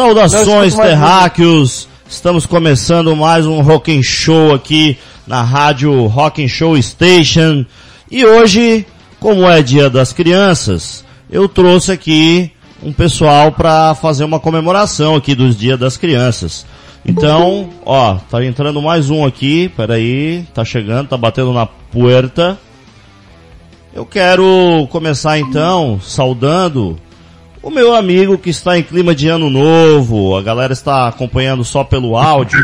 [0.00, 1.86] Saudações terráqueos!
[2.08, 4.96] Estamos começando mais um Rock and Show aqui
[5.26, 7.66] na rádio Rock and Show Station.
[8.10, 8.86] E hoje,
[9.20, 12.50] como é Dia das Crianças, eu trouxe aqui
[12.82, 16.64] um pessoal para fazer uma comemoração aqui dos Dia das Crianças.
[17.04, 22.58] Então, ó, tá entrando mais um aqui, peraí, tá chegando, tá batendo na puerta.
[23.92, 26.98] Eu quero começar então saudando
[27.62, 31.84] o meu amigo que está em clima de ano novo, a galera está acompanhando só
[31.84, 32.58] pelo áudio,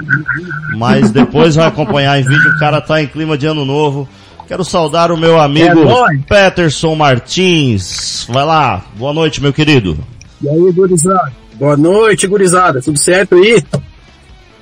[0.76, 4.08] mas depois vai acompanhar em vídeo, o cara está em clima de ano novo.
[4.48, 8.26] Quero saudar o meu amigo é Peterson Martins.
[8.28, 9.98] Vai lá, boa noite, meu querido.
[10.40, 11.32] E aí, gurizada?
[11.54, 12.80] Boa noite, gurizada.
[12.80, 13.62] Tudo certo aí?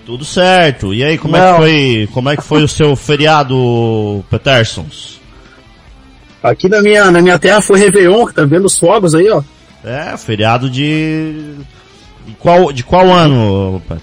[0.07, 0.95] Tudo certo.
[0.95, 1.43] E aí, como Não.
[1.43, 5.21] é que foi, como é que foi o seu feriado, Petersons?
[6.43, 9.43] Aqui na minha, na minha terra foi Réveillon, tá vendo os fogos aí, ó.
[9.85, 11.55] É, feriado de.
[12.27, 14.01] De qual, de qual ano, Pat?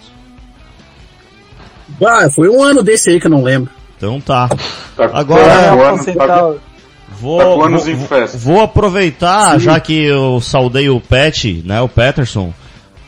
[2.06, 3.72] Ah, foi um ano desse aí que eu não lembro.
[3.98, 4.48] Então tá.
[4.96, 5.44] tá Agora.
[6.16, 6.54] Tá,
[7.10, 7.70] vou, vou,
[8.36, 12.54] vou, aproveitar, já que eu saudei o Pet, né, o Peterson,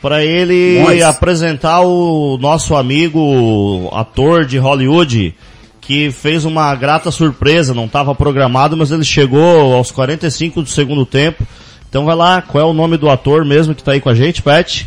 [0.01, 5.35] para ele apresentar o nosso amigo ator de Hollywood,
[5.79, 11.05] que fez uma grata surpresa, não estava programado, mas ele chegou aos 45 do segundo
[11.05, 11.45] tempo
[11.94, 14.16] então vai lá, qual é o nome do ator mesmo que tá aí com a
[14.16, 14.86] gente, Pat?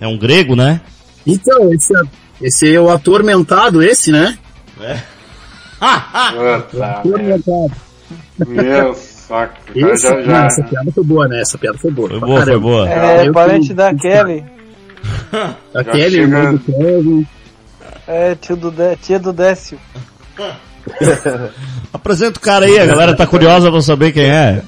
[0.00, 0.80] É um grego, né?
[1.24, 2.00] Então, esse é,
[2.42, 4.36] esse é o atormentado, esse, né?
[4.80, 4.98] É.
[6.98, 7.70] atormentado.
[8.48, 9.54] Meu saco.
[9.78, 10.46] Esse, já, já.
[10.46, 11.40] essa piada foi boa, né?
[11.40, 12.08] Essa piada foi boa.
[12.08, 12.90] Foi boa, foi boa.
[12.90, 14.44] É, é parente da Kelly.
[15.72, 17.26] A Kelly, irmã do Kevin.
[18.08, 18.96] É, tio do de...
[18.96, 19.78] tia do Décio.
[21.92, 24.64] Apresenta o cara aí, a galera tá curiosa pra saber quem é.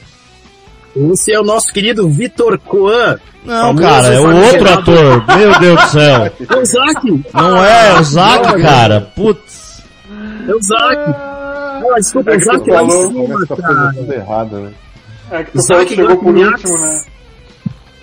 [0.94, 3.18] Esse é o nosso querido Vitor Coan.
[3.44, 5.24] Não, cara, é o outro ator.
[5.36, 6.24] Meu Deus do céu.
[6.26, 7.24] É o Zac.
[7.34, 9.00] Não é, é o Zac, cara.
[9.16, 9.82] Putz.
[10.48, 10.96] É o Zac.
[11.08, 13.92] Ah, desculpa, é o Zac lá em cima, tá cara.
[13.94, 14.70] Tudo errado, né?
[15.30, 17.02] É que o Zac chegou por último, né?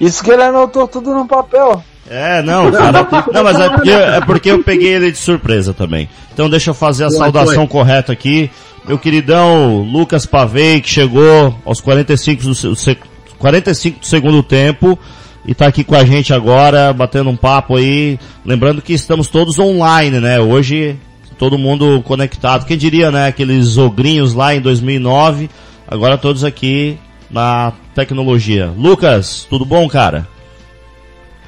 [0.02, 1.84] Isso que ele anotou tudo no papel.
[2.10, 3.08] É, não, cara.
[3.32, 6.10] Não, mas é porque, é porque eu peguei ele de surpresa também.
[6.34, 8.50] Então deixa eu fazer a saudação correta aqui
[8.86, 12.98] meu queridão Lucas Pavei, que chegou aos 45 do,
[13.38, 14.98] 45 do segundo tempo
[15.46, 18.20] e está aqui com a gente agora, batendo um papo aí.
[18.46, 20.40] Lembrando que estamos todos online, né?
[20.40, 20.98] Hoje,
[21.38, 22.66] todo mundo conectado.
[22.66, 23.28] Quem diria, né?
[23.28, 25.50] Aqueles ogrinhos lá em 2009,
[25.88, 26.98] agora todos aqui
[27.30, 28.74] na tecnologia.
[28.78, 30.28] Lucas, tudo bom, cara?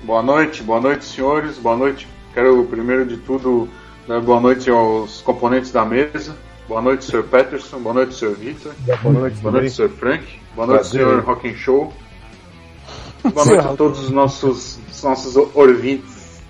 [0.03, 1.57] Boa noite, boa noite, senhores.
[1.57, 2.07] Boa noite.
[2.33, 3.67] Quero, primeiro de tudo,
[4.07, 6.35] dar boa noite aos componentes da mesa
[6.71, 7.23] Boa noite, Sr.
[7.23, 7.79] Peterson.
[7.79, 8.33] Boa noite, Sr.
[8.33, 8.71] Victor.
[9.03, 9.89] Boa noite, boa noite Sr.
[9.89, 10.23] Frank.
[10.55, 11.19] Boa noite, Sr.
[11.19, 11.91] Rock Show.
[13.33, 16.41] Boa noite a todos os nossos, os nossos ouvintes.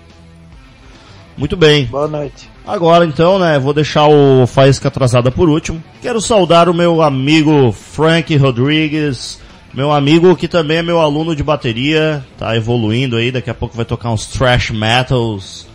[1.36, 1.86] Muito bem.
[1.86, 2.48] Boa noite.
[2.64, 5.82] Agora então, né, vou deixar o Faísca atrasada por último.
[6.00, 9.40] Quero saudar o meu amigo Frank Rodrigues,
[9.74, 13.76] meu amigo que também é meu aluno de bateria, tá evoluindo aí, daqui a pouco
[13.76, 15.66] vai tocar uns thrash metals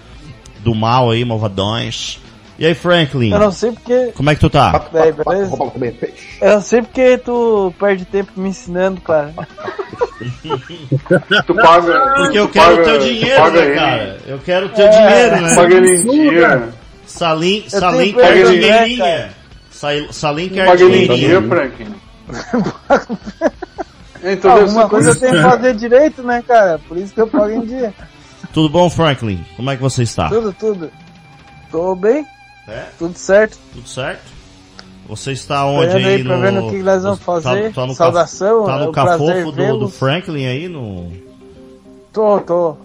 [0.63, 2.21] do mal aí, malvadões.
[2.59, 3.31] E aí, Franklin?
[3.31, 4.11] Eu não sei porque.
[4.15, 4.89] Como é que tu tá?
[4.91, 5.23] Beleza?
[6.41, 9.31] Eu não sei porque tu perde tempo me ensinando, cara.
[11.45, 12.13] tu paga.
[12.15, 14.17] Porque eu quero o teu dinheiro, né, cara?
[14.25, 15.55] Eu quero o teu é, dinheiro, né?
[15.55, 16.69] Paga ele em dia.
[17.05, 19.29] Salim, Salim quer dinheirinha.
[20.11, 21.41] Salim quer dinheirinha.
[21.43, 21.95] Franklin.
[24.23, 26.79] então, Alguma coisa eu tenho que fazer direito, né, cara?
[26.87, 27.93] Por isso que eu pago em dia.
[28.51, 29.45] Tudo bom, Franklin?
[29.55, 30.27] Como é que você está?
[30.27, 30.91] Tudo, tudo.
[31.71, 32.25] Tô bem.
[32.67, 32.85] É?
[32.99, 33.57] Tudo certo?
[33.73, 34.37] Tudo certo?
[35.07, 36.39] Você está onde aí, aí no...
[36.39, 37.69] Ver o que nós vamos tá- fazer.
[37.69, 38.65] Tá, tá no Saudação.
[38.65, 41.11] Tá no é cafofo do, do, Franklin aí no...
[42.11, 42.77] Tô, tô.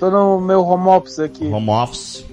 [0.00, 1.46] Tô no meu home office aqui.
[1.46, 2.24] Home office.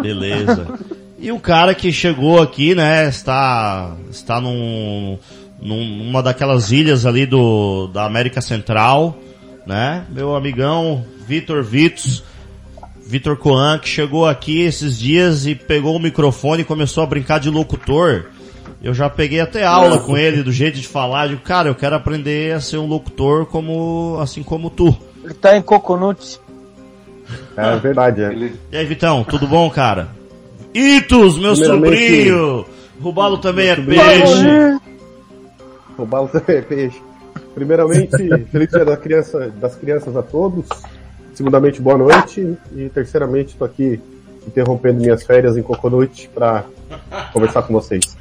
[0.00, 0.78] Beleza.
[1.18, 5.18] e o cara que chegou aqui, né, está, está num,
[5.60, 9.16] numa daquelas ilhas ali do, da América Central,
[9.66, 10.04] né?
[10.10, 12.22] Meu amigão Vitor Vitos
[13.12, 17.38] Vitor Coan, que chegou aqui esses dias e pegou o microfone e começou a brincar
[17.38, 18.24] de locutor.
[18.82, 21.26] Eu já peguei até aula com ele do jeito de falar.
[21.26, 24.96] Digo, cara, eu quero aprender a ser um locutor como, assim como tu.
[25.22, 26.40] Ele tá em Coconut.
[27.54, 28.50] É verdade, é.
[28.72, 30.08] E aí, Vitão, tudo bom, cara?
[30.72, 32.64] Itos, meu sobrinho!
[32.98, 34.80] Rubalo também é peixe.
[35.98, 37.02] Rubalo também é peixe.
[37.54, 38.16] Primeiramente,
[38.50, 40.64] feliz dia da criança, das crianças a todos.
[41.42, 42.56] Segundamente, boa noite.
[42.76, 44.00] E terceiramente, estou aqui
[44.46, 46.62] interrompendo minhas férias em Coconut para
[47.32, 48.16] conversar com vocês.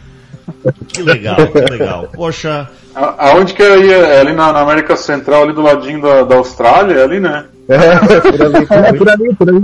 [0.87, 2.09] Que legal, que legal.
[2.11, 2.67] Poxa.
[2.95, 3.91] A, aonde que é aí?
[3.91, 7.45] É ali na, na, América Central, ali do ladinho da, da Austrália, ali, né?
[7.69, 8.65] É, por ali,
[8.95, 9.61] por ali, por ali.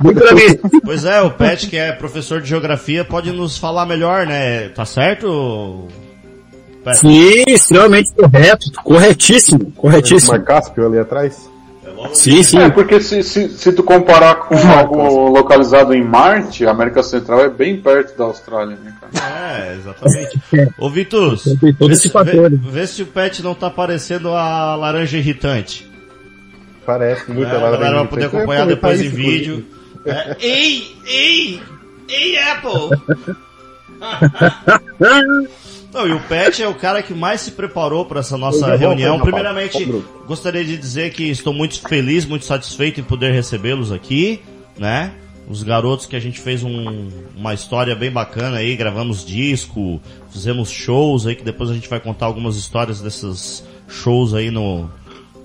[0.00, 0.60] Por ali.
[0.84, 4.68] Pois é, o Pet, que é professor de geografia, pode nos falar melhor, né?
[4.68, 5.88] Tá certo?
[6.84, 6.96] Pet?
[6.96, 10.30] Sim, extremamente correto, corretíssimo, corretíssimo.
[10.30, 11.52] Mar Cáspio ali atrás.
[12.12, 12.58] Sim, sim.
[12.58, 17.40] É, porque se, se, se tu comparar com algo localizado em Marte, a América Central
[17.40, 19.58] é bem perto da Austrália, né, cara?
[19.58, 20.40] É, exatamente.
[20.78, 21.86] Ô, Vitus, vê, vê,
[22.70, 25.90] vê, se o Pet não tá parecendo a laranja irritante.
[26.84, 29.64] Parece muito é, a laranja A galera vai poder acompanhar depois em vídeo.
[30.04, 31.62] É, ei, ei,
[32.08, 32.90] ei, Apple!
[35.94, 39.20] Não, e o Pet é o cara que mais se preparou para essa nossa reunião.
[39.20, 39.88] Primeiramente,
[40.26, 44.42] gostaria de dizer que estou muito feliz, muito satisfeito em poder recebê-los aqui,
[44.76, 45.14] né?
[45.48, 50.00] Os garotos que a gente fez um, uma história bem bacana aí, gravamos disco,
[50.30, 54.90] fizemos shows aí, que depois a gente vai contar algumas histórias desses shows aí no,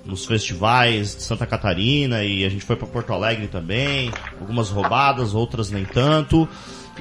[0.04, 5.36] nos festivais de Santa Catarina e a gente foi para Porto Alegre também, algumas roubadas,
[5.36, 6.50] outras nem tanto.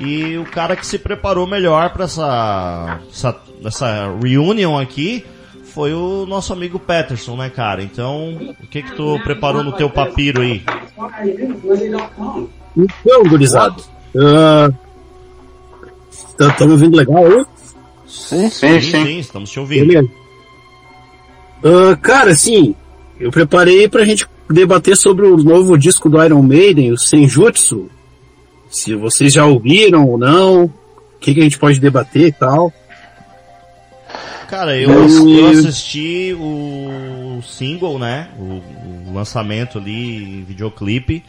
[0.00, 5.24] E o cara que se preparou melhor para essa, essa, essa reunion aqui
[5.74, 7.82] foi o nosso amigo Peterson, né, cara?
[7.82, 10.62] Então, o que que tu preparou no teu papiro aí?
[12.76, 13.82] Então, gurizado,
[14.14, 14.74] uh,
[16.36, 17.44] tá, tá me ouvindo legal aí?
[18.06, 20.10] Sim, sim, sim, sim, estamos te ouvindo.
[21.62, 22.74] Uh, cara, assim,
[23.18, 27.90] eu preparei pra gente debater sobre o novo disco do Iron Maiden, o Senjutsu,
[28.70, 30.72] se vocês já ouviram ou não, o
[31.20, 32.72] que, que a gente pode debater e tal.
[34.48, 38.28] Cara, eu, eu assisti o single, né?
[38.38, 41.22] O, o, lançamento ali, videoclipe,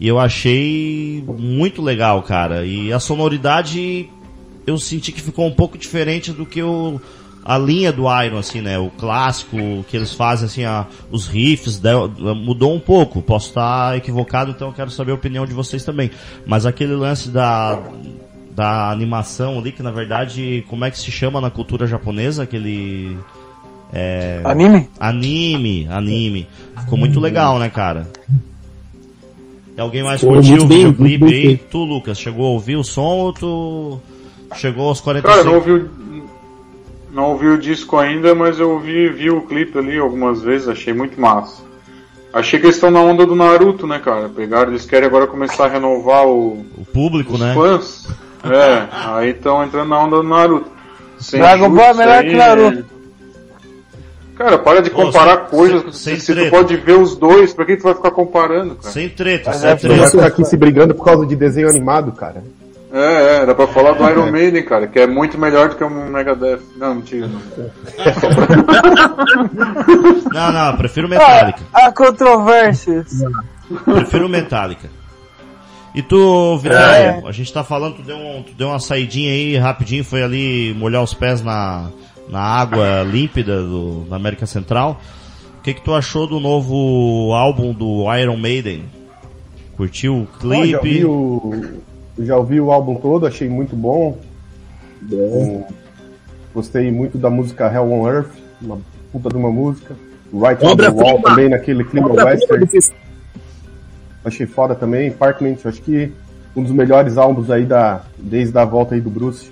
[0.00, 2.66] e eu achei muito legal, cara.
[2.66, 4.10] E a sonoridade
[4.66, 7.00] eu senti que ficou um pouco diferente do que o,
[7.48, 8.78] a linha do Iron, assim, né?
[8.78, 9.56] O clássico
[9.88, 11.80] que eles fazem, assim, a, os riffs
[12.36, 13.22] mudou um pouco.
[13.22, 16.10] Posso estar equivocado, então eu quero saber a opinião de vocês também.
[16.46, 17.80] Mas aquele lance da
[18.54, 22.42] da animação ali, que na verdade, como é que se chama na cultura japonesa?
[22.42, 23.16] Aquele
[23.92, 24.42] é...
[24.44, 24.88] Anime?
[25.00, 26.46] Anime, anime.
[26.80, 28.08] Ficou muito legal, né, cara?
[29.78, 31.56] Alguém mais curtiu o videoclipe aí?
[31.56, 34.00] Tu, Lucas, chegou a ouvir o som ou tu
[34.56, 35.34] chegou aos 45?
[35.34, 35.88] Cara, não ouvi,
[37.12, 40.92] não ouvi o disco ainda, mas eu vi, vi o clipe ali algumas vezes, achei
[40.92, 41.62] muito massa.
[42.32, 44.28] Achei que eles estão na onda do Naruto, né, cara?
[44.28, 47.54] Pegaram, eles querem agora começar a renovar o, o público, os né?
[47.54, 48.06] fãs.
[48.44, 50.70] É, aí estão entrando na onda do Naruto.
[51.18, 52.98] Sem Dragon Ball é melhor que Naruto.
[54.36, 55.96] Cara, para de comparar Pô, coisas.
[55.96, 58.92] Sem, se, se tu pode ver os dois, pra que tu vai ficar comparando, cara?
[58.92, 59.96] Sem treta, sem é, treta.
[59.96, 62.44] Vai ficar aqui se brigando por causa de desenho animado, cara.
[62.90, 65.84] É, é, dá pra falar do Iron Maiden, cara, que é muito melhor do que
[65.84, 66.60] o Megadeth.
[66.76, 67.28] Não, mentira.
[70.32, 71.60] Não, não, prefiro Metallica.
[71.72, 73.22] Ah, há controvérsias.
[73.84, 74.88] Prefiro Metallica.
[75.94, 77.22] E tu, Vitória, é.
[77.26, 80.74] a gente tá falando, tu deu, um, tu deu uma saidinha aí rapidinho, foi ali
[80.74, 81.90] molhar os pés na,
[82.28, 85.00] na água límpida do, da América Central.
[85.58, 88.84] O que que tu achou do novo álbum do Iron Maiden?
[89.76, 90.70] Curtiu o clipe?
[90.70, 91.52] já, vi o,
[92.20, 94.18] já ouvi o álbum todo, achei muito bom.
[95.02, 95.68] bom.
[96.54, 98.78] Gostei muito da música Hell on Earth, uma
[99.12, 99.94] puta de uma música.
[100.32, 102.66] Right on the Wall também, naquele clima western.
[104.24, 105.10] Achei foda também.
[105.10, 106.12] Parkman, acho que
[106.54, 109.50] um dos melhores álbuns aí da, desde a volta aí do Bruce.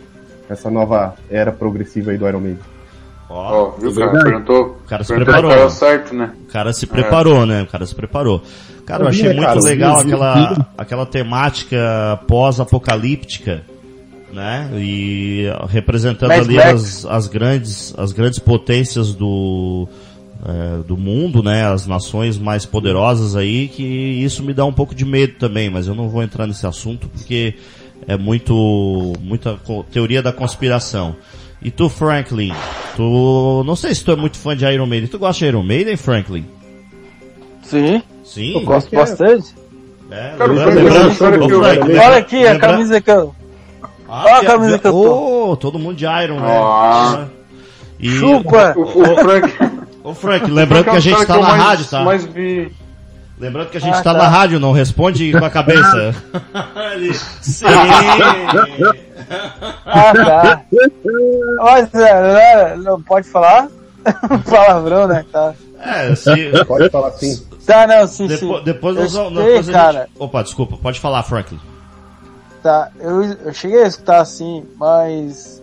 [0.49, 2.63] Essa nova era progressiva aí do Iron Maiden.
[3.29, 4.23] Ó, oh, viu, cara?
[4.23, 4.79] Perguntou.
[4.85, 5.71] O cara se preparou.
[5.71, 6.33] Certo, né?
[6.49, 7.47] O cara se preparou, é.
[7.47, 7.63] né?
[7.63, 8.43] O cara se preparou.
[8.87, 13.65] Cara, eu achei muito legal aquela, aquela temática pós-apocalíptica,
[14.33, 14.71] né?
[14.77, 19.89] E representando Mad ali as, as, grandes, as grandes potências do,
[20.47, 21.67] é, do mundo, né?
[21.67, 25.89] As nações mais poderosas aí, que isso me dá um pouco de medo também, mas
[25.89, 27.55] eu não vou entrar nesse assunto porque
[28.07, 29.59] é muito, muita
[29.91, 31.17] teoria da conspiração.
[31.61, 32.53] E tu, Franklin,
[32.95, 35.09] tu, não sei se tu é muito fã de Iron Maiden.
[35.09, 36.47] Tu gosta de Iron Maiden, Franklin?
[37.63, 38.01] Sim.
[38.27, 38.55] Sim.
[38.55, 38.99] Eu gosto é.
[38.99, 39.55] bastante.
[40.11, 43.35] É, Cara, lembrando, Olha aqui a camisa que eu.
[44.09, 45.51] Ah, Olha a camisa que eu tô.
[45.51, 46.59] Oh, todo mundo de Iron, né?
[46.61, 47.27] Ah.
[47.99, 48.75] E, Chupa!
[48.77, 49.55] O, o, Frank.
[50.05, 52.03] Ô Frank, lembrando que a gente tá na rádio, tá?
[52.03, 52.71] Mais vi.
[53.39, 56.15] Lembrando que a gente ah, tá, tá, na rádio, não responde com a cabeça.
[56.95, 57.13] Ele...
[57.15, 57.67] Sim!
[59.85, 60.63] ah, tá.
[61.61, 63.69] Olha, não pode falar?
[64.49, 65.25] Palavrão, né?
[65.31, 65.55] Tá.
[65.87, 66.65] É, se...
[66.65, 67.47] Pode falar sim.
[67.65, 68.65] Tá, não, sim, Depo sim.
[68.65, 70.01] Depois nós, sei, depois cara.
[70.01, 70.11] Gente...
[70.19, 71.61] Opa, desculpa, pode falar, Franklin.
[72.63, 75.63] Tá, eu, eu cheguei a escutar assim, mas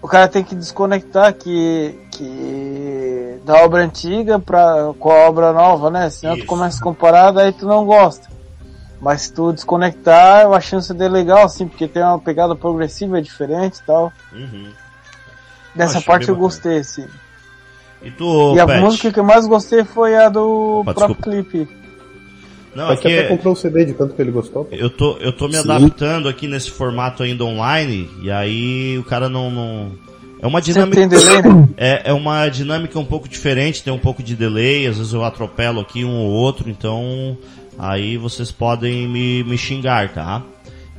[0.00, 5.90] o cara tem que desconectar que, que da obra antiga pra, com a obra nova,
[5.90, 6.10] né?
[6.10, 6.44] Senão Isso.
[6.44, 8.28] tu começa a comparar, daí tu não gosta.
[9.00, 13.20] Mas se tu desconectar, eu acho isso de legal, assim, porque tem uma pegada progressiva
[13.20, 14.12] diferente e tal.
[14.32, 14.72] Uhum.
[15.74, 17.06] Dessa parte eu gostei, assim.
[18.04, 18.80] E tu, e a Pet?
[18.80, 21.50] música que eu mais gostei foi a do Opa, próprio desculpa.
[21.50, 21.82] clipe.
[22.74, 24.66] Não, aqui você até é, comprou o CD de tanto que ele gostou.
[24.72, 25.70] eu tô, eu tô me Sim.
[25.70, 29.92] adaptando aqui nesse formato ainda online, e aí o cara não, não...
[30.40, 30.96] É uma dinâmica...
[30.96, 31.68] tem delay, né?
[31.76, 35.22] É, é uma dinâmica um pouco diferente, tem um pouco de delay, às vezes eu
[35.22, 37.36] atropelo aqui um ou outro, então
[37.78, 40.42] aí vocês podem me, me xingar, tá?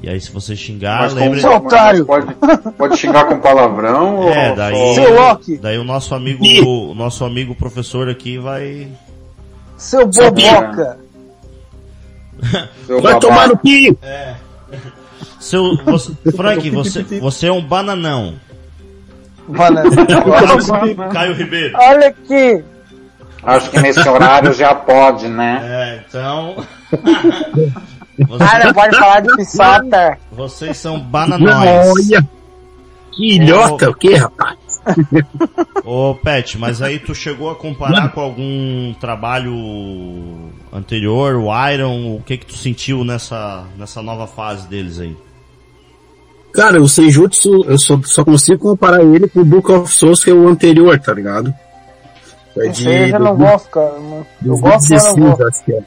[0.03, 1.39] E aí se você xingar, Mas.
[1.41, 2.05] Seu otário!
[2.05, 2.35] Pode,
[2.77, 5.57] pode xingar com palavrão É, ou daí, Seu Loki!
[5.57, 8.89] daí o nosso amigo, o nosso amigo professor aqui vai...
[9.77, 10.99] Seu boboca!
[12.85, 13.19] seu Vai babaca?
[13.19, 13.97] tomar no pio!
[15.39, 18.33] Seu, você, Frank, você, você é um bananão.
[19.47, 19.89] Banana.
[21.13, 21.77] Caio Ribeiro.
[21.77, 22.61] Olha aqui!
[23.41, 25.61] Acho que nesse horário já pode, né?
[25.63, 26.57] É, então...
[28.39, 30.17] Ah, não pode falar de pisata!
[30.31, 31.87] Vocês são bananões.
[31.87, 32.29] Olha!
[33.11, 34.57] Que ilhota, o que, rapaz?
[35.85, 39.53] Ô, Pet, mas aí tu chegou a comparar com algum trabalho
[40.71, 45.15] anterior, o Iron, o que que tu sentiu nessa, nessa nova fase deles aí?
[46.53, 50.29] Cara, o Senjutsu, eu só, só consigo comparar ele com o Book of Souls, que
[50.29, 51.53] é o anterior, tá ligado?
[52.57, 53.95] É Esse aí eu não gosto, cara.
[54.45, 55.47] Eu gosto, mas 2016, não gosto.
[55.47, 55.83] acho que é.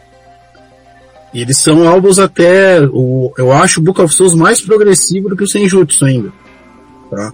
[1.36, 5.36] E eles são álbuns até, o, eu acho o Book of Souls mais progressivo do
[5.36, 6.32] que o Senjutsu ainda.
[7.10, 7.30] Tá?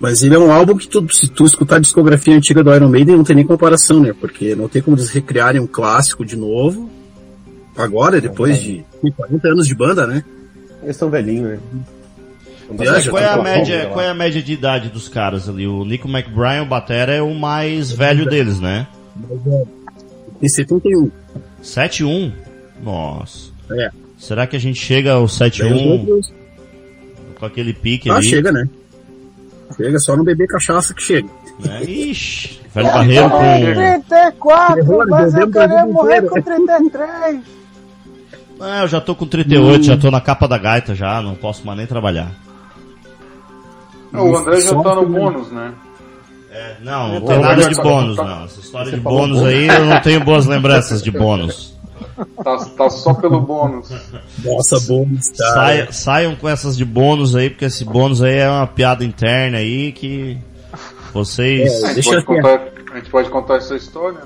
[0.00, 2.88] Mas ele é um álbum que tu, se tu escutar a discografia antiga do Iron
[2.88, 4.14] Maiden, não tem nem comparação, né?
[4.18, 6.88] Porque não tem como eles recriarem um clássico de novo.
[7.76, 8.82] Agora, depois de
[9.14, 10.24] 40 anos de banda, né?
[10.82, 11.58] Eles são velhinhos, né?
[12.70, 15.66] Viaja, qual, é a falar média, qual é a média de idade dos caras ali?
[15.66, 18.86] O Nico McBride, o Batera, é o mais velho deles, né?
[20.40, 21.10] Em 71.
[21.62, 22.45] 7-1?
[22.82, 23.50] Nossa.
[23.70, 23.90] É.
[24.18, 26.32] Será que a gente chega ao Daí os 7-1 outros-
[27.38, 28.26] com aquele pique Ah, ali?
[28.28, 28.66] chega, né?
[29.76, 31.28] Chega só no beber cachaça que chega.
[31.64, 31.82] Né?
[31.84, 33.38] Ixi, velho barreiro com...
[33.38, 37.40] 34, Terror, mas eu queria morrer com 33.
[38.60, 41.66] Ah, eu já tô com 38, já tô na capa da gaita já, não posso
[41.66, 42.30] mais nem trabalhar.
[44.12, 45.72] Não, o André já tá no que- bônus, né?
[46.50, 48.44] É, não, não tem nada de bônus, tô- não.
[48.44, 49.42] Essa história Você de bônus?
[49.42, 51.75] aí, eu não tenho boas lembranças de bônus.
[52.42, 53.90] Tá, tá só pelo bônus.
[54.44, 55.52] Nossa, bônus, cara.
[55.54, 59.58] Saia- saiam com essas de bônus aí, porque esse bônus aí é uma piada interna
[59.58, 60.38] aí que
[61.12, 61.84] vocês...
[61.84, 62.60] A gente, contar,
[62.92, 64.24] a gente pode contar essa história, né?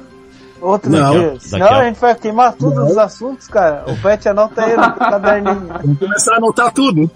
[0.60, 1.30] Outro Não, dia.
[1.32, 3.84] daqui Senão a- a gente vai queimar todos os assuntos, cara.
[3.90, 5.66] O Pet anota aí no caderninho.
[5.82, 7.10] Vamos começar a anotar tudo.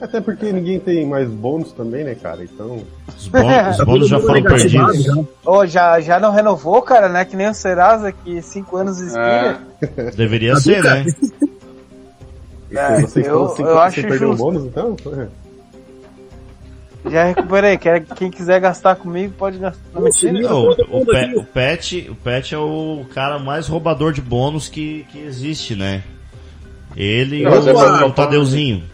[0.00, 2.44] Até porque ninguém tem mais bônus também, né, cara?
[2.44, 2.82] Então,
[3.16, 5.02] Os bônus, os bônus já foram perdidos.
[5.04, 5.12] já.
[5.44, 7.24] Ô, já, já não renovou, cara, né?
[7.24, 9.60] Que nem o Serasa, que 5 anos expira.
[9.96, 11.04] É, Deveria ser, né?
[12.70, 14.96] É, vocês eu- estão eu acho sem perder o bônus, então?
[15.18, 15.26] É.
[17.10, 17.76] Já recuperei.
[17.76, 19.78] Quer, quem quiser gastar comigo, pode gastar.
[19.94, 20.02] Não.
[20.40, 24.68] Não, o, o, Pe- o Pet, o Pet é o cara mais roubador de bônus
[24.68, 26.02] que, que existe, né?
[26.96, 28.84] Ele e é o, pra- o Tadeuzinho.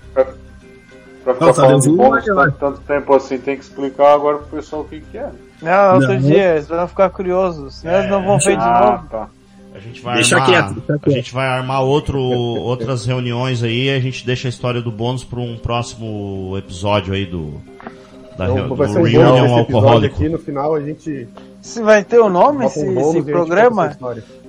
[1.25, 2.45] Pra ficar Não, falando de bônus vai lá.
[2.47, 5.29] tanto, tanto tempo assim, tem que explicar agora pro pessoal o que que é.
[5.63, 6.21] Não, outro Não.
[6.21, 7.75] dia, eles vão ficar curiosos.
[7.77, 9.09] Senão eles não vão ver de Ah, novo.
[9.11, 9.29] tá.
[9.73, 11.15] A gente vai Deixa armar, quieto, deixa a quieto.
[11.15, 15.23] gente vai armar outro, outras reuniões aí e a gente deixa a história do bônus
[15.23, 17.55] para um próximo episódio aí do,
[18.37, 20.17] da Então, do um episódio Alcoólico.
[20.17, 21.29] aqui, no final a gente
[21.63, 23.97] Se vai ter o nome, bota esse, um esse a programa?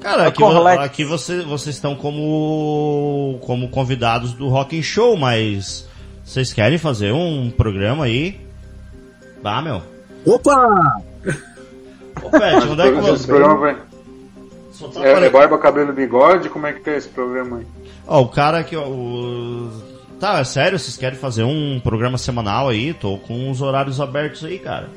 [0.02, 0.44] Cara, aqui,
[0.80, 5.88] aqui você, vocês estão como, como convidados do Rock and Show, mas
[6.32, 8.40] vocês querem fazer um programa aí?
[9.44, 9.82] Bah, meu.
[10.26, 11.02] Opa!
[12.24, 13.28] Ô, Pet, onde é que Esse você...
[13.28, 13.76] programa vai...
[13.76, 16.48] Tá É, é barba, cabelo e bigode?
[16.48, 17.68] Como é que é esse programa aí?
[18.08, 18.78] Ó, o cara que...
[18.78, 19.70] ó, O...
[20.22, 22.94] Tá, é sério, vocês querem fazer um programa semanal aí?
[22.94, 24.88] Tô com os horários abertos aí, cara.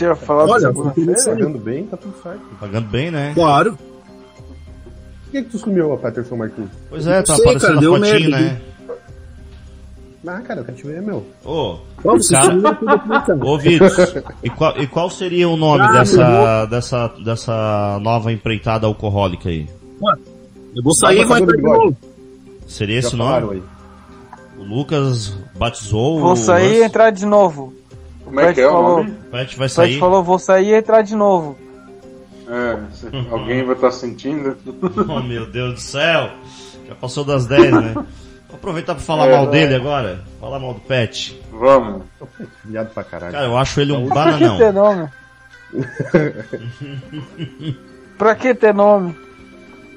[0.00, 0.72] Eu falar Olha.
[0.72, 2.40] Pagando bem, tá tudo certo.
[2.58, 3.32] Pagando bem, né?
[3.34, 3.76] Claro.
[3.76, 6.70] Por que, que tu sumiu, Peterson Martins?
[6.88, 8.71] Pois é, tá Sei, aparecendo cara, a fotinho, merda, né?
[10.26, 11.24] Ah, cara, eu quero te ver, meu.
[11.44, 12.54] Ô, Vamos, Cara-
[13.44, 13.90] ô Vitor,
[14.42, 19.68] e qual, e qual seria o nome Ah, dessa, dessa, dessa nova empreitada alcoólica aí?
[20.74, 21.96] Eu vou sair e vai entrar de novo.
[22.68, 23.50] Seria Já esse nome?
[23.54, 23.62] aí.
[24.58, 27.74] O Lucas batizou Vou o sair e entrar de novo.
[28.24, 29.10] Como é que é o nome?
[29.10, 29.98] O Pet vai O Pet sair.
[29.98, 31.58] falou, vou sair e entrar de novo.
[32.48, 32.78] É,
[33.30, 34.56] alguém vai estar sentindo.
[35.08, 36.30] Oh meu Deus do céu!
[36.86, 37.94] Já passou das 10, né?
[38.62, 40.20] Vou aproveitar pra falar É, mal dele agora.
[40.40, 41.42] Falar mal do Pet.
[41.50, 42.02] Vamos.
[42.64, 43.32] Viado pra caralho.
[43.32, 44.58] Cara, eu acho ele um Por que bananão.
[44.58, 45.08] ter nome?
[48.16, 49.16] Pra que ter nome?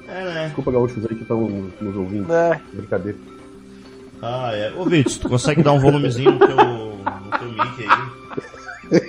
[0.08, 0.44] É, né?
[0.46, 1.42] Desculpa, gaúchos aí que estão
[1.80, 2.32] nos ouvindo.
[2.32, 2.60] É.
[2.72, 3.18] Brincadeira.
[4.20, 4.72] Ah, é.
[4.76, 9.00] Ô, Vitor, tu consegue dar um volumezinho no teu, no teu mic aí?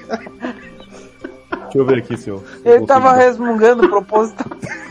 [1.64, 2.44] Deixa eu ver aqui, senhor.
[2.64, 4.46] Ele tava resmungando proposital.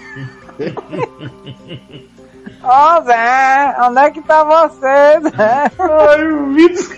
[2.62, 5.70] Ô Zé, onde é que tá você, Zé?
[5.78, 6.96] Ai, o Vitor.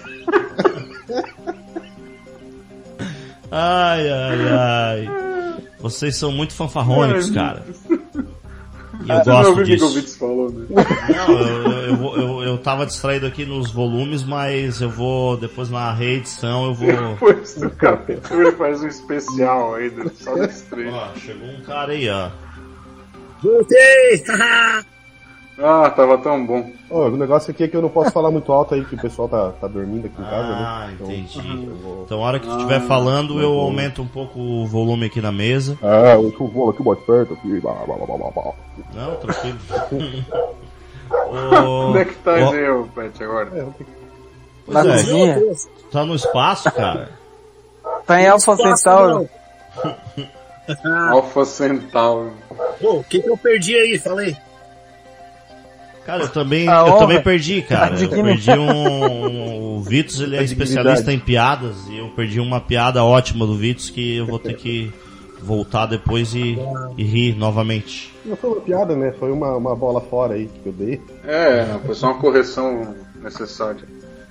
[3.50, 5.10] Ai, ai, ai.
[5.80, 7.62] Vocês são muito fanfarrônicos, cara.
[9.04, 10.18] E eu Você não gosto ouviu o que que o disso.
[10.18, 10.66] Falou, né?
[11.16, 15.92] Não, eu, eu, eu, eu tava distraído aqui nos volumes, mas eu vou, depois na
[15.92, 16.88] reedição, eu vou...
[16.88, 20.94] Depois do capítulo ele faz um especial aí, do- só desse trecho.
[20.94, 22.28] Ó, chegou um cara aí, ó.
[23.42, 24.24] Voltei!
[25.60, 26.70] Ah, tava tão bom.
[26.88, 29.00] Ó, o negócio aqui é que eu não posso falar muito alto aí, que o
[29.00, 30.92] pessoal tá, tá dormindo aqui em casa, Ah, né?
[30.94, 31.66] Então, entendi.
[31.66, 35.06] eu vou- Então, a hora que tu estiver falando, eu aumento um pouco o volume
[35.06, 35.76] aqui na mesa.
[35.82, 37.58] Ah, eu vou aqui mais perto aqui.
[37.58, 38.52] blá, blá, blá, blá, blá.
[38.94, 39.58] Não, tranquilo.
[41.88, 43.48] Onde é que tá aí, ô Pet, agora?
[43.52, 44.92] É, eu tenho que- Na Pois é.
[44.92, 45.42] cozinha?
[45.90, 47.10] Tá no espaço, cara?
[48.06, 49.28] Tá em Alfa Centauro.
[51.10, 52.32] Alpha Centauro.
[52.80, 53.98] Pô, o que que eu perdi aí?
[53.98, 54.36] Falei.
[56.04, 56.98] Cara, eu também, A eu honra.
[57.00, 57.94] também perdi, cara.
[58.00, 59.76] Eu perdi um.
[59.78, 63.90] O Vitos, ele é especialista em piadas e eu perdi uma piada ótima do Vitos
[63.90, 64.92] que eu vou ter que
[65.40, 66.58] voltar depois e,
[66.96, 68.12] e rir novamente.
[68.24, 69.12] Não foi uma piada, né?
[69.18, 71.00] Foi uma, uma bola fora aí que eu dei.
[71.24, 73.82] É, foi só uma correção necessária.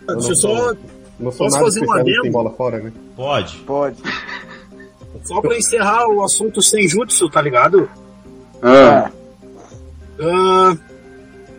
[0.07, 0.73] Ah, Deixa eu só,
[1.19, 2.27] Não sou Posso nada fazer um especialista adendo?
[2.27, 2.91] em bola fora, né?
[3.15, 3.57] Pode.
[3.59, 3.97] Pode.
[5.23, 7.89] Só pra encerrar o assunto sem jutsu, tá ligado?
[8.61, 9.09] Ah,
[10.19, 10.75] Ah,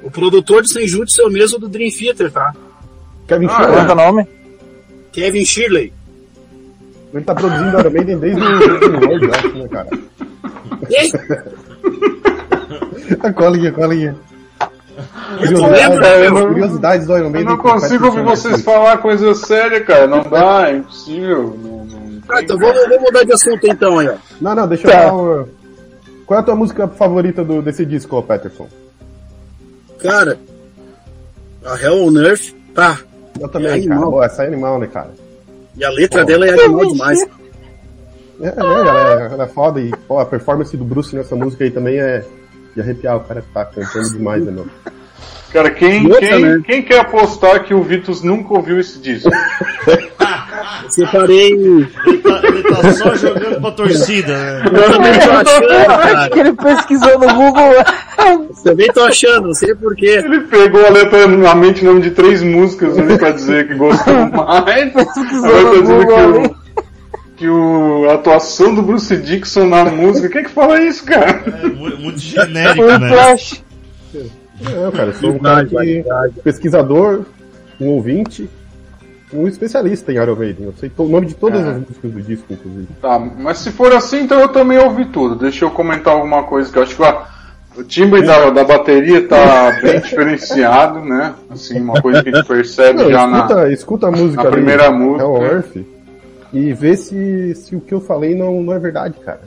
[0.02, 2.52] o produtor de Senjutsu é o mesmo do Dream Theater, tá?
[3.28, 4.28] Kevin Ah, Schiller, Qual é o nome?
[5.12, 5.92] Kevin Shirley.
[7.14, 9.88] ele tá produzindo Iron Maiden desde o World, eu acho, né, cara?
[13.22, 14.16] A colinha, colinha.
[15.40, 17.48] lembro, né, Curiosidades, eu não- curiosidades do Iron eu Maiden.
[17.50, 20.06] não que o consigo ouvir vocês falar coisa séria, cara.
[20.06, 21.56] Não dá, é impossível.
[22.28, 24.14] Ah, então vamos, vamos mudar de assunto então aí, ó.
[24.40, 25.04] Não, não, deixa eu Tá.
[25.06, 25.48] dar uma...
[26.26, 28.68] Qual é a tua música favorita do, desse disco, Peterson?
[29.98, 30.38] Cara,
[31.64, 32.98] a Hell on Earth, tá.
[33.40, 33.80] Eu também, É cara.
[33.94, 34.10] animal.
[34.12, 35.10] Pô, essa é animal, né, cara?
[35.76, 36.26] E a letra Pô.
[36.26, 37.22] dela é animal demais.
[37.22, 37.26] É,
[38.40, 41.70] né, ela, é- ela é foda e pô, a performance do Bruce nessa música aí
[41.70, 42.24] também é
[42.74, 43.16] de arrepiar.
[43.16, 44.66] O cara tá cantando demais, né, meu?
[45.52, 46.60] Cara, quem, outra, quem, né?
[46.66, 49.30] quem quer apostar que o Vitus nunca ouviu esse disco?
[50.90, 51.52] Separei.
[51.52, 54.62] Ele tá, ele tá só jogando pra torcida, né?
[54.72, 56.30] Eu também tô achando, Acho cara.
[56.30, 57.72] que ele pesquisou no Google.
[58.64, 60.22] Também tô achando, não sei porquê.
[60.24, 64.32] Ele pegou aleatoriamente o nome de três músicas ali pra dizer que gostou mais.
[64.34, 66.56] Agora tá dizendo que, o,
[67.36, 70.28] que o, a atuação do Bruce Dixon na música.
[70.28, 71.42] Quem é que fala isso, cara?
[71.62, 73.08] É mu- muito genérico, né?
[73.08, 73.62] Flash.
[74.60, 76.34] Não, cara, eu sou um cara que, verdade.
[76.42, 77.22] pesquisador,
[77.80, 78.48] um ouvinte,
[79.32, 80.66] um especialista em Iron Maiden.
[80.66, 81.70] Eu sei o nome de todas Ah.
[81.72, 82.88] as músicas do disco, inclusive.
[83.00, 85.34] Tá, mas se for assim, então eu também ouvi tudo.
[85.36, 87.26] Deixa eu comentar alguma coisa que eu acho que a-
[87.76, 91.34] o timbre da, da bateria tá bem diferenciado, né?
[91.50, 93.68] Assim, uma coisa que a gente percebe Não, já escuta, na.
[93.72, 95.22] escuta a música na ali, primeira música.
[95.22, 95.76] Hell on Earth,
[96.52, 99.40] e vê se, se o que eu falei não, não é verdade, cara.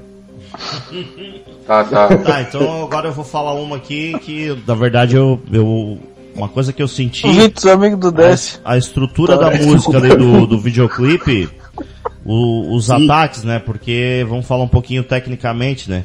[1.66, 2.08] Tá, tá.
[2.18, 5.40] Tá, então agora eu vou falar uma aqui que, na verdade, eu.
[5.52, 5.98] eu
[6.36, 7.26] uma coisa que eu senti.
[7.72, 8.60] Amigo do Décio.
[8.66, 11.50] a estrutura da música ali do, do videoclipe,
[12.26, 13.60] o- os ataques, né?
[13.60, 16.04] Porque vamos falar um pouquinho tecnicamente, né?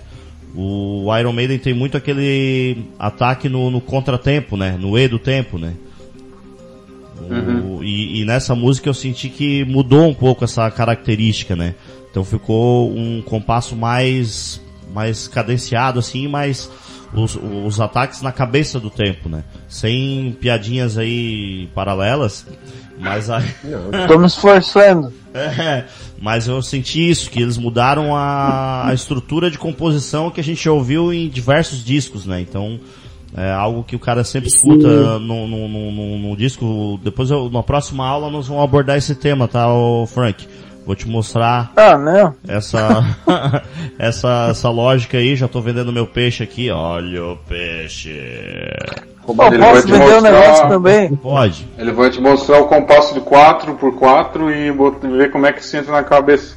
[0.55, 4.77] O Iron Maiden tem muito aquele ataque no, no contratempo, né?
[4.79, 5.73] No E do tempo, né?
[7.71, 11.75] O- e, e nessa música eu senti que mudou um pouco essa característica, né?
[12.17, 14.59] Então ficou um compasso mais
[14.95, 16.71] mais cadenciado assim, mas
[17.13, 19.45] os, os ataques na cabeça do tempo, né?
[19.69, 22.47] Sem piadinhas aí paralelas,
[22.99, 23.45] mas aí
[24.09, 25.13] Tô me esforçando.
[25.35, 25.85] é,
[26.19, 30.67] mas eu senti isso, que eles mudaram a, a estrutura de composição que a gente
[30.67, 32.41] ouviu em diversos discos, né?
[32.41, 32.81] Então,
[33.37, 36.99] é algo que o cara sempre escuta no, no, no, no- no disco.
[37.05, 39.67] Depois, eu, na próxima aula, nós vamos abordar esse tema, tá,
[40.09, 40.49] Frank?
[40.87, 42.35] Vou te mostrar Ah, não.
[42.47, 43.05] essa,
[43.99, 45.35] essa, essa lógica aí.
[45.35, 46.71] Já tô vendendo meu peixe aqui.
[46.71, 48.11] Olha o peixe.
[48.11, 51.17] Ele vai posso te vender um mostrar- negócio também?
[51.17, 51.69] Pode.
[51.77, 55.77] Ele vai te mostrar o compasso de 4x4 e bot- ver como é que se
[55.77, 56.55] entra na cabeça.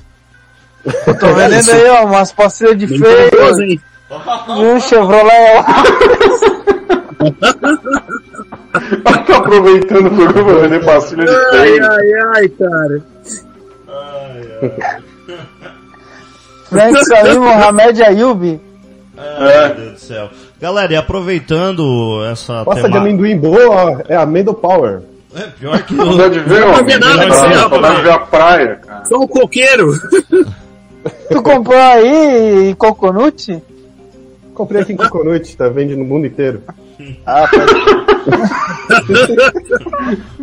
[1.20, 3.80] Tô vendendo aí, ó, umas pastilhas de hein?
[4.12, 5.30] e um Chevrolet.
[9.26, 11.84] tá aproveitando o programa pra vender pastilha de Ai, freio.
[12.36, 12.50] ai,
[14.62, 15.04] ai, cara.
[16.70, 18.60] Frank Salim Mohamed Ayub.
[19.18, 20.30] Ai, meu Deus do céu.
[20.62, 23.00] Galera, e aproveitando essa Pasta de temática...
[23.00, 25.02] amendoim boa é amendo power.
[25.36, 26.18] É pior que Não o...
[26.18, 26.72] dá de ver, Não ó.
[26.74, 28.00] dá de ver nada, Não dá você, de rapaz.
[28.04, 29.06] ver a praia, cara.
[29.06, 29.92] Sou um coqueiro.
[31.32, 33.64] Tu comprou aí em Coconut?
[34.54, 36.62] Comprei aqui em Coconut, tá vende no mundo inteiro.
[37.26, 37.48] Ah,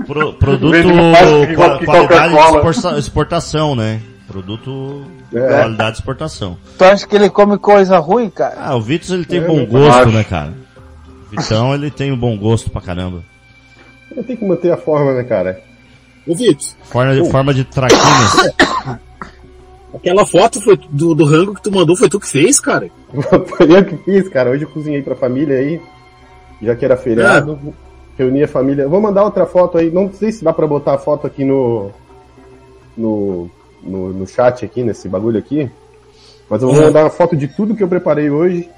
[0.06, 2.68] Pro- produto qualidade de Coca-Cola.
[2.70, 4.00] exporta- exportação, né?
[4.26, 5.38] Produto É.
[5.48, 6.56] qualidade de exportação.
[6.78, 8.56] tu acha que ele come coisa ruim, cara?
[8.58, 10.10] Ah, o Vitor ele tem É, bom gosto, acho.
[10.10, 10.52] né, cara?
[11.26, 13.22] O Vitão ele tem um bom gosto pra caramba.
[14.14, 15.60] Eu tenho que manter a forma, né, cara?
[16.26, 18.52] Ô, Vitor, Forma de, forma de traquinas.
[19.94, 22.88] aquela foto foi do, do rango que tu mandou foi tu que fez, cara?
[23.56, 24.50] Foi eu que fiz, cara.
[24.50, 25.80] Hoje eu cozinhei pra família aí.
[26.60, 27.58] Já que era feriado.
[28.16, 28.88] Reuni a família.
[28.88, 29.90] Vou mandar outra foto aí.
[29.90, 31.90] Não sei se dá pra botar a foto aqui no.
[32.96, 33.50] No,
[33.82, 35.70] no, no chat aqui, nesse bagulho aqui.
[36.48, 38.68] Mas eu vou mandar uma foto de tudo que eu preparei hoje.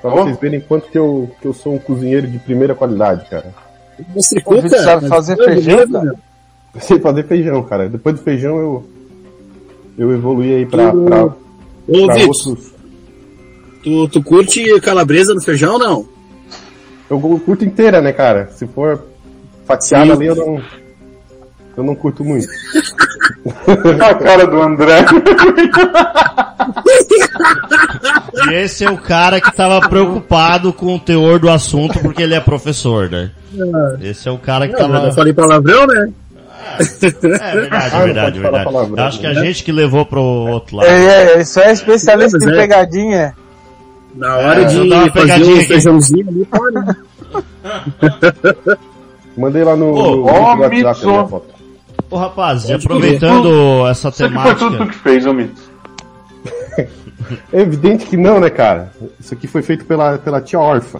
[0.00, 0.22] Pra Ó.
[0.22, 3.52] vocês verem quanto que eu, que eu sou um cozinheiro de primeira qualidade, cara.
[4.14, 6.14] Você Vitor sabe fazer feijão, cara?
[6.74, 7.88] Eu sei fazer feijão, cara.
[7.88, 8.84] Depois do feijão eu.
[9.98, 11.30] Eu evoluí aí pra, pra, Ô,
[12.06, 12.72] pra Vitor, outros.
[13.82, 16.19] tu, tu curte calabresa no feijão ou não?
[17.10, 18.48] Eu curto inteira, né, cara?
[18.52, 19.02] Se for
[19.66, 20.12] fatiada Sim.
[20.12, 20.62] ali, eu não.
[21.76, 22.46] Eu não curto muito.
[24.04, 25.04] A cara do André.
[28.50, 32.34] E esse é o cara que tava preocupado com o teor do assunto porque ele
[32.34, 33.30] é professor, né?
[34.00, 35.06] Esse é o cara que Não, tava.
[35.06, 36.10] eu falei palavrão, né?
[36.78, 38.64] É verdade, Ah, não verdade, pode falar verdade.
[38.64, 39.40] palavrão, Acho que a né?
[39.44, 40.88] gente que levou pro outro lado.
[40.88, 42.56] É, é, isso é especialista Mas em é.
[42.56, 43.34] pegadinha.
[44.14, 46.96] Na hora É, de fazer um feijãozinho ali, pode.
[49.36, 50.68] Mandei lá no, Ô, no WhatsApp a
[51.06, 51.46] minha foto.
[52.10, 54.86] Ô rapaz, e aproveitando essa Isso aqui foi tudo tu temática.
[54.86, 55.62] que fez, ô Mito.
[56.76, 56.88] É
[57.62, 58.92] evidente que não, né, cara?
[59.20, 60.98] Isso aqui foi feito pela, pela tia órfã.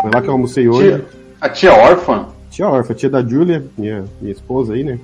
[0.00, 0.88] Foi lá que eu almocei hoje.
[0.92, 1.04] Tia,
[1.40, 2.26] a tia órfã?
[2.50, 4.98] Tia órfã, tia da Júlia, minha, minha esposa aí, né?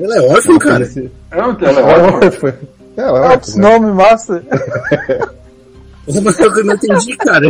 [0.00, 0.82] Ela é órfã, cara.
[0.84, 2.26] Esse- Ela ela é Ela é órfã.
[2.26, 2.54] órfã.
[2.96, 3.68] Ela é órfã, né?
[3.78, 4.42] nome massa.
[6.08, 7.48] Eu não entendi, cara.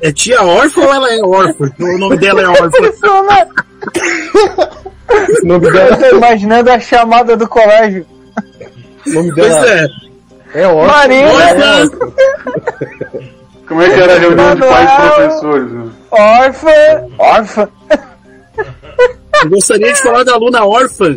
[0.00, 1.70] É tia órfã ou ela é órfã?
[1.78, 2.70] O nome dela é órfã.
[5.42, 8.06] O nome Eu dela, tô imaginando a chamada do colégio.
[9.06, 9.86] o nome Pois dela é.
[10.62, 10.92] é órfã.
[10.96, 11.90] Marina.
[13.68, 15.70] Como é que era a reunião de pais e professores?
[15.72, 15.90] né?
[16.10, 16.70] órfã,
[17.18, 17.68] órfã.
[19.42, 21.16] Eu gostaria de falar da aluna órfã.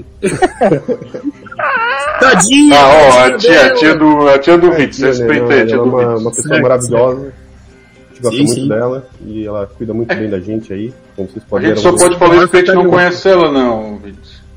[2.20, 2.76] Tadinha.
[2.80, 5.16] Ah, ó, a tia, a tia do, a tia do Não, aí, a tia ela
[5.16, 6.22] é do uma, Vitz.
[6.22, 7.22] uma pessoa Certo, maravilhosa.
[7.22, 8.68] A gente gosta Sim, muito sim.
[8.70, 11.92] dela e ela cuida muito bem da gente aí, como vocês A podem gente só
[11.92, 14.00] pode falar isso porque a gente não conhece ela, não.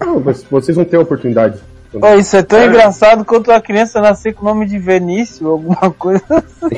[0.00, 1.58] Não, mas vocês vão ter a oportunidade.
[1.98, 2.66] Pô, isso é tão É.
[2.66, 6.76] engraçado quanto a criança nascer com o nome de Venício, alguma coisa assim.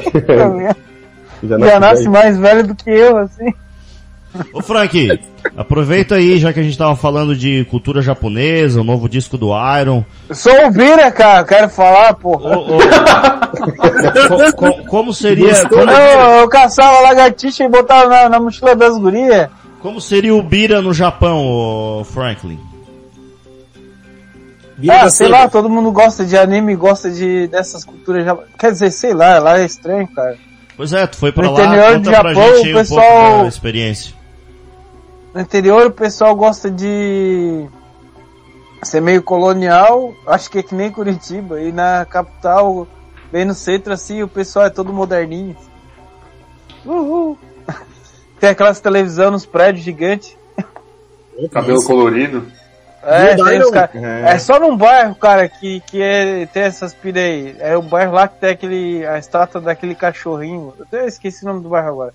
[1.43, 2.13] Já Já nasce daí.
[2.13, 3.53] mais velho do que eu, assim.
[4.53, 5.21] Ô Frank,
[5.57, 9.49] aproveita aí, já que a gente tava falando de cultura japonesa, o novo disco do
[9.81, 10.05] Iron.
[10.29, 12.59] Eu sou o Bira, cara, quero falar, Ô, porra.
[12.59, 12.67] ô,
[14.29, 15.67] co- co- como seria.
[15.69, 19.49] Como, Eu, eu caçava lagartixa e botava na, na mochila das gurias.
[19.81, 22.59] como seria o Bira no Japão, ô Franklin?
[24.77, 28.37] Vira Ah, sei lá, todo mundo gosta de anime, gosta de dessas culturas já.
[28.59, 30.37] Quer dizer, sei lá, lá é estranho, cara.
[30.77, 32.79] Pois é, tu foi pra No lá, interior do pra Japão, gente aí o um
[32.79, 34.18] pessoal- pouco da experiência.
[35.35, 37.67] No interior o pessoal gosta de
[38.83, 41.61] ser meio colonial, acho que é que nem Curitiba.
[41.61, 42.87] E na capital,
[43.31, 45.57] bem no centro assim, o pessoal é todo moderninho.
[46.85, 47.39] Uhul.
[48.41, 50.37] Tem aquelas televisão nos prédios gigantes.
[51.53, 52.47] Cabelo colorido.
[53.01, 53.37] É,
[53.71, 53.91] cara-
[54.29, 57.55] é só num bairro, cara, que, que é, tem essas pira aí.
[57.61, 60.75] É o bairro lá que tem aquele, a estátua daquele cachorrinho.
[60.77, 62.15] Eu até esqueci o nome do bairro agora.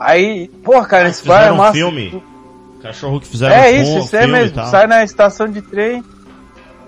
[0.00, 1.72] Aí, pô, cara, esse bairro é Fizeram um massa.
[1.74, 2.22] filme.
[2.80, 4.64] Cachorro que fizeram É isso, isso é mesmo.
[4.64, 6.02] Sai na estação de trem,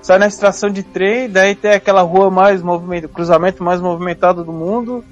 [0.00, 4.52] sai na estação de trem, daí tem aquela rua mais movimentada, cruzamento mais movimentado do
[4.52, 5.04] mundo,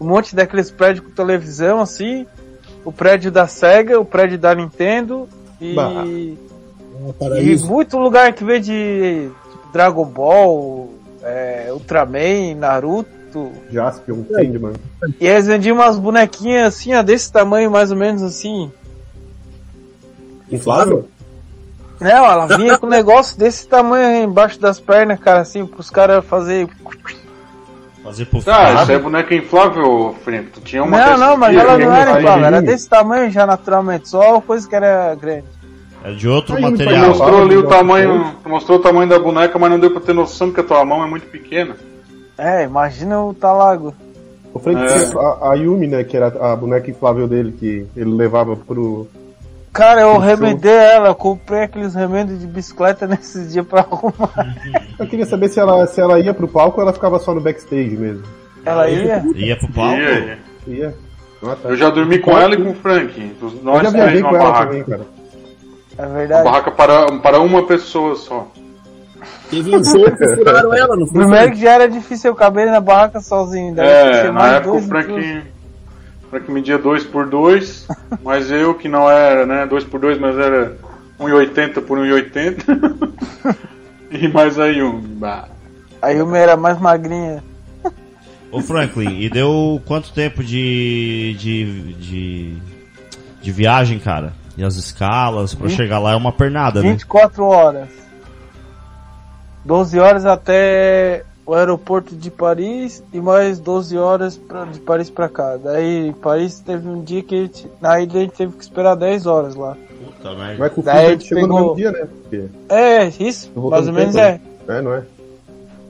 [0.00, 2.26] um monte daqueles prédios com televisão assim,
[2.84, 5.28] o prédio da Sega, o prédio da Nintendo
[5.60, 5.92] e, Bah.
[5.92, 10.90] É um e muito lugar que vem de tipo, Dragon Ball,
[11.22, 13.19] é, Ultraman, Naruto.
[13.70, 14.72] Jaspion, Sandman.
[15.20, 18.70] E eles vendiam umas bonequinhas assim, ó, desse tamanho mais ou menos assim.
[20.50, 21.08] Inflável?
[22.00, 25.90] Não, ela vinha com um negócio desse tamanho aí embaixo das pernas, cara, assim, pros
[25.90, 26.66] caras fazer.
[28.02, 30.50] Fazer pro Ah, isso é boneca inflável, Felipe.
[30.52, 33.46] Tu tinha uma Não, não, mas ela aí, não era igual, era desse tamanho já
[33.46, 35.44] naturalmente, só coisa que era grande.
[36.02, 37.08] É de outro Aí, Tu material.
[37.08, 40.14] mostrou ali o tamanho, tu mostrou o tamanho da boneca, mas não deu pra ter
[40.14, 41.76] noção que a tua mão é muito pequena.
[42.40, 43.94] É, imagina o Talago.
[44.54, 44.86] O Frank É.
[45.06, 46.02] tinha a, a Yumi, né?
[46.04, 49.06] Que era a boneca inflável dele que ele levava pro.
[49.72, 54.56] Cara, eu remendei ela, eu comprei aqueles remendos de bicicleta nesses dias pra arrumar.
[54.98, 57.40] Eu queria saber se ela, se ela ia pro palco ou ela ficava só no
[57.40, 58.24] backstage mesmo.
[58.64, 59.22] Ela ia?
[59.34, 60.00] Ia pro palco?
[60.00, 60.94] Ia, ia.
[61.42, 61.68] Ah, tá.
[61.68, 63.36] Eu já dormi com ela e com o Frank.
[63.40, 64.66] Os- Eu Nós já viajei numa com ela barraca.
[64.66, 65.02] também, cara.
[65.98, 66.44] É Uma verdade.
[66.44, 68.48] barraca para, para uma pessoa só.
[69.50, 71.20] Teve um show que furaram ela, não foi?
[71.20, 73.74] Primeiro que já era difícil eu caber na barraca sozinho.
[73.74, 75.42] daí É, na época o Frank,
[76.30, 77.88] Frank media 2 por 2
[78.22, 80.76] mas eu que não era, né, 2 por 2 mas era
[81.18, 83.56] 1,80 por 1,80.
[84.10, 85.00] e mais aí um.
[85.00, 85.48] Bah.
[86.02, 87.42] Aí uma era mais magrinha.
[88.52, 92.56] Ô Franklin, e deu quanto tempo de, de, de,
[93.40, 94.32] de viagem, cara?
[94.56, 96.90] E as escalas, pra Vinte- chegar lá é uma pernada, né?
[96.90, 97.88] 24 horas.
[99.64, 105.28] 12 horas até o aeroporto de Paris e mais 12 horas pra, de Paris pra
[105.28, 105.56] cá.
[105.56, 108.62] Daí em Paris teve um dia que a gente, na ilha a gente teve que
[108.62, 109.76] esperar 10 horas lá.
[110.04, 110.56] Puta merda.
[110.58, 112.08] Mas com o Daí filho a a gente chegou no pegou- mesmo dia, né?
[112.22, 114.78] Porque, É, isso, mais ou no menos tempo, é.
[114.78, 115.02] é, não é?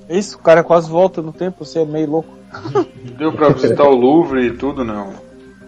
[0.09, 2.29] Isso, o cara quase volta no tempo, você é meio louco.
[3.19, 5.11] Deu pra visitar o Louvre e tudo, não.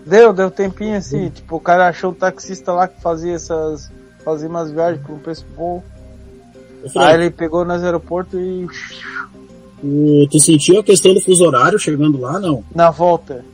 [0.04, 3.88] Deu, deu tempinho assim, tipo, o cara achou um taxista lá que fazia essas.
[4.24, 5.80] fazia umas viagens por um preço bom.
[6.97, 8.66] Aí ele pegou nós aeroporto e.
[9.83, 12.64] o- tu sentiu a questão do fuso horário chegando lá, não?
[12.75, 13.45] na volta.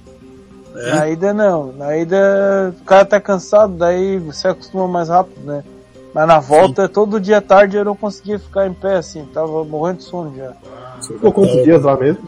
[0.77, 0.95] É?
[0.95, 1.73] Na ida não.
[1.73, 5.65] Na ida o cara tá cansado, daí você acostuma mais rápido, né?
[6.15, 9.99] Mas na volta, todo dia tarde eu não conseguia ficar em pé assim, tava morrendo
[9.99, 10.53] de sono já.
[11.07, 12.23] Ficou quantos dias lá mesmo?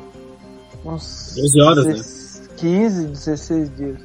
[0.85, 2.03] Uns 12 horas, né?
[2.57, 3.97] 15, 16 dias.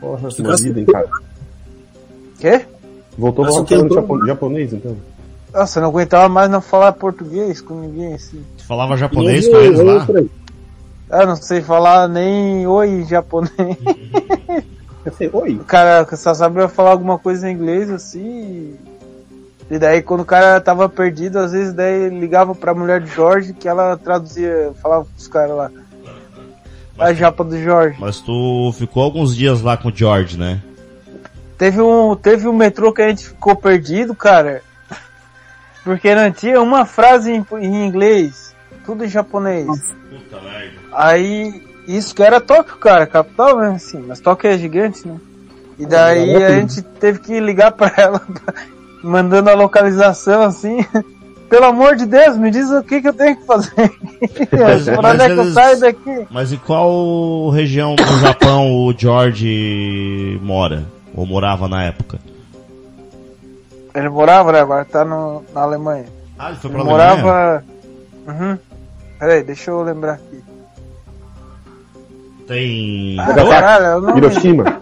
[0.00, 1.08] Porra, uma vida, hein, cara.
[2.40, 2.66] Quê?
[3.16, 3.44] Voltou
[3.94, 4.96] japo- japonês, então.
[5.54, 8.44] Nossa, eu não aguentava mais não falar português com ninguém assim.
[8.58, 10.04] Tu falava japonês com eles lá?
[11.10, 13.52] Eu não sei falar nem oi em japonês.
[15.04, 15.54] Eu sei, oi.
[15.54, 18.74] O cara só sabia falar alguma coisa em inglês assim.
[19.70, 23.52] E daí quando o cara tava perdido, às vezes daí ligava pra mulher de Jorge
[23.52, 25.70] que ela traduzia, falava pros caras lá.
[26.98, 27.96] A japa do Jorge.
[28.00, 30.60] Mas tu ficou alguns dias lá com o George, né?
[31.56, 34.62] Teve um, teve um metrô que a gente ficou perdido, cara.
[35.84, 38.54] Porque não tinha uma frase em, em inglês.
[38.84, 39.66] Tudo em japonês.
[39.66, 40.72] Puta merda.
[40.92, 45.16] Aí, isso que era Tóquio, cara, capital mesmo, assim, mas Tóquio é gigante, né?
[45.78, 48.22] E daí a gente teve que ligar pra ela,
[49.02, 50.84] mandando a localização assim.
[51.48, 53.70] Pelo amor de Deus, me diz o que, que eu tenho que fazer.
[54.96, 56.26] pra onde é que eu saio daqui?
[56.30, 60.84] Mas em qual região do Japão o George mora?
[61.14, 62.18] Ou morava na época?
[63.94, 64.60] Ele morava, né?
[64.60, 66.06] Agora tá no, na Alemanha.
[66.38, 67.22] Ah, ele foi Ele pra Alemanha?
[67.22, 67.64] morava.
[68.26, 68.58] Uhum.
[69.18, 70.42] Peraí, deixa eu lembrar aqui.
[72.46, 73.16] Tem...
[73.18, 74.16] Ah, caralho, eu não.
[74.16, 74.80] Hiroshima.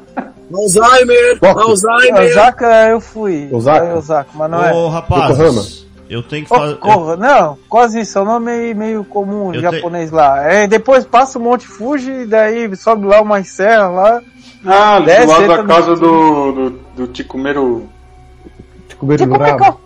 [0.52, 1.38] Alzheimer!
[1.42, 2.30] Alzheimer!
[2.30, 3.48] Osaka eu fui.
[3.52, 3.94] Osaka.
[3.94, 4.72] Osaka, mas não é.
[4.72, 6.76] Ô, rapazes, eu tenho que fazer...
[6.76, 10.42] Corra, não, quase isso, é um nome meio, comum Eu japonês lá.
[10.42, 14.22] É, depois passa o Monte Fuji e daí sobe lá uma serra lá.
[14.66, 17.88] Ah, do lado da no- casa do, do, do Ticumeiro.
[19.02, 19.80] No Tipo, rabo.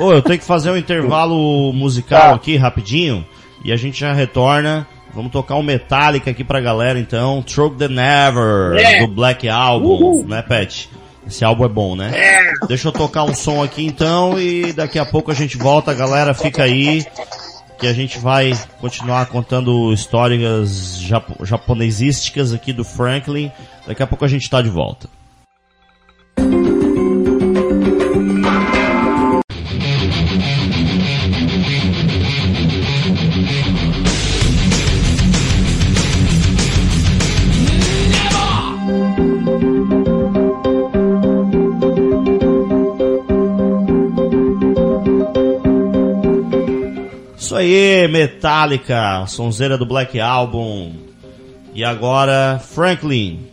[0.00, 2.34] Ô, eu tenho que fazer um intervalo musical Tá.
[2.34, 3.24] aqui rapidinho
[3.64, 4.86] e a gente já retorna.
[5.14, 7.42] Vamos tocar um Metallica aqui pra galera então.
[7.46, 9.00] Stroke the Never, É.
[9.00, 10.90] do Black Album, né, Pet?
[11.26, 12.12] Esse álbum é bom, né?
[12.68, 16.34] Deixa eu tocar um som aqui então e daqui a pouco a gente volta, galera.
[16.34, 17.04] Fica aí
[17.80, 23.50] que a gente vai continuar contando histórias japo japonesísticas aqui do Franklin.
[23.86, 25.08] Daqui a pouco a gente tá de volta.
[47.66, 50.92] Aí, Metallica, sonzeira do Black Album.
[51.74, 53.46] E agora, Franklin,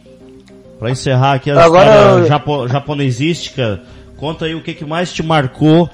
[0.79, 3.81] pra encerrar aqui a Agora história japo japonesística,
[4.17, 5.89] conta aí o que, que mais te marcou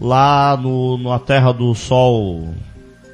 [0.00, 2.48] lá no, na Terra do Sol.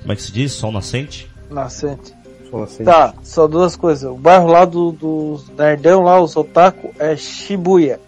[0.01, 0.53] Como é que se diz?
[0.53, 1.29] Sol nascente?
[1.51, 2.15] Nascente.
[2.51, 2.85] Fala assim.
[2.85, 4.11] Tá, só duas coisas.
[4.11, 8.01] O bairro lá do, dos nerdão lá, os otaku, é Shibuya.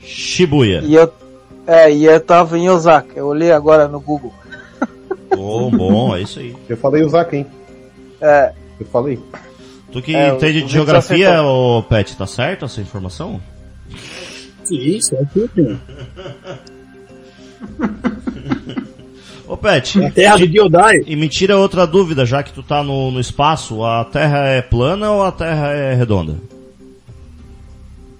[0.00, 0.80] Shibuya.
[0.84, 1.12] E eu,
[1.66, 3.12] é, e eu tava em Osaka.
[3.14, 4.32] Eu olhei agora no Google.
[5.34, 6.54] Bom, bom, é isso aí.
[6.68, 7.46] Eu falei Osaka, hein?
[8.20, 9.18] É, Eu falei.
[9.92, 13.40] Tu que É, entende de geografia, ô Pet, tá certo essa informação?
[14.64, 15.78] Sim, isso é tudo.
[19.46, 20.96] Ô Pet, A terra do Giodai.
[21.06, 24.60] e me tira outra dúvida, já que tu tá no, no espaço, a Terra é
[24.60, 26.34] plana ou a Terra é redonda?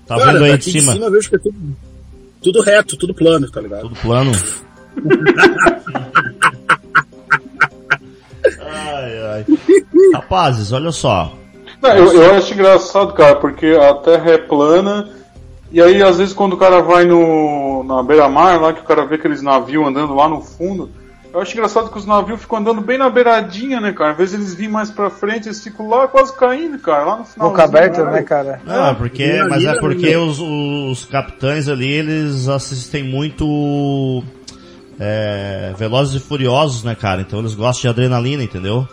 [0.07, 0.94] Tá Cara, vendo aí de daqui cima?
[0.97, 1.77] eu vejo que é tudo,
[2.42, 3.83] tudo reto, tudo plano, tá ligado?
[3.83, 4.33] Tudo plano.
[8.61, 9.47] ai, ai.
[10.14, 11.33] Rapazes, olha só.
[11.81, 15.09] Não, eu, eu acho engraçado, cara, porque a Terra é plana
[15.71, 19.05] e aí às vezes quando o cara vai no na beira-mar lá que o cara
[19.05, 20.91] vê aqueles navios andando lá no fundo,
[21.33, 24.12] eu acho engraçado que os navios ficam andando bem na beiradinha, né, cara?
[24.12, 27.25] Às vezes eles vêm mais pra frente, eles ficam lá quase caindo, cara, lá no
[27.25, 27.51] final.
[27.51, 28.61] Boca aberta, né, cara?
[28.64, 34.25] Não, é porque, mas é ali, porque os, os capitães ali, eles assistem muito
[34.99, 37.21] é, Velozes e Furiosos, né, cara?
[37.23, 38.87] Então eles gostam de adrenalina, entendeu?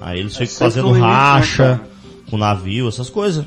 [0.00, 1.80] Aí eles ficam sempre fazendo limite, né, racha cara?
[2.30, 3.44] com navio, essas coisas.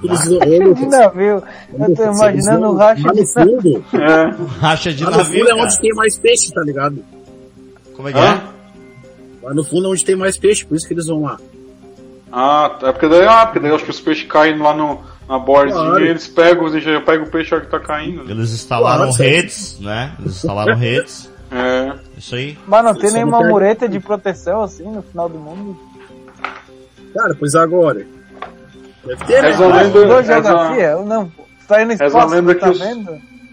[0.00, 1.42] De navio.
[1.78, 4.58] Eu tô imaginando o racha de no fundo, É.
[4.58, 7.04] Racha de lá no navio, fundo é onde tem mais peixe, tá ligado?
[7.94, 8.22] Como é que é?
[8.22, 8.42] Hã?
[9.42, 11.38] Lá no fundo é onde tem mais peixe, por isso que eles vão lá.
[12.30, 12.88] Ah, tá.
[12.88, 15.00] é porque daí, ah, porque daí eu acho que os peixes caem lá no,
[15.32, 16.04] na bordinha Claro.
[16.04, 18.22] e eles pegam, já pegam o peixe que tá caindo.
[18.24, 18.30] né?
[18.32, 20.12] Eles instalaram redes, né?
[20.20, 21.30] Eles instalaram redes.
[21.50, 21.94] É.
[22.18, 22.58] Isso aí.
[22.66, 25.78] Mas não tem Só nenhuma não perde- mureta de proteção assim no final do mundo.
[27.14, 28.06] Cara, pois agora.
[29.04, 29.48] Deve ter, né?
[29.48, 31.32] Reza a lenda, Dois reza, geografia, eu não.
[31.68, 32.82] tá a espaço, tu tá que os-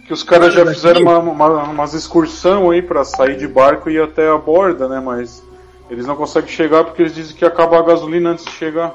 [0.08, 3.94] que os caras já fizeram uma, uma, umas excursão aí pra sair de barco e
[3.96, 5.00] ir até a borda, né?
[5.04, 5.44] Mas
[5.90, 8.94] eles não conseguem chegar porque eles dizem que acaba a gasolina antes de chegar.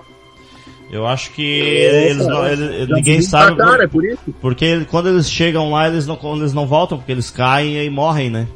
[0.95, 3.57] Eu acho que eles não, eles- ninguém sabe.
[3.57, 4.23] Cara, é por isso.
[4.41, 8.31] Porque quando eles chegam lá, eles não, eles não voltam, porque eles caem e morrem,
[8.31, 8.47] né?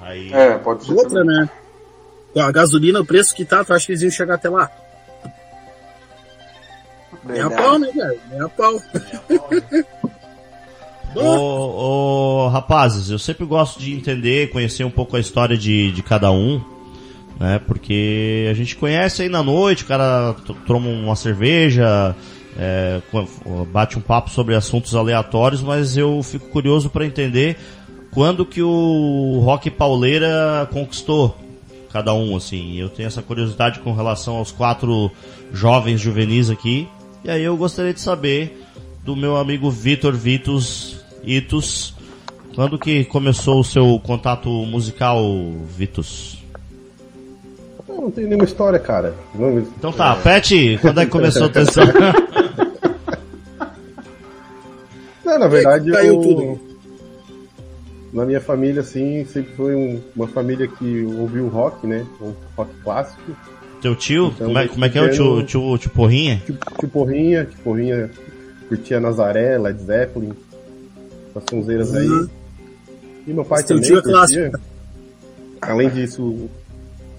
[0.00, 0.32] Aí.
[0.32, 0.92] É, pode ser.
[0.94, 1.48] Outra, né?
[2.34, 4.68] Com a gasolina, o preço que tá, tu acha que eles iam chegar até lá?
[7.28, 8.16] É a pau, né, cara?
[8.32, 8.82] É a pau.
[11.14, 16.02] Ô, ô, rapazes, eu sempre gosto de entender, conhecer um pouco a história de, de
[16.02, 16.60] cada um,
[17.38, 17.60] né?
[17.66, 20.34] Porque a gente conhece aí na noite, o cara
[20.66, 22.14] toma uma cerveja,
[22.58, 23.00] é,
[23.72, 27.56] bate um papo sobre assuntos aleatórios, mas eu fico curioso para entender
[28.10, 31.36] quando que o rock pauleira conquistou
[31.92, 32.76] cada um, assim.
[32.76, 35.10] Eu tenho essa curiosidade com relação aos quatro
[35.52, 36.88] jovens juvenis aqui,
[37.24, 38.64] e aí eu gostaria de saber
[39.04, 41.94] do meu amigo Vitor Vitus Itus.
[42.54, 45.22] Quando que começou o seu contato musical,
[45.76, 46.37] Vitus?
[47.98, 49.12] Eu não tem nenhuma história, cara.
[49.34, 51.84] Não- Então tá, Pet, quando é que começou a atenção?
[55.24, 56.60] Não, na verdade, Caiu eu, tudo.
[58.12, 62.06] na minha família, assim, sempre foi um- uma família que ouviu rock, né?
[62.20, 63.20] Um rock clássico.
[63.82, 64.32] Teu tio?
[64.34, 66.42] Então, como, é, como é que é o tio, tio, tio Porrinha?
[66.46, 68.10] Tipo, tipo Porrinha, tipo Porrinha
[68.68, 70.32] curtia Nazaré, Led Zeppelin,
[71.30, 72.08] essas sonzeiras aí.
[72.08, 72.28] Uhum.
[73.26, 74.52] E meu pai Esse teu também tio é curtia.
[75.60, 76.48] Além disso,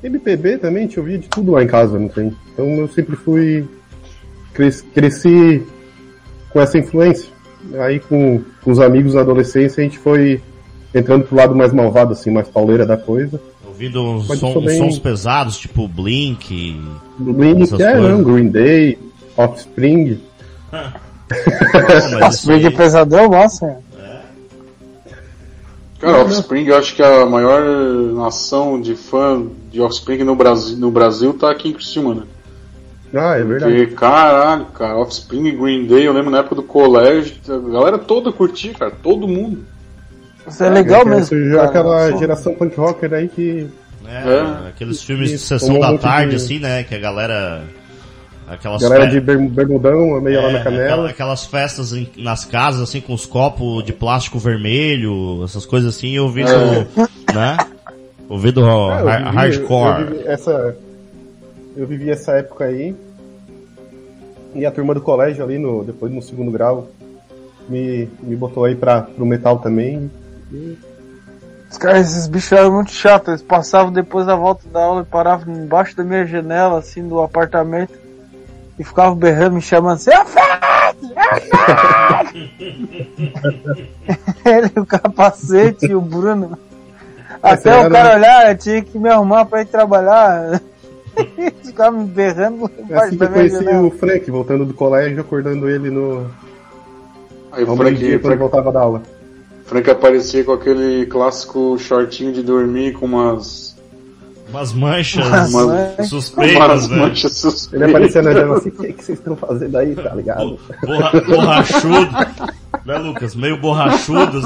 [0.04, 2.34] MPB também, a gente ouvia de tudo lá em casa, não tem?
[2.54, 3.68] Então eu sempre fui.
[4.54, 5.64] Cresci, cresci
[6.52, 7.30] com essa influência.
[7.80, 10.42] Aí com, com os amigos na adolescência a gente foi
[10.96, 13.40] entrando pro lado mais malvado, assim, mais pauleira da coisa.
[13.68, 16.80] Ouvindo uns, som- bem- sons pesados, tipo Blink.
[17.18, 18.12] Blink, Essas é, coisas.
[18.12, 18.98] não, Green Day,
[19.38, 20.20] Offspring.
[22.48, 23.78] Big aí- pesadão, nossa.
[26.00, 27.62] Cara, Offspring, eu acho que a maior
[28.14, 32.22] nação de fã de Offspring no Brasil, no Brasil tá aqui em Criciúma, né?
[33.14, 33.74] Ah, é verdade.
[33.76, 37.98] Porque, caralho, cara, Offspring e Green Day, eu lembro na época do colégio, a galera
[37.98, 39.66] toda curtia, cara, todo mundo.
[40.48, 41.38] Isso é legal mesmo.
[41.56, 41.64] cara.
[41.68, 43.68] aquela geração punk rocker aí que
[44.08, 44.70] É, É.
[44.70, 46.84] aqueles filmes de sessão da tarde, de- assim, né?
[46.84, 47.64] Que a galera.
[48.50, 51.10] Aquelas galera fe- de berm- bermudão, meio lá é, na aquela- canela.
[51.10, 56.16] aquelas festas em- nas casas, assim, com os copos de plástico vermelho, essas coisas assim,
[56.16, 56.50] eu vi do.
[57.34, 57.58] né?
[58.28, 60.02] Ouvi do Ah, eu vivi- hardcore.
[60.02, 60.76] Eu vivi essa,
[61.78, 62.96] eu vivi essa época aí.
[64.56, 66.88] E a turma do colégio ali, no, depois no segundo grau,
[67.68, 70.10] me, me botou aí pra, pro metal também.
[71.70, 73.28] Os caras, esses bichos eram muito chatos.
[73.28, 77.20] Eles passavam depois da volta da aula e paravam embaixo da minha janela, assim, do
[77.22, 77.94] apartamento.
[78.80, 80.50] E ficavam berrando, me chamando assim, "Ô, Fred!
[81.14, 82.52] Ô, Fred!"
[84.46, 86.58] Ele, o capacete e o Bruno.
[87.44, 90.62] Até era- o cara olhar, eu tinha que me arrumar pra ir trabalhar.
[91.38, 93.88] Eles ficavam me berrando É assim que eu conheci janela.
[93.88, 96.28] o Frank, voltando do colégio, acordando ele no
[97.52, 99.02] Aí o Frank, quando Frank, voltava da aula.
[99.66, 103.69] Frank aparecia com aquele clássico shortinho de dormir com umas,
[104.50, 106.10] Umas manchas Umas manchas.
[106.10, 106.98] suspeitas, né?
[106.98, 107.90] manchas suspeitas.
[107.90, 110.60] Ele na janela assim, o que, que vocês estão fazendo aí, tá ligado?
[110.86, 112.12] Borra- borrachudo.
[112.86, 113.36] né, Lucas?
[113.36, 114.42] Meio borrachudo.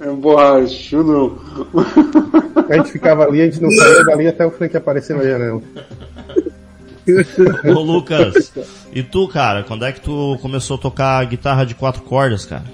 [0.00, 1.40] É borrachudo.
[2.68, 5.60] A gente ficava ali, a gente não saía dali até o Frank aparecer na janela.
[7.74, 8.52] Ô Lucas,
[8.92, 12.64] e tu, cara, quando é que tu começou a tocar guitarra de quatro cordas, cara?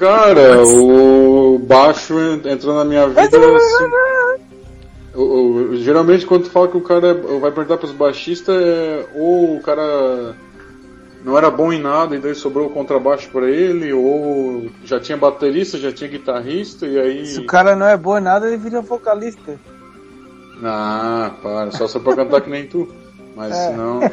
[0.00, 3.20] Cara, o baixo en- entrou na minha vida.
[3.20, 3.90] assim,
[5.14, 9.56] o- o- geralmente quando tu fala que o cara vai perguntar pros baixistas, é, ou
[9.56, 10.34] o cara
[11.22, 15.18] não era bom em nada e daí sobrou o contrabaixo pra ele, ou já tinha
[15.18, 17.26] baterista, já tinha guitarrista e aí.
[17.26, 19.56] Se o cara não é bom em nada, ele vira vocalista.
[20.64, 22.88] Ah, para, só for pra cantar que nem tu.
[23.36, 23.68] Mas É.
[23.70, 24.00] senão.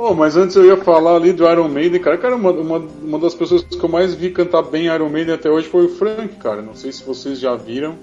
[0.00, 2.16] Oh, mas antes eu ia falar ali do Iron Maiden, cara.
[2.16, 5.50] Cara, uma, uma, uma das pessoas que eu mais vi cantar bem Iron Maiden até
[5.50, 6.62] hoje foi o Frank, cara.
[6.62, 7.96] Não sei se vocês já viram.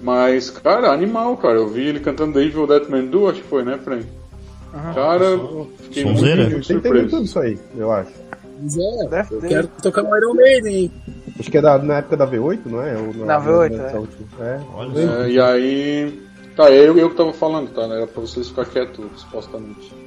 [0.00, 1.56] Mas, cara, animal, cara.
[1.58, 4.06] Eu vi ele cantando The Evil That Man Do, acho que foi, né, Frank?
[4.94, 5.38] Cara,
[5.80, 6.48] fiquei muito, Sonzeira.
[6.48, 7.24] muito Tem, tem tudo surpreso.
[7.24, 8.10] isso aí, eu acho.
[8.62, 10.92] Mas é, eu quero tocar no Iron Maiden, hein?
[11.38, 12.96] Acho que é da, na época da V8, não é?
[12.96, 14.44] Ou Na V8, nessa é.
[14.44, 14.60] É.
[14.74, 16.22] Olha É, e aí.
[16.56, 17.82] Tá, é eu, eu que tava falando, tá?
[17.82, 20.01] Era pra vocês ficar quietos, supostamente.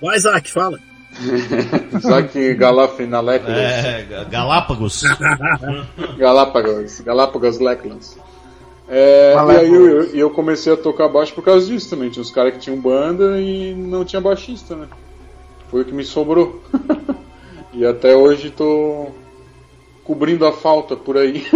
[0.00, 0.78] Vai, Isaac, fala.
[1.98, 3.48] Isaac Galafinalecos.
[3.48, 5.02] É, Galápagos.
[6.16, 8.16] Galápagos, Galápagos Lacklands.
[8.90, 12.08] É, e aí eu, eu- eu comecei a tocar baixo por causa disso também.
[12.10, 14.86] Tinha uns caras que tinham banda e não tinha baixista, né?
[15.70, 16.62] Foi o que me sobrou.
[17.74, 19.08] e até hoje tô
[20.04, 21.46] cobrindo a falta por aí.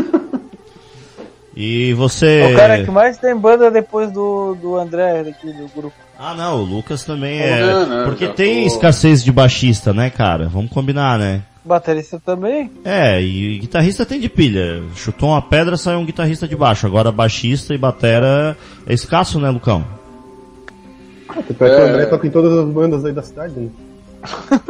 [1.56, 2.52] E você.
[2.52, 5.96] O cara que mais tem banda depois do, do André aqui do grupo.
[6.18, 7.86] Ah, não, o Lucas também Não, é.
[7.86, 10.48] não, Porque já tem tô- escassez de baixista, né, cara?
[10.48, 11.42] Vamos combinar, né?
[11.64, 12.70] Baterista também.
[12.84, 14.82] É, e guitarrista tem de pilha.
[14.96, 16.86] Chutou uma pedra, saiu um guitarrista de baixo.
[16.86, 18.56] Agora baixista e batera
[18.86, 19.84] é escasso, né, Lucão?
[21.28, 21.84] Tanto é que o.
[21.86, 23.68] André toca em todas as bandas aí da cidade, né?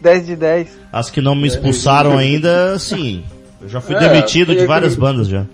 [0.00, 0.68] 10 de 10.
[0.92, 3.24] As que não me expulsaram ainda, sim.
[3.60, 5.44] Eu já fui É, demitido tem de várias aquele- bandas já.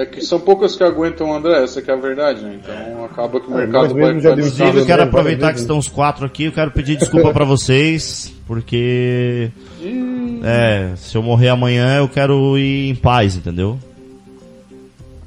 [0.00, 2.58] É que são poucas que aguentam o André, essa que é a verdade, né?
[2.62, 4.12] Então acaba que o É, mercado vai...
[4.12, 8.32] Inclusive, eu quero aproveitar que estão os quatro aqui, eu quero pedir desculpa pra vocês,
[8.46, 9.50] porque
[10.42, 13.78] é, se eu morrer amanhã eu quero ir em paz, entendeu?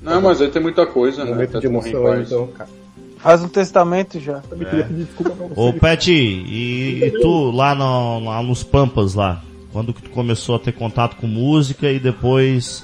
[0.01, 1.31] Não, mas aí tem muita coisa, né?
[1.31, 2.69] Momento Até de tu morrer em emoção então, cara.
[3.19, 4.41] Faz um testamento já.
[4.49, 4.85] Você.
[5.55, 10.55] Ô Pet, e, e tu lá, no- lá nos Pampas lá, quando que tu começou
[10.55, 12.83] a ter contato com música e depois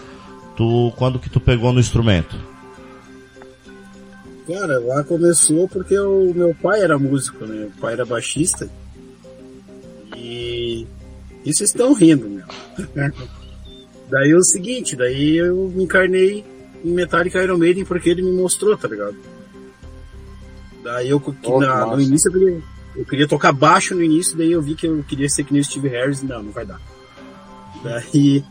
[0.60, 2.36] tu quando que tu pegou no instrumento?
[4.46, 7.70] Cara, lá começou porque o meu pai era músico, né?
[7.74, 8.70] O pai era baixista.
[10.18, 10.86] E.
[11.46, 12.46] Vocês estão rindo, meu.
[14.12, 16.44] daí é o seguinte, daí eu me encarnei
[16.84, 19.16] em Metallica Iron Maiden porque ele me mostrou, tá ligado?
[20.84, 22.62] Daí eu, que Oh, na- no início eu queria,
[22.98, 25.62] eu queria tocar baixo no início, daí eu vi que eu queria ser que nem
[25.62, 26.82] o Steve Harris, não, não vai dar.
[27.84, 28.44] Daí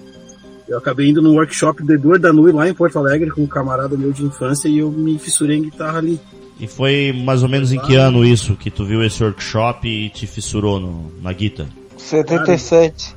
[0.69, 3.97] eu acabei indo no workshop do Eduardo Danui lá em Porto Alegre com um camarada
[3.97, 6.21] meu de infância e eu me fissurei em guitarra ali.
[6.61, 10.11] E foi mais ou menos em que ano isso que tu viu esse workshop e
[10.11, 11.71] te fissurou no, na guitarra?
[11.97, 13.17] 77.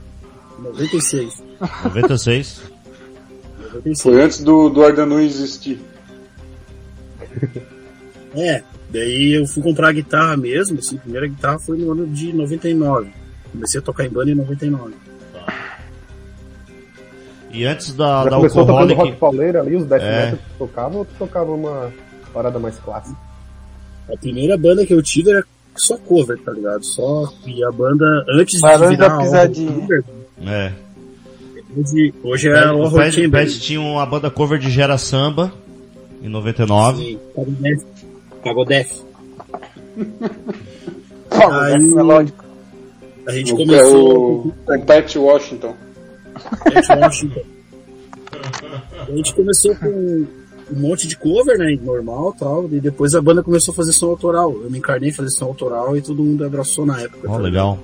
[0.60, 1.44] 96.
[1.84, 2.62] 96?
[3.74, 4.02] 96.
[4.02, 5.80] Foi antes do, do Ardanu existir.
[8.34, 12.08] É, daí eu fui comprar a guitarra mesmo, assim, a primeira guitarra foi no ano
[12.08, 13.12] de 99.
[13.52, 14.94] Comecei a tocar em banda em 99.
[17.54, 20.26] E antes da, Já da começou tocando rock Alcoholic, pauleiro ali, os death É.
[20.26, 21.92] metal que tu tocava, ou tu tocava uma
[22.34, 23.18] parada mais clássica?
[24.12, 25.44] A primeira banda que eu tive era
[25.76, 26.84] só cover, tá ligado?
[26.86, 29.88] Só e a banda antes Barões de virar Pisadinha.
[30.46, 30.72] É.
[31.78, 33.32] hoje, hoje é o Horror Pet, Chamber.
[33.46, 35.52] Pet tinha uma banda cover de Gera Samba
[36.22, 37.04] em 99.
[37.04, 37.20] Sim.
[41.30, 42.46] Pô, Aí- é melódico.
[43.28, 45.76] A gente O, é começou o, o Pat Washington.
[47.00, 47.42] Washington.
[49.08, 49.88] A gente começou com
[50.72, 51.78] um monte de cover, né?
[51.82, 52.66] Normal tal.
[52.72, 54.54] E depois a banda começou a fazer som autoral.
[54.64, 57.28] Eu me encarnei em fazer som autoral e todo mundo abraçou na época.
[57.28, 57.78] Tá legal.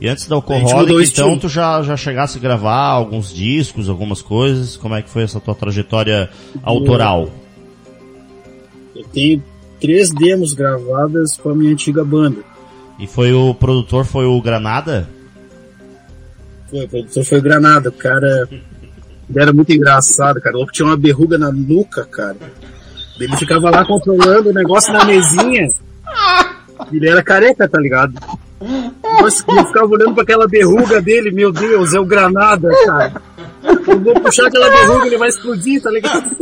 [0.00, 4.76] E antes da Alcoholic, então, tu já, já chegasse a gravar alguns discos, algumas coisas?
[4.76, 6.28] Como é que foi essa tua trajetória
[6.64, 7.30] autoral?
[8.96, 9.40] Eu tenho
[9.80, 12.42] três demos gravadas com a minha antiga banda.
[12.98, 15.08] E foi o produtor, foi o Granada?
[16.72, 18.48] Foi, o produtor foi o Granada, o cara.
[18.50, 20.56] Ele era muito engraçado, cara.
[20.56, 22.36] O louco tinha uma berruga na nuca, cara.
[23.20, 25.68] Ele ficava lá controlando o negócio na mesinha.
[26.90, 28.14] Ele era careca, tá ligado?
[29.20, 33.22] Nossa, eu ficava olhando pra aquela berruga dele, meu Deus, é o Granada, cara.
[33.62, 36.34] Eu vou puxar aquela berruga, ele vai explodir, tá ligado?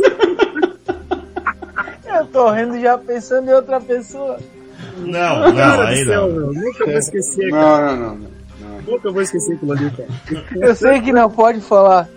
[2.05, 4.37] Eu tô rindo já pensando em outra pessoa.
[4.97, 6.35] Não, não, Cara aí céu, não.
[6.35, 6.53] meu.
[6.53, 7.95] Nunca vou esquecer, cara.
[7.95, 8.15] Não, não, não.
[8.15, 8.40] não.
[8.87, 10.09] Nunca vou esquecer aquilo ali, cara.
[10.55, 12.07] Eu sei que não pode falar.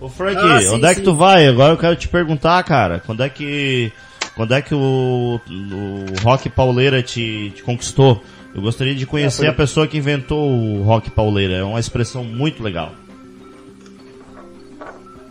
[0.00, 1.04] Ô Frank, Ah, sim, onde é que sim.
[1.04, 1.46] tu vai?
[1.46, 3.02] Agora eu quero te perguntar, cara.
[3.04, 3.92] Quando é que.
[4.36, 8.20] Quando é que o, o rock pauleira te, te conquistou?
[8.54, 11.54] Eu gostaria de conhecer a pessoa que inventou o rock pauleira.
[11.54, 12.92] É uma expressão muito legal.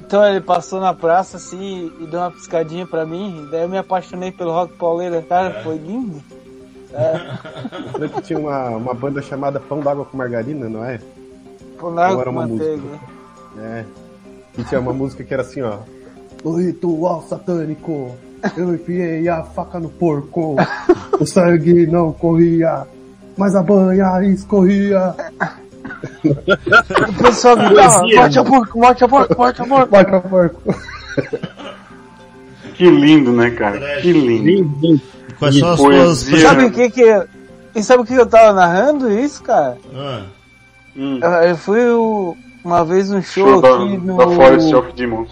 [0.06, 3.48] Então ele passou na praça assim e deu uma piscadinha pra mim.
[3.50, 5.22] Daí eu me apaixonei pelo rock pauleira.
[5.22, 6.22] Cara, foi lindo.
[6.94, 11.00] O Frank tinha uma, uma banda chamada Pão d'Água com Margarina, não é?
[11.82, 12.82] Ou era com uma manteiga.
[12.82, 13.00] música?
[13.60, 13.86] É.
[14.58, 15.80] E tinha uma música que era assim, ó.
[16.44, 18.16] No ritual satânico,
[18.56, 20.56] eu enfiei a faca no porco.
[21.20, 22.86] O sangue não corria,
[23.38, 25.16] mas a banha escorria.
[26.24, 29.92] O pessoal gritava, morte a porco, morte a porco, morte a porco.
[29.92, 30.62] Vai pra porco.
[32.76, 34.02] Que lindo, né, cara?
[34.02, 35.00] Que lindo.
[35.40, 36.20] Quais são as tuas.
[36.42, 37.26] Sabe o que que...
[37.76, 39.78] E sabe o que eu tava narrando isso, cara?
[39.96, 40.24] Ah,
[40.96, 41.20] Hum.
[41.48, 44.16] Eu, fui o- uma vez um show, Show da, aqui no...
[44.16, 45.32] da Forest of Demons.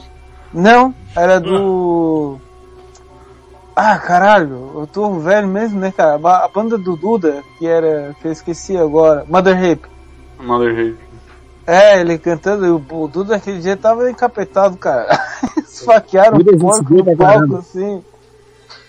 [0.51, 2.39] Não, era do...
[3.75, 6.15] Ah, caralho, eu tô velho mesmo, né, cara?
[6.15, 8.15] A banda do Duda, que era...
[8.19, 9.87] que eu esqueci agora, Mother Rape.
[10.39, 10.97] Mother Rape.
[11.67, 15.07] É, ele cantando, e o, o Duda aquele dia tava encapetado, cara.
[15.63, 18.03] Esfaquearam o porco no palco, assim.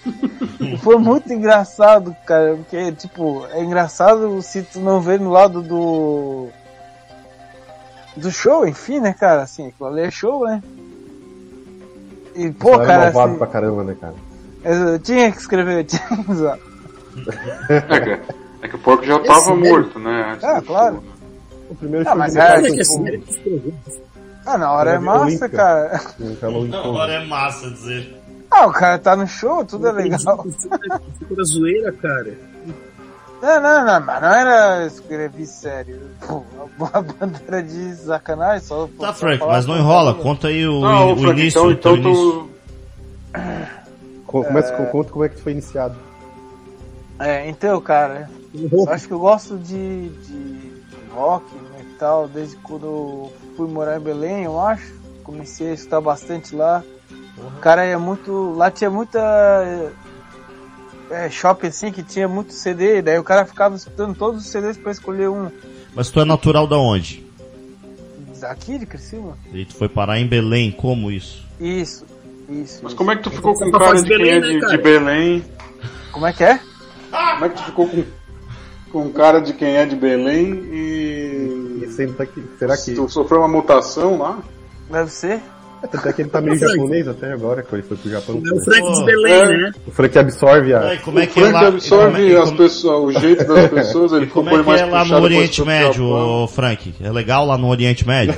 [0.83, 6.49] Foi muito engraçado, cara, porque, tipo, é engraçado se tu não vê no lado do...
[8.17, 10.63] Do show, enfim, né, cara, assim, aquilo ali é show, né?
[12.35, 14.15] E, pô, cara, malvado assim, pra caramba, né, cara?
[14.65, 16.59] eu tinha que escrever, eu tinha que usar.
[17.69, 18.21] É que,
[18.63, 20.33] é que o porco já tava morto, né?
[20.33, 20.97] antes Ah, claro.
[20.97, 21.09] show, né?
[21.71, 23.75] O primeiro Ah, mas é, Olha que escreveu.
[24.45, 26.01] Ah, na hora é massa, cara.
[26.69, 28.22] na hora é massa dizer.
[28.55, 30.45] Ah, o cara tá no show, tudo é legal.
[31.19, 32.37] Fica da zoeira, cara.
[33.41, 36.01] Não, não, não, mas não era escrever sério.
[36.27, 36.45] Pô,
[36.93, 38.89] a banda era de sacanagem, só.
[39.01, 40.15] Tá, Frank, falar mas não enrola.
[40.15, 41.59] Conta aí o, Não, o Frank, início.
[41.71, 42.33] então, então início.
[42.33, 42.51] tu.
[44.27, 45.97] Co- Começa com conta como é que tu foi iniciado.
[47.19, 50.73] É, então, cara, eu acho que eu gosto de, de
[51.15, 51.45] rock,
[51.77, 54.93] metal, desde quando eu fui morar em Belém, eu acho.
[55.25, 56.83] Comecei a escutar bastante lá.
[57.61, 58.55] Cara, é muito.
[58.55, 59.93] Lá tinha muita.
[61.11, 64.79] É, shopping assim que tinha muito CD, daí o cara ficava escutando todos os CDs
[64.79, 65.51] pra escolher um.
[65.95, 67.27] Mas tu é natural da onde?
[68.41, 69.37] Daqui de Criciúma?
[69.53, 71.47] E tu foi parar em Belém, como isso?
[71.61, 72.05] Isso,
[72.49, 72.81] isso.
[72.83, 72.97] Mas isso.
[72.97, 74.77] como é que tu ficou com Só cara de quem Belém, é né, de, cara?
[74.77, 75.45] de Belém?
[76.11, 76.61] Como é que é?
[77.11, 78.05] Como é que tu ficou com,
[78.91, 81.83] com cara de quem é de Belém e.
[81.83, 82.43] E sempre tá aqui.
[82.59, 82.95] Será que.
[82.95, 84.39] Tu sofreu uma mutação lá?
[84.91, 85.43] Deve ser.
[85.83, 88.41] Até que ele tá meio japonês até agora, que ele foi pro Japão.
[88.47, 89.05] É o Frank de É.
[89.05, 89.73] Belém, né?
[89.87, 90.81] O Frank absorve a.
[90.81, 91.69] Ai, como é o que é Frank lá?
[91.69, 94.69] absorve como é- as como- pessoas, o jeito das pessoas, ele como ficou é que
[94.69, 96.95] mais é lá no Oriente Médio, ô, Frank?
[97.03, 98.35] É legal lá no Oriente Médio?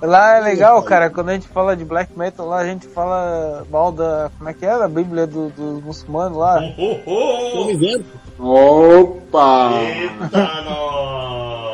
[0.00, 3.64] Lá é legal, cara, quando a gente fala de black metal, lá a gente fala
[3.70, 4.30] mal da.
[4.36, 4.76] Como é que é?
[4.76, 6.60] Da Bíblia do- dos muçulmanos lá.
[6.76, 8.04] Tô me vendo.
[8.38, 9.70] Opa!
[9.80, 11.71] Eita, nós!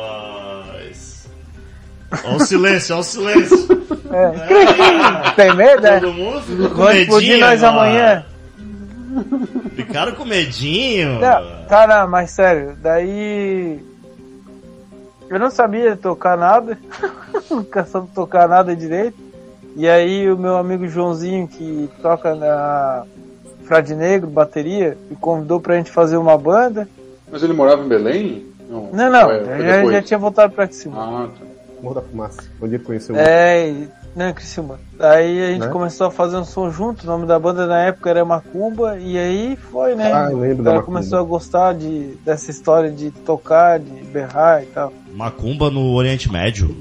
[2.23, 3.67] Olha o silêncio, olha o silêncio.
[4.11, 5.31] É.
[5.35, 5.99] Tem medo, é?
[5.99, 7.39] Todo mundo ficou com medinho.
[7.39, 7.67] nós ó.
[7.67, 8.25] amanhã.
[9.75, 11.19] Ficaram com medinho.
[11.19, 13.79] Não, cara, mas sério, daí.
[15.29, 16.77] Eu não sabia tocar nada,
[17.49, 19.17] nunca soube tocar nada direito.
[19.75, 23.03] E aí o meu amigo Joãozinho, que toca na
[23.65, 26.89] Frade Negro, bateria, me convidou pra gente fazer uma banda.
[27.31, 28.45] Mas ele morava em Belém?
[28.67, 30.97] Não, não, foi eu já, já tinha voltado pra cima.
[30.97, 31.48] Ah, tá.
[31.81, 32.41] Morro da Fumaça.
[32.61, 34.79] Onde ele conheceu o É, e- não, Criciúma.
[34.99, 35.67] Aí a gente Né?
[35.67, 39.17] começou a fazer um som junto, o nome da banda na época era Macumba, e
[39.17, 40.11] aí foi, né?
[40.13, 40.85] Ah, eu lembro o da Macumba.
[40.85, 44.91] começou a gostar de, dessa história de tocar, de berrar e tal.
[45.13, 46.75] Macumba no Oriente Médio.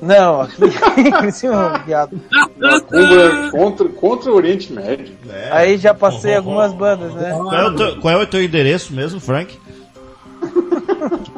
[0.00, 2.20] Não, aqui em Criciúma, viado.
[2.56, 5.12] Macumba é contra, contra o Oriente Médio.
[5.50, 7.30] Aí já passei algumas bandas, né?
[7.32, 9.58] Qual é, o teu, qual é o teu endereço mesmo, Frank?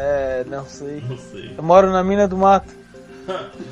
[0.00, 1.02] É, não sei.
[1.08, 1.50] Não sei.
[1.58, 2.72] Eu moro na mina do mato.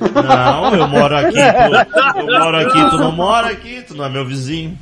[0.01, 4.09] Não, eu moro aqui, tu, eu moro aqui, tu não mora aqui, tu não é
[4.11, 4.77] meu vizinho.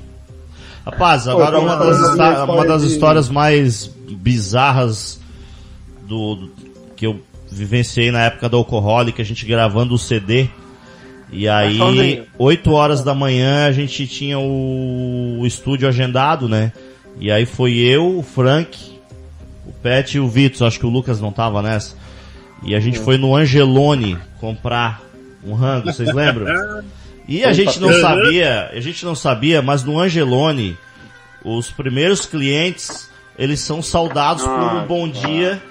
[0.85, 5.21] Rapaz, agora uma das, história uma das histórias mais bizarras
[6.03, 6.53] do, do-
[6.97, 7.21] que eu
[7.51, 10.49] vivenciei na época da Alcoholic, a gente gravando o CD.
[11.31, 12.27] E aí, sozinho.
[12.39, 16.73] 8 horas da manhã, a gente tinha o, o estúdio agendado, né?
[17.19, 18.94] E aí foi eu, o Frank,
[19.85, 20.67] Pet e o Vitor.
[20.67, 21.95] Acho que o Lucas não tava nessa.
[22.63, 25.03] E a gente foi no Angelone comprar
[25.45, 26.47] um rango, vocês lembram?
[27.27, 30.77] E a gente não sabia, a gente não sabia, mas no Angelone
[31.43, 33.09] os primeiros clientes,
[33.39, 35.63] eles são saudados por um Ah, bom dia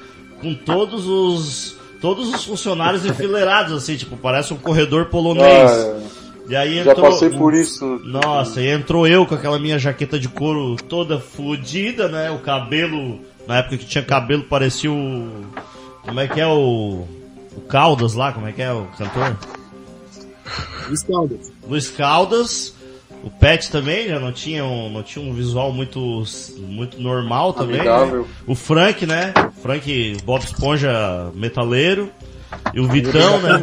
[0.41, 5.71] com todos os todos os funcionários enfileirados assim, tipo, parece um corredor polonês.
[5.71, 5.99] Ah,
[6.49, 8.01] e aí já entrou passei por isso.
[8.03, 12.31] Nossa, e entrou eu com aquela minha jaqueta de couro toda fodida, né?
[12.31, 15.45] O cabelo, na época que tinha cabelo, parecia o.
[16.03, 17.05] Como é que é o.
[17.55, 19.37] O Caldas lá, como é que é o cantor?
[20.87, 21.51] Luiz Caldas.
[21.67, 22.73] Luiz Caldas.
[23.23, 26.23] O Pet também já não tinha um, não tinha um visual muito,
[26.59, 27.77] muito normal também.
[27.81, 28.25] né?
[28.45, 29.33] O Frank, né?
[29.61, 32.11] Frank Bob Esponja metaleiro.
[32.73, 33.61] E o Vitão, né?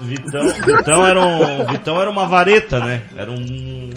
[0.00, 3.02] Vitão, Vitão era um, Vitão era uma vareta, né?
[3.16, 3.90] Era um,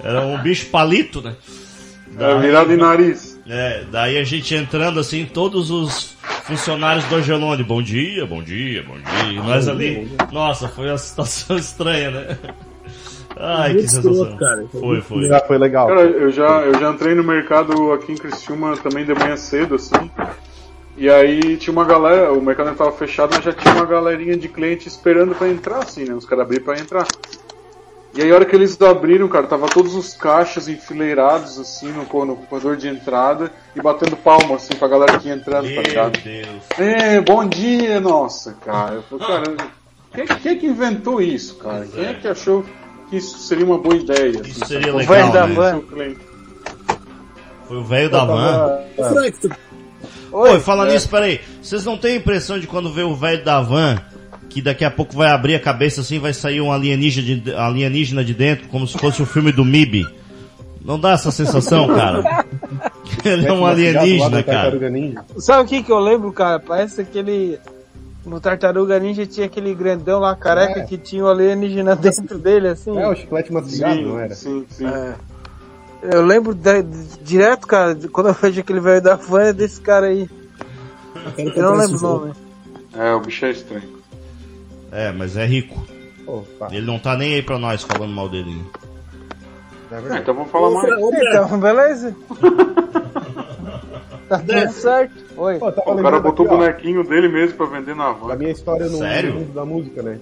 [0.00, 1.34] era um bicho palito, né?
[2.18, 3.38] É, virado em nariz.
[3.48, 8.82] É, daí a gente entrando assim, todos os funcionários do Angelone, bom dia, bom dia,
[8.82, 9.32] bom dia.
[9.32, 12.38] E nós ali, nossa, foi uma situação estranha, né?
[13.36, 14.36] Ai, que sensação.
[14.36, 14.66] cara.
[14.70, 15.28] Foi, foi.
[15.28, 15.86] Já foi legal.
[15.86, 19.76] Cara, eu já, eu já entrei no mercado aqui em Criciúma também de manhã cedo,
[19.76, 20.10] assim.
[20.96, 24.36] E aí tinha uma galera, o mercado ainda tava fechado, mas já tinha uma galerinha
[24.36, 26.14] de cliente esperando pra entrar, assim, né?
[26.14, 27.06] Os caras abriram pra entrar.
[28.18, 32.24] E aí a hora que eles abriram, cara, tava todos os caixas enfileirados, assim, no,
[32.24, 35.82] no corredor de entrada e batendo palma, assim, pra galera que ia entrando, tá Meu
[35.82, 36.18] ligado?
[36.18, 36.62] Deus.
[36.76, 38.96] É, bom dia, nossa, cara.
[38.96, 39.56] Eu falei, cara,
[40.12, 41.76] quem, quem é que inventou isso, cara?
[41.76, 42.10] Pois Quem é.
[42.10, 42.64] é que achou
[43.08, 44.30] que isso seria uma boa ideia?
[44.30, 44.98] Isso assim, seria sabe?
[44.98, 45.54] legal, velho da né?
[45.54, 45.70] van.
[45.70, 46.20] Seu cliente.
[47.68, 48.80] Foi o velho da van.
[48.96, 49.48] Ô, Frank, tu,
[50.30, 51.40] Oi, fala nisso, peraí.
[51.62, 53.96] Vocês não têm a impressão de quando vê o velho da van,
[54.58, 58.24] que daqui a pouco vai abrir a cabeça assim, vai sair um alienígena de, alienígena
[58.24, 60.04] de dentro, como se fosse o filme do MIB?
[60.84, 62.44] Não dá essa sensação, cara?
[63.24, 64.76] Ele é um alienígena, cara.
[65.38, 66.58] Sabe o que que eu lembro, cara?
[66.58, 67.58] Parece aquele.
[68.26, 70.84] No Tartaruga Ninja tinha aquele grandão lá, careca, É.
[70.84, 72.98] que tinha o alienígena dentro dele, assim.
[72.98, 74.34] É, o chiclete mastigado, Sim, não era?
[74.34, 74.86] sim, sim.
[74.86, 75.14] É.
[76.02, 79.52] Eu lembro de- de- direto, cara, de quando eu vejo aquele velho da van é
[79.52, 80.28] desse cara aí.
[81.36, 82.32] Eu não lembro o um- nome.
[82.96, 83.97] É, o bicho é estranho.
[84.92, 85.82] É, mas é rico.
[86.58, 88.62] Pá, Ele não tá nem aí pra nós falando mal dele.
[89.90, 90.22] é verdade.
[90.22, 90.92] então vamos falar mais.
[90.92, 92.14] Então, beleza.
[94.28, 95.14] tá tudo certo.
[95.36, 95.58] Oi.
[95.58, 98.34] Pô, O cara botou o ó, bonequinho dele mesmo pra vender na van.
[98.36, 99.34] minha história no Sério?
[99.34, 100.18] mundo da música, né?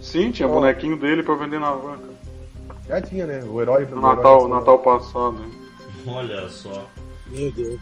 [0.00, 0.52] Sim, tinha Ó.
[0.52, 1.96] bonequinho dele pra vender na van.
[1.98, 2.10] cara.
[2.88, 3.42] Já tinha, né?
[3.46, 5.32] O herói No Natal, Natal passado.
[5.38, 5.48] né?
[6.06, 6.86] Olha só.
[7.26, 7.78] Meu Deus.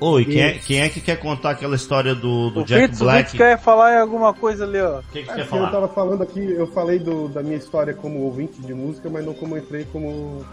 [0.00, 3.00] Oi, quem é, quem é que quer contar aquela história do, do O Jack Fitz,
[3.00, 3.30] o Black?
[3.30, 5.00] Fitz quer falar em alguma coisa ali, ó.
[5.00, 5.70] O que, que você É, quer porque eu falar?
[5.72, 9.34] tava falando aqui, eu falei do- da minha história como ouvinte de música, mas não
[9.34, 10.44] como entrei como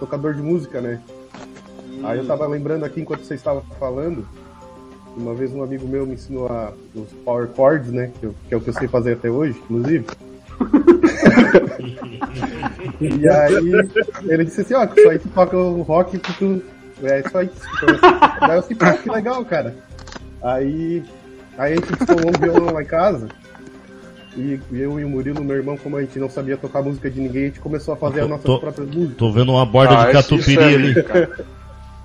[0.00, 1.00] tocador de música, né?
[2.02, 4.26] Aí eu tava lembrando aqui enquanto você estava falando,
[5.16, 8.10] uma vez um amigo meu me ensinou a, os power chords, né?
[8.18, 10.04] Que, eu- que é o que eu sei fazer até hoje, inclusive.
[13.00, 13.54] e aí
[14.28, 16.60] ele disse assim, ó, que isso aí tu toca o rock que tu.
[17.02, 17.50] É isso aí.
[18.40, 19.74] Daí eu pô, que legal, cara.
[20.42, 21.02] Aí,
[21.58, 23.28] aí a gente instalou um violão lá em casa.
[24.36, 27.20] E eu e o Murilo, meu irmão, como a gente não sabia tocar música de
[27.20, 29.16] ninguém, a gente começou a fazer as nossas Tô- próprias músicas.
[29.16, 30.94] Tô vendo uma borda Ah, de catupiry é ali.
[30.94, 31.04] Tem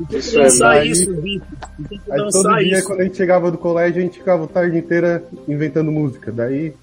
[0.07, 1.47] que Isso é isso, Vitor.
[1.87, 2.87] Tem que Aí todo dia, isso.
[2.87, 6.31] quando a gente chegava do colégio, a gente ficava a tarde inteira inventando música.
[6.31, 6.73] Daí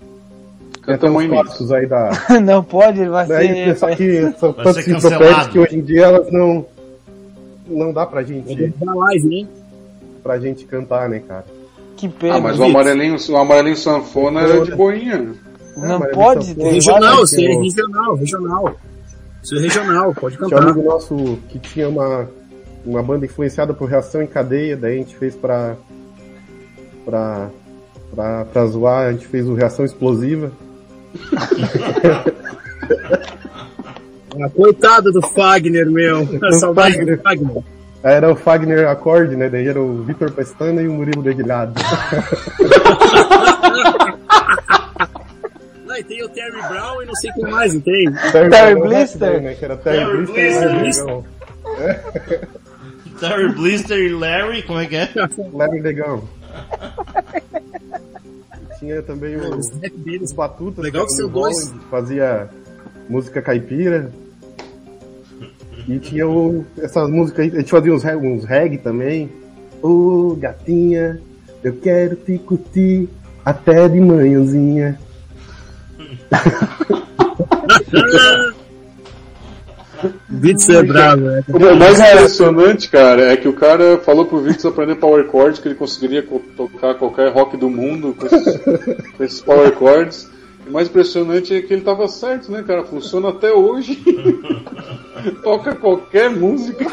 [0.82, 2.10] Cantamos clássicos aí da.
[2.42, 3.76] Não pode, ele vai Daí, ser.
[3.76, 6.66] só que são tantas ser enciclopédias que hoje em dia elas não.
[7.72, 9.48] Não dá pra gente, dar live, hein?
[10.22, 11.44] pra gente cantar, né, cara?
[11.96, 12.36] Que pena.
[12.36, 15.32] Ah, mas o amarelinho, o amarelinho sanfona era de boinha.
[15.76, 16.62] Não É, pode ter.
[16.72, 18.74] Regional, isso é tem o- regional, regional.
[19.42, 20.68] Isso é regional, pode Tinha um cantar.
[20.70, 22.28] amigo nosso que tinha uma,
[22.86, 25.76] uma banda influenciada por reação em cadeia, daí a gente fez pra.
[27.04, 27.50] pra.
[28.14, 30.52] pra, pra zoar, a gente fez o reação explosiva.
[34.40, 36.26] Ah, coitado do Fagner, meu.
[36.58, 37.16] Saudade Fagner.
[37.16, 37.62] do Fagner.
[38.02, 39.48] Era o Fagner Acorde, né?
[39.48, 41.74] Daí era o Vitor Pestana e o Murilo Dedilhado.
[45.86, 48.10] Não, e tem o Terry Brown e não sei quem mais, não tem?
[48.32, 49.42] Terry, Terry Brown, Blister.
[49.42, 49.54] Né?
[49.54, 50.78] Que era Terry, Terry Blister.
[50.80, 51.04] Blister.
[51.04, 51.24] e Negão.
[53.20, 55.08] Terry Blister e Larry, como é que é?
[55.52, 56.24] Larry Negão.
[58.78, 60.32] Tinha também o- Os.
[60.32, 60.82] Batutas.
[60.82, 61.72] Legal que no dois.
[61.90, 62.48] Fazia
[63.08, 64.10] música caipira.
[65.88, 69.30] E tinha o, essas músicas aí, a gente fazia uns, reg- uns reggae também.
[69.82, 71.20] Ô gatinha,
[71.62, 73.08] eu quero te curtir
[73.44, 74.98] até de manhãzinha.
[80.28, 81.44] Vitz é bravo, né?
[81.48, 85.68] O mais impressionante, cara, é que o cara falou pro Victor aprender power chords, que
[85.68, 88.56] ele conseguiria co- tocar qualquer rock do mundo com esses,
[89.16, 90.28] com esses power chords.
[90.66, 92.84] O mais impressionante é que ele tava certo, né, cara?
[92.84, 93.96] Funciona até hoje.
[95.42, 96.84] Toca qualquer música.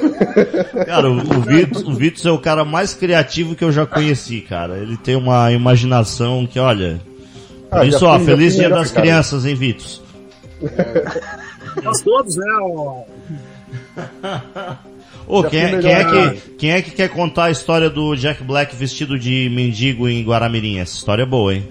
[0.85, 4.41] Cara, o, o Vitor, o Vitor é o cara mais criativo que eu já conheci,
[4.41, 4.77] cara.
[4.79, 6.99] Ele tem uma imaginação que, olha.
[7.69, 9.01] Por Ah, isso, ó, feliz dia das cara.
[9.01, 9.87] crianças, hein, Vitor?
[11.83, 12.45] Nós todos, né?
[12.61, 13.03] ó.
[15.27, 18.43] Ô, quem, é- quem, é que, quem é que quer contar a história do Jack
[18.43, 20.79] Black vestido de mendigo em Guaramirim?
[20.79, 21.67] Essa história é boa, hein?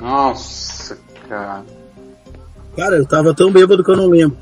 [0.00, 0.69] Nossa,
[1.30, 1.62] cara.
[2.76, 4.36] Cara, eu tava tão bêbado que eu não lembro.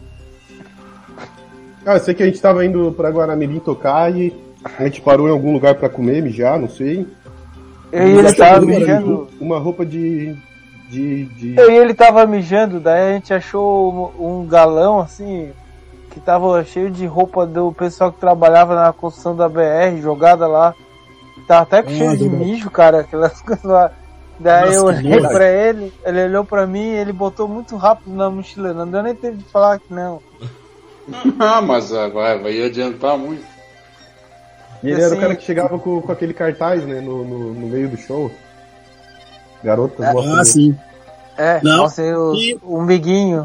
[1.86, 4.34] Ah, eu sei que a gente tava indo pra Guaramirim tocar e
[4.78, 7.06] a gente parou em algum lugar pra comer, mijar, não sei.
[7.92, 9.28] E ele tava uma- mijando.
[9.40, 10.36] Uma roupa de.
[10.90, 11.24] de.
[11.24, 11.56] de...
[11.56, 15.50] Eu e ele tava mijando, daí a gente achou um, galão assim,
[16.10, 20.74] que tava cheio de roupa do pessoal que trabalhava na construção da BR, jogada lá.
[21.46, 23.90] Tava até com Ah, cheio de mijo, cara, aquelas coisas lá.
[24.40, 28.14] Daí Nossa, eu olhei pra ele, ele olhou pra mim e ele botou muito rápido
[28.14, 28.72] na mochila.
[28.72, 30.20] Não deu nem tempo de falar que não.
[31.40, 33.42] Ah, mas ah, vai, vai adiantar muito.
[34.82, 37.54] E ele era o assim- cara que chegava com, com aquele cartaz, né, no, no,
[37.54, 38.30] no meio do show.
[39.64, 40.76] Garotas gostam Ah, sim.
[41.36, 41.78] É, Não.
[41.78, 43.44] nossa, eu, E- um biguinho.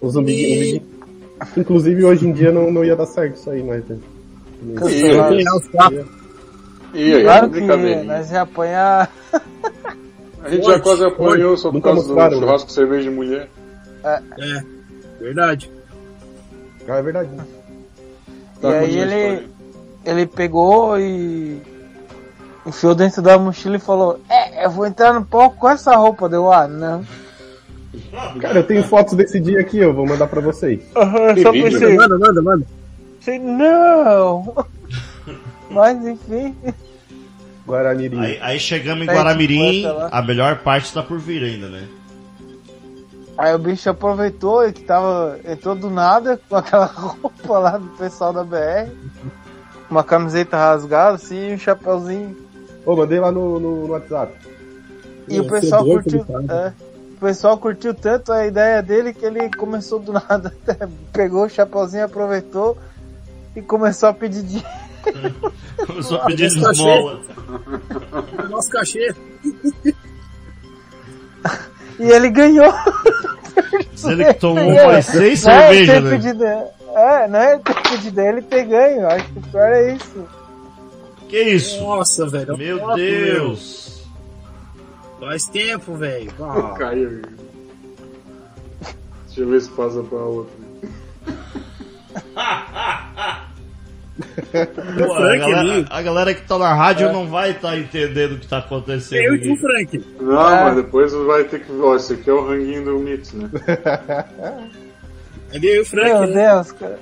[0.00, 0.82] Os umbiguinhos.
[1.56, 3.84] Inclusive hoje em dia não, não ia dar certo isso aí, mas.
[3.86, 3.98] né?
[4.76, 5.36] Cancelado.
[6.94, 8.04] E aí, Claro é que brincadeira.
[8.04, 9.10] nós ia apanhar.
[10.42, 12.46] A gente já quase apanhou só por causa do mostraram, né?
[12.46, 13.48] churrasco cerveja de mulher.
[14.04, 14.62] É,
[15.20, 15.70] verdade.
[16.88, 17.28] Ah, é verdade.
[17.30, 17.44] né?
[18.58, 19.48] E Tá, aí continua a ele,
[20.04, 21.60] ele pegou e
[22.66, 26.28] enfiou dentro da mochila e falou: É, eu vou entrar no palco com essa roupa.
[26.28, 27.04] Deu, ah, não.
[28.40, 30.80] Cara, eu tenho fotos desse dia aqui, eu vou mandar pra vocês.
[30.94, 32.66] Eu só vídeo, pensei, Manda, manda, manda.
[33.18, 34.54] pensei, não.
[35.70, 36.54] Mas enfim,
[37.70, 38.20] Guaramirim.
[38.20, 40.08] Aí, aí chegamos em Tem Guaramirim, 50 lá.
[40.12, 41.86] a melhor parte está por vir ainda, né?
[43.38, 47.86] aí o bicho aproveitou e que tava, entrou do nada com aquela roupa lá do
[47.96, 48.90] pessoal da BR,
[49.90, 52.36] uma camiseta rasgada assim, e um chapéuzinho.
[52.84, 54.34] Ô, mandei lá no, no, no WhatsApp.
[55.26, 56.26] E o Pô, pessoal curtiu.
[56.50, 56.72] é,
[57.16, 60.54] o pessoal curtiu tanto a ideia dele que ele começou do nada.
[61.12, 62.76] Pegou o chapeuzinho, aproveitou
[63.56, 64.89] e começou a pedir dinheiro.
[65.86, 66.72] Começou a pedir Esse cachê.
[66.80, 67.20] esmola.
[68.48, 69.14] Nosso cachê.
[71.98, 72.72] E ele ganhou.
[73.92, 76.10] Diz ele que tomou seis não é ele cervejas, né?
[76.10, 79.06] pedido, é, não é ele ter pedido, ele ter ganho.
[79.06, 80.28] Acho que o pior é isso.
[81.28, 81.80] Que isso?
[81.82, 82.56] Nossa, velho.
[82.56, 84.02] Meu Deus.
[85.20, 85.28] meu.
[85.28, 86.32] Faz tempo, velho.
[86.40, 87.22] Ah, Caiu.
[89.26, 90.52] Deixa eu ver se passa pra outra.
[94.52, 95.86] Pô, a, Frank galera, ali.
[95.88, 99.34] a galera que tá na rádio não vai estar entendendo o que tá acontecendo eu
[99.34, 99.60] e tu, aqui.
[99.60, 100.04] Frank.
[100.20, 100.64] Não, É.
[100.64, 101.72] mas depois vai ter que.
[101.72, 103.48] Ó, esse aqui é o ranguinho do Mix, né?
[105.52, 106.08] Ali eu e o Frank.
[106.08, 106.52] Meu né?
[106.52, 106.98] Deus, cara.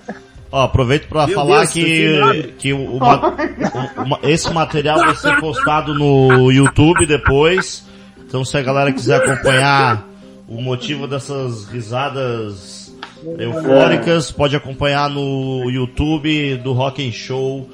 [0.50, 5.14] Ó, aproveito pra Meu falar Deus, que, que o, o o- o- esse material vai
[5.14, 7.84] ser postado no YouTube depois.
[8.26, 10.06] Então se a galera quiser acompanhar
[10.48, 12.87] o motivo dessas risadas
[13.38, 17.68] eufóricas, pode acompanhar no YouTube do Rock and Show.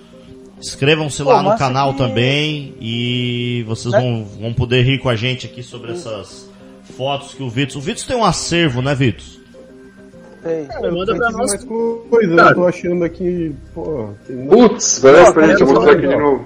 [0.59, 4.00] Inscrevam-se lá no canal que- também e vocês É.
[4.00, 6.48] vão, vão poder rir com a gente aqui sobre essas
[6.96, 7.78] fotos que o Vitor...
[7.78, 9.24] O Vitor tem um acervo, né, Vitor?
[10.68, 11.50] Cara, Manda eu pra nós.
[11.50, 12.50] mais coisa, Cara.
[12.50, 16.44] eu tô achando aqui, pô, tem Putz, peraí pra gente mostrar aqui de novo.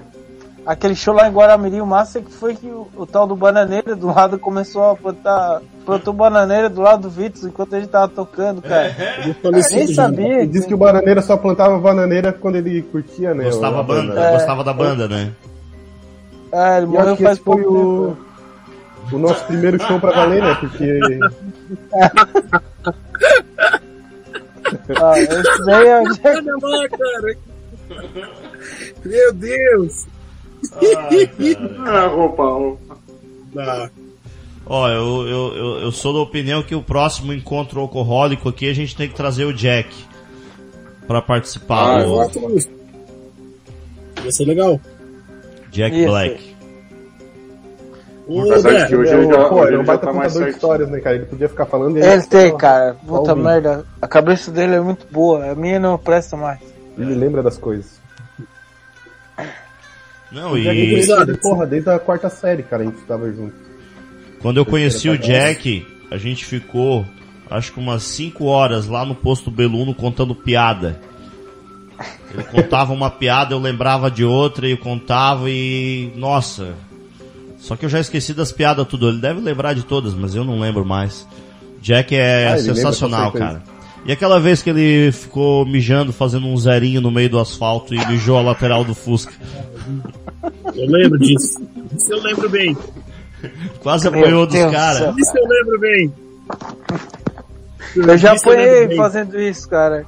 [0.69, 3.35] Aquele show lá em Guaramirim, o massa é que foi que o, o tal do
[3.35, 5.63] Bananeira do lado começou a plantar.
[5.87, 8.95] Plantou bananeira do lado do Vitor enquanto ele tava tocando, cara.
[9.27, 10.03] Eu falei Nem assim, já.
[10.03, 10.41] sabia.
[10.41, 13.45] Ele disse que o Bananeira só plantava bananeira quando ele curtia, né?
[13.45, 14.33] Gostava, banda, É.
[14.33, 15.33] gostava da banda, né?
[16.53, 18.17] É, ele morreu faz esse foi pouco o,
[19.07, 19.17] tempo.
[19.17, 20.55] o nosso primeiro show pra valer, né?
[20.61, 21.01] Porque
[25.03, 26.05] Ah, esse daí é o.
[29.09, 30.07] Meu Deus.
[31.87, 32.97] Ah, roupa, roupa.
[34.67, 38.75] Ó, eu, eu, eu, eu sou da opinião que o próximo encontro alcoólico aqui a
[38.75, 39.89] gente tem que trazer o Jack
[41.07, 42.17] pra participar Ah, do.
[44.25, 44.79] Ia ser legal.
[45.71, 46.09] Jack Isso.
[46.09, 46.57] Black.
[48.27, 50.13] Ô, Apesar de que hoje ele ele é, já, pô, ele é ele já tá
[50.13, 50.51] mais certinho.
[50.55, 51.17] histórias, né, cara?
[51.17, 52.95] Ele podia ficar falando e Ele tem, cara.
[53.07, 53.87] Puta merda.
[54.03, 55.51] A cabeça dele é muito boa.
[55.51, 56.61] A minha não presta mais.
[56.99, 57.99] Ele lembra das coisas.
[60.31, 61.31] Não, e Exato.
[61.31, 63.55] ele, porra, desde a quarta série, cara, a gente tava junto.
[64.41, 67.05] quando eu conheci o Jack, a gente ficou
[67.51, 71.01] acho que umas 5 horas lá no posto Beluno contando piada.
[72.33, 76.13] Ele contava uma piada, eu lembrava de outra e eu contava e.
[76.15, 76.75] Nossa!
[77.59, 79.09] Só que eu já esqueci das piadas tudo.
[79.09, 81.27] Ele deve lembrar de todas, mas eu não lembro mais.
[81.81, 83.63] Jack é Ah, sensacional, cara.
[84.07, 88.07] E aquela vez que ele ficou mijando, fazendo um zerinho no meio do asfalto e
[88.07, 89.33] mijou a lateral do Fusca.
[90.75, 91.61] Eu lembro disso.
[91.97, 92.77] Isso eu lembro bem.
[93.81, 95.15] Quase apanhou dos caras.
[95.17, 96.13] Isso eu lembro bem.
[97.97, 100.07] Eu já apanhei fazendo isso, cara.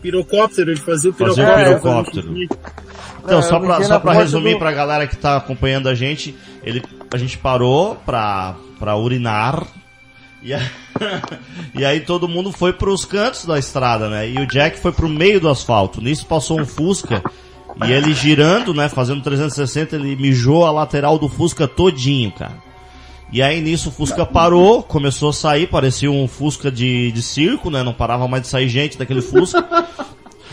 [0.00, 2.30] Pirocóptero, ele fazia o Fazia pirocóptero.
[2.30, 2.58] o pirocóptero.
[3.24, 6.36] Então, É, só pra, só pra resumir do- pra galera que tá acompanhando a gente,
[6.64, 9.62] ele, a gente parou pra, pra urinar.
[10.42, 10.60] E, a-
[11.74, 14.28] e aí todo mundo foi pros cantos da estrada, né?
[14.28, 16.00] E o Jack foi pro meio do asfalto.
[16.02, 17.22] Nisso passou um Fusca.
[17.86, 18.88] E ele girando, né?
[18.88, 22.56] Fazendo 360, ele mijou a lateral do Fusca todinho, cara.
[23.32, 27.70] E aí nisso o Fusca parou, começou a sair, parecia um Fusca de, de circo,
[27.70, 27.82] né?
[27.82, 29.64] Não parava mais de sair gente daquele Fusca.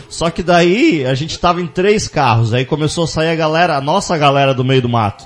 [0.08, 3.76] Só que daí a gente tava em três carros, aí começou a sair a galera,
[3.76, 5.24] a nossa galera do meio do mato.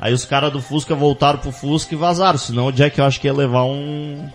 [0.00, 3.20] Aí os caras do Fusca voltaram pro Fusca e vazaram, senão o Jack eu acho
[3.20, 4.28] que ia levar um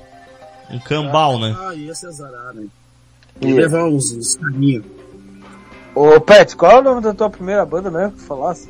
[0.71, 1.55] um cambal, né?
[1.59, 2.65] Ah, ia se azarar, né?
[3.41, 4.85] Ia levar uns, uns caminhos.
[5.93, 8.69] Ô, Pet, qual é o nome da tua primeira banda mesmo que tu falasse?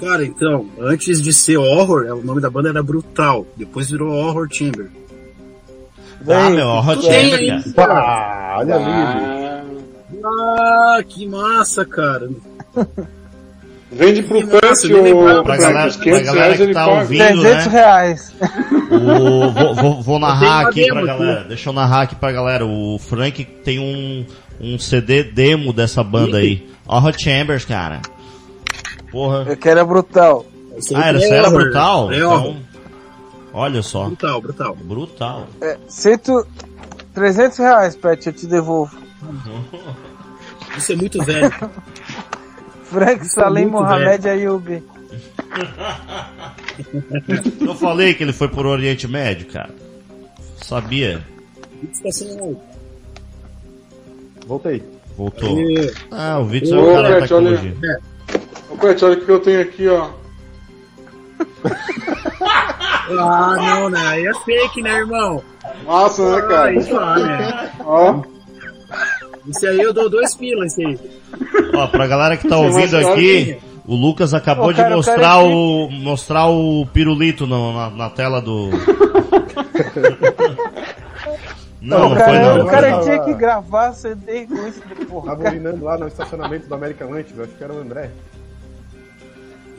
[0.00, 3.46] Cara, então, antes de ser Horror, é, o nome da banda era Brutal.
[3.56, 4.90] Depois virou Horror Chamber.
[6.28, 6.66] Ah, meu,
[7.00, 7.94] Chamber, aí, cara.
[7.94, 9.70] Ah, olha ali.
[10.22, 12.30] Ah, que massa, cara.
[13.90, 15.40] Vende pro Nossa, Pet nem lembrava.
[15.40, 17.70] o Pra Frank, galera, os pra 500 galera que tá ouvindo, 300 né?
[17.72, 18.32] reais.
[18.90, 21.44] O, vou, vou, vou narrar aqui pra galera.
[21.44, 22.66] Deixa eu narrar aqui pra galera.
[22.66, 24.26] O Frank tem um,
[24.60, 26.68] um CD demo dessa banda aí.
[26.86, 28.00] Ó, Hot Chambers, cara.
[29.10, 29.44] Porra.
[29.48, 30.44] Eu quero é brutal.
[30.94, 31.62] Ah, era, é você era Horror.
[31.62, 32.12] brutal?
[32.12, 32.40] É Horror.
[32.40, 32.56] Então,
[33.52, 34.06] olha só.
[34.06, 34.76] Brutal, brutal.
[34.76, 35.46] Brutal.
[35.60, 36.46] É, cento...
[37.12, 38.96] 300 reais, Pet, eu te devolvo.
[40.78, 41.50] Isso é muito velho.
[42.90, 44.82] Frank Salim muito Mohamed Ayub.
[47.60, 49.70] Eu falei que ele foi pro Oriente Médio, cara.
[50.62, 51.24] Sabia?
[51.92, 52.60] Estação
[54.46, 54.82] Voltei.
[55.16, 55.58] Voltou.
[55.60, 57.74] E- Ah, o Vitor é Ô, o cara da olha- tecnologia.
[58.70, 60.10] Ô, Pet, olha o que eu tenho aqui, ó.
[63.12, 64.00] Ah, não, né?
[64.06, 65.42] Aí é fake, né, irmão?
[65.84, 66.72] Massa, né, Ah, cara?
[66.74, 67.72] isso lá, né?
[67.80, 68.22] Ó,
[69.48, 70.98] Esse aí eu dou dois pilas, esse aí.
[71.74, 74.96] Ó, pra galera que tá Você ouvindo aqui, o Lucas acabou Ô, de cara, o
[74.98, 78.70] mostrar cara é o, mostrar o pirulito no- na, na tela do...
[81.82, 82.64] Não, não o foi cara, não.
[82.64, 85.30] o cara Tava- tinha que gravar CD com isso, porra.
[85.34, 88.10] Tava urinando lá no estacionamento do American Lunch, eu acho que era o André.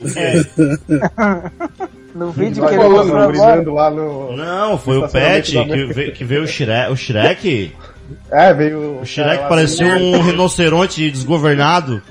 [2.14, 4.36] No vídeo que ele falando, lá no.
[4.36, 6.92] Não, foi o Pet que veio, que veio o Shrek.
[6.92, 7.72] O Shrek,
[8.30, 9.00] É, veio.
[9.00, 12.02] o Shrek parecia um rinoceronte desgovernado.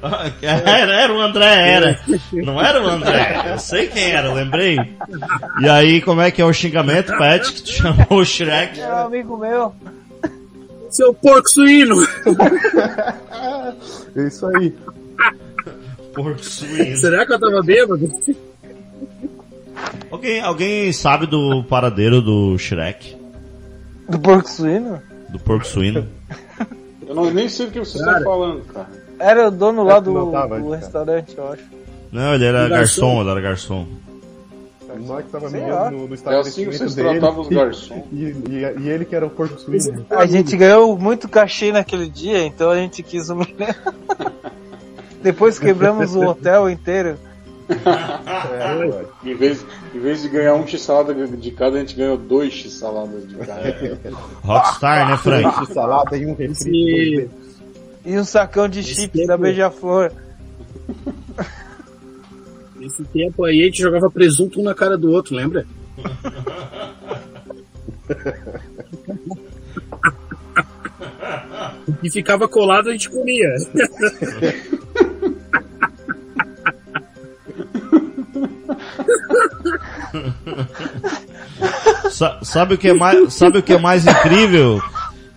[0.40, 2.00] Era, era o André, era.
[2.32, 3.50] Não era o André.
[3.52, 4.78] Eu sei quem era, lembrei.
[5.60, 8.80] E aí, como é que é o xingamento, Pet, que tu chamou o Shrek?
[8.80, 9.74] É um amigo meu.
[10.90, 11.96] Seu porco suíno!
[14.16, 14.74] É isso aí.
[16.14, 16.96] Porco suíno.
[16.96, 18.10] Será que eu tava bêbado?
[20.10, 23.16] Alguém, alguém sabe do paradeiro do Shrek?
[24.08, 25.00] Do porco suíno?
[25.30, 26.06] Do porco suíno?
[27.06, 28.18] eu não, nem sei do que vocês Cara.
[28.18, 28.88] estão falando, cara.
[29.18, 31.62] Era o dono lá do, tava do antes, restaurante, eu acho.
[32.10, 32.76] Não, ele era O garçom.
[33.06, 33.86] garçom, ele era garçom.
[35.06, 35.90] Nós que tava Sei lá.
[35.90, 37.10] no, no É assim que vocês dele.
[37.20, 38.02] tratavam os garçons.
[38.12, 40.04] E, e, e ele que era o porco suíno.
[40.10, 43.76] A gente ganhou muito cachê naquele dia, então a gente quis humilhar.
[45.22, 47.16] Depois quebramos o hotel inteiro.
[47.70, 49.28] É.
[49.30, 49.64] Em vez,
[49.94, 53.98] em vez de ganhar um x-salada de cada, a gente ganhou dois x-saladas de cada.
[54.42, 55.44] Rockstar, né, Frank?
[55.44, 57.14] Lanche, salada e um refri.
[57.16, 57.30] Dois.
[58.04, 60.10] E um sacão de Esse chips tempo- da Beija-Flor.
[62.76, 65.66] Nesse tempo aí a gente jogava presunto um na cara do outro, lembra?
[72.02, 73.48] E ficava colado a gente comia.
[82.10, 84.80] Sa- sabe o que é mais, sabe o que é mais incrível?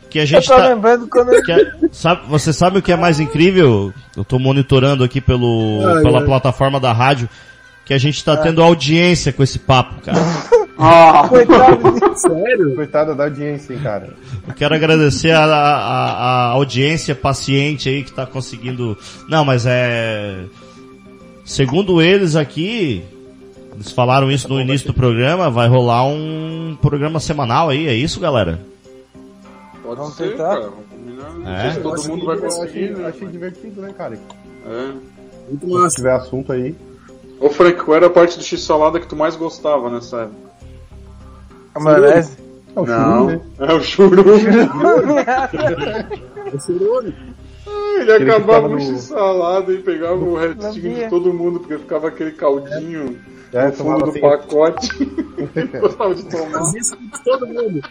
[0.09, 1.41] Que a Eu gente tô tá, lembrando quando eu...
[1.43, 3.93] que a- sabe, você sabe o que é mais incrível?
[4.15, 6.25] Eu tô monitorando aqui pelo, Ai, pela ai.
[6.25, 7.27] plataforma da rádio,
[7.85, 10.19] que a gente tá tendo audiência com esse papo, cara.
[11.29, 12.19] Coitado de...
[12.19, 12.75] Sério?
[12.75, 14.09] Coitada da audiência, hein, cara.
[14.47, 18.97] Eu quero agradecer a, a- a audiência paciente aí que tá conseguindo.
[19.29, 20.43] Não, mas é.
[21.45, 23.03] Segundo eles aqui,
[23.73, 28.19] eles falaram isso no início do programa, vai rolar um programa semanal aí, é isso,
[28.19, 28.59] galera?
[29.81, 30.49] Pode Vamos ser, tentar?
[30.49, 30.61] cara.
[30.61, 31.29] Vamos combinar.
[31.33, 31.61] Não É?
[31.61, 33.07] sei se todo mundo vai Eu conseguir, achei, né?
[33.09, 34.19] achei divertido, né, cara?
[34.65, 34.91] É.
[35.49, 35.95] Muito Se massa.
[35.97, 36.75] tiver assunto aí.
[37.39, 40.53] Ô Frank, qual era a parte do x-salada que tu mais gostava nessa época?
[41.75, 42.37] A maionese.
[42.75, 43.41] É o Não, né?
[43.59, 44.31] é o churume.
[46.53, 47.15] É churume.
[47.95, 51.03] Ele Aquele que acabava tava o no- x-salada e pegava o restinho Lambia.
[51.03, 54.19] de todo mundo, porque ficava aquele caldinho É, no fundo do assim.
[54.19, 54.89] pacote.
[55.79, 56.49] Gostava de tomar.
[56.49, 57.81] Mas isso todo mundo.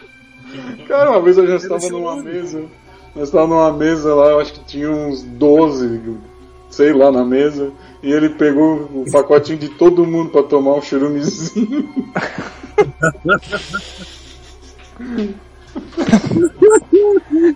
[0.87, 2.65] Cara, uma vez a gente estava numa mesa.
[3.15, 6.17] Nós estávamos numa mesa lá, eu acho que tinha uns 12,
[6.69, 7.71] sei lá, na mesa.
[8.01, 11.89] E ele pegou o pacotinho de todo mundo pra tomar um churumezinho.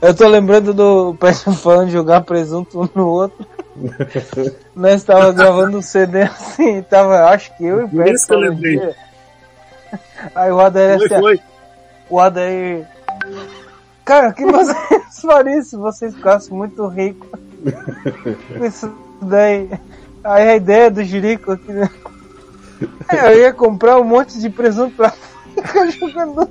[0.02, 3.46] Eu tô lembrando do Passion falando de jogar presunto um no outro.
[4.76, 8.34] Nós tava gravando um CD assim, tava, acho que eu e o Por isso que
[8.34, 8.96] eu lembrei.
[10.36, 11.40] Aí o Adair Foi, assim, foi.
[12.10, 12.88] o Adair.
[14.04, 14.78] Cara, que vocês
[15.22, 17.30] fariam se vocês ficassem muito ricos?
[18.58, 19.70] Com Isso daí.
[20.24, 21.90] Aí a ideia do Jirico aqui, né?
[23.10, 26.50] É, eu ia comprar um monte de presunto pra ficar jogando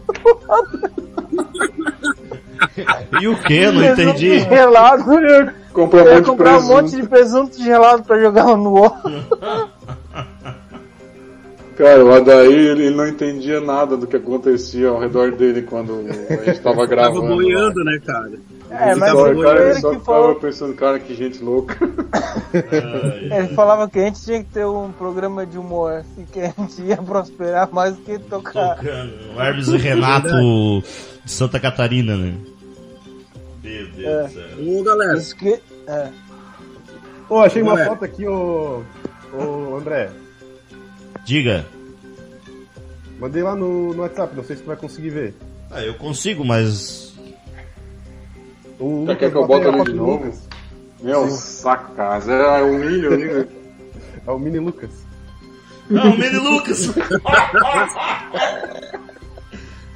[3.20, 3.70] E o que?
[3.70, 4.40] Não entendi.
[4.40, 5.04] gelado.
[5.76, 6.82] Comprou um Eu ia monte de comprar um presunto.
[6.82, 8.96] monte de presunto gelado pra jogar no ovo.
[11.76, 16.06] Cara, o Adair, ele, ele não entendia nada do que acontecia ao redor dele quando
[16.30, 17.20] a gente tava Tava gravando.
[17.22, 17.28] lá.
[17.34, 18.32] boiando, né, cara?
[18.70, 19.42] É, Ele mas tava Só, boiando.
[19.42, 20.34] cara, ele só que falou.
[20.36, 21.76] pensando, cara, que gente louca.
[23.30, 26.46] Ele falava que a gente tinha que ter um programa de humor, assim, que a
[26.58, 28.78] gente ia prosperar mais do que tocar.
[29.36, 30.28] O Hermes e Renato
[31.24, 32.34] de Santa Catarina, né?
[33.66, 34.22] Meu Deus É.
[34.22, 34.46] do céu.
[34.78, 35.20] Ô, galera.
[35.20, 35.60] Que.
[35.88, 36.08] É.
[37.28, 37.90] Ô, achei uma Galera.
[37.90, 38.82] foto aqui, ô,
[39.34, 40.10] ô André.
[41.24, 41.66] Diga.
[43.18, 45.34] Mandei lá no, no WhatsApp, não sei se tu vai conseguir ver.
[45.70, 47.14] Ah, eu consigo, mas.
[48.78, 50.24] O Já quer Lucas que eu bote a ali de novo?
[50.24, 50.48] Lucas.
[51.02, 52.22] Meu saco, cara.
[52.32, 53.48] É o milho né?
[54.26, 54.90] É o mini Lucas.
[55.88, 56.88] Não, o Mini Lucas!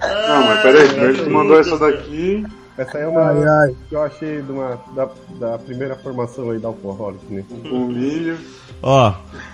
[0.01, 2.47] Não, mas peraí, primeiro tu mandou essa daqui.
[2.81, 3.77] Essa aí é uma Ai, ai.
[3.91, 5.07] que eu achei de uma, da,
[5.39, 7.45] da primeira formação aí da Alcoholic, né?
[7.71, 8.39] O milho.
[8.83, 9.13] Ó,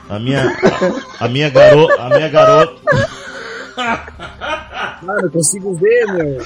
[0.09, 0.57] a minha.
[1.18, 2.03] A minha garota.
[2.03, 2.74] A minha garota.
[3.74, 6.41] Cara, eu consigo ver, meu.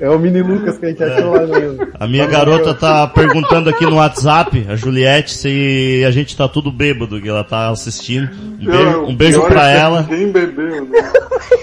[0.00, 1.88] É o mini Lucas que a gente achou lá no...
[2.00, 6.72] A minha garota tá perguntando aqui no WhatsApp, a Juliette, se a gente tá tudo
[6.72, 8.30] bêbado que ela tá assistindo.
[8.58, 10.02] Um beijo, um beijo pra é ela.
[10.02, 11.12] Ninguém bebeu, né?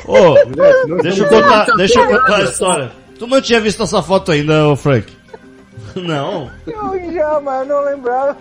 [0.06, 2.92] Ô, Juliette, não deixa eu contar, deixa eu contar a história.
[3.20, 5.12] Tu não tinha visto essa foto ainda, ô Frank?
[5.96, 6.50] Não.
[6.66, 8.38] Eu já, mas eu não lembrava.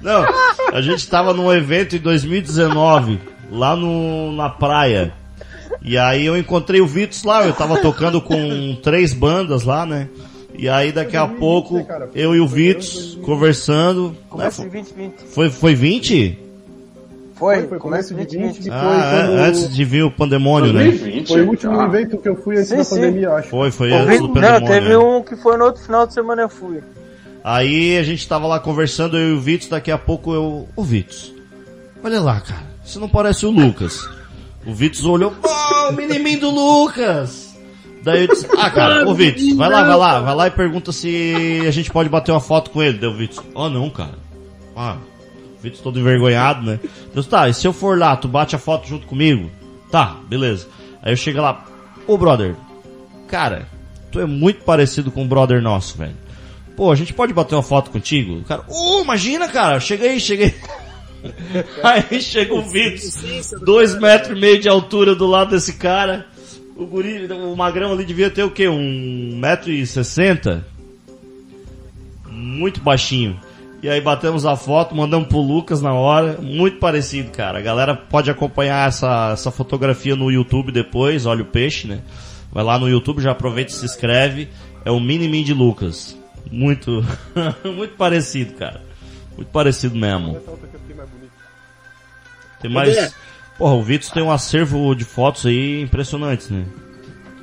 [0.00, 0.24] Não,
[0.72, 3.20] a gente tava num evento em 2019,
[3.50, 5.12] lá no, na praia.
[5.82, 10.08] E aí eu encontrei o Vitos lá, eu tava tocando com três bandas lá, né?
[10.56, 14.10] E aí daqui a pouco, eu e o Vitos conversando.
[14.10, 15.14] né, Começo de 2020.
[15.34, 16.38] Foi, foi 20?
[17.34, 19.38] Foi, Foi, foi começo de 20 e foi Ah, quando...
[19.40, 20.84] antes de vir o pandemônio, né?
[20.84, 21.28] 2020.
[21.28, 21.84] Foi o último já.
[21.86, 22.94] evento que eu fui antes Sim, da sim.
[22.94, 23.48] pandemia, eu acho.
[23.48, 24.66] Foi, foi O antes do Não, pandemônio.
[24.68, 24.96] teve né?
[24.98, 26.80] um que foi no outro final de semana eu fui.
[27.42, 30.68] Aí a gente tava lá conversando, eu e o Vitos, daqui a pouco eu.
[30.76, 31.34] Ô Vitos,
[32.02, 34.08] olha lá, cara, você não parece o Lucas.
[34.64, 35.48] O Vitos olhou, pô,
[35.90, 37.52] o menininho do Lucas!
[38.02, 40.90] Daí eu disse, ah cara, ô Vitos, vai lá, vai lá, vai lá e pergunta
[40.92, 42.96] se a gente pode bater uma foto com ele.
[42.98, 44.14] Deu o Vitos, oh não, cara.
[44.76, 44.96] Ah,
[45.64, 46.78] Vitos todo envergonhado, né?
[47.14, 49.50] Deus, tá, e se eu for lá, tu bate a foto junto comigo?
[49.90, 50.68] Tá, beleza.
[51.02, 51.64] Aí eu chego lá,
[52.06, 52.54] ô brother,
[53.26, 53.66] cara,
[54.12, 56.14] tu é muito parecido com um brother nosso, velho.
[56.76, 58.34] Pô, a gente pode bater uma foto contigo?
[58.34, 60.18] O cara, ô, imagina, cara, chega aí.
[61.82, 63.08] Aí chega o Vitor,
[63.64, 66.26] dois metros e meio de altura do lado desse cara.
[66.76, 68.68] O guri, o magrão ali devia ter o quê?
[68.68, 70.66] Um metro e sessenta?
[72.28, 73.40] Muito baixinho.
[73.84, 76.38] E aí batemos a foto, mandamos pro Lucas na hora.
[76.40, 77.58] Muito parecido, cara.
[77.58, 82.00] A galera pode acompanhar essa, essa fotografia no YouTube depois, olha o peixe, né?
[82.50, 84.48] Vai lá no YouTube, já aproveita e se inscreve.
[84.86, 86.16] É o Mini Min de Lucas.
[86.50, 87.04] Muito,
[87.76, 88.80] muito parecido, cara.
[89.36, 90.40] Muito parecido mesmo.
[92.62, 93.14] Tem mais.
[93.58, 96.64] Porra, o Vitor tem um acervo de fotos aí impressionantes, né?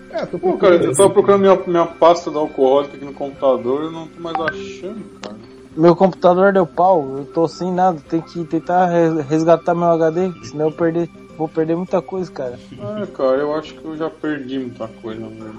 [0.10, 0.86] É, tô Pô, cara, procurando.
[0.86, 4.36] eu tava procurando minha, minha pasta da alcoólica aqui no computador e não tô mais
[4.38, 5.51] achando, cara.
[5.76, 10.32] Meu computador deu pau, eu tô sem nada, tem que tentar re- resgatar meu HD,
[10.44, 12.60] senão eu perder, vou perder muita coisa, cara.
[12.82, 15.58] Ah, cara, eu acho que eu já perdi muita coisa, na verdade.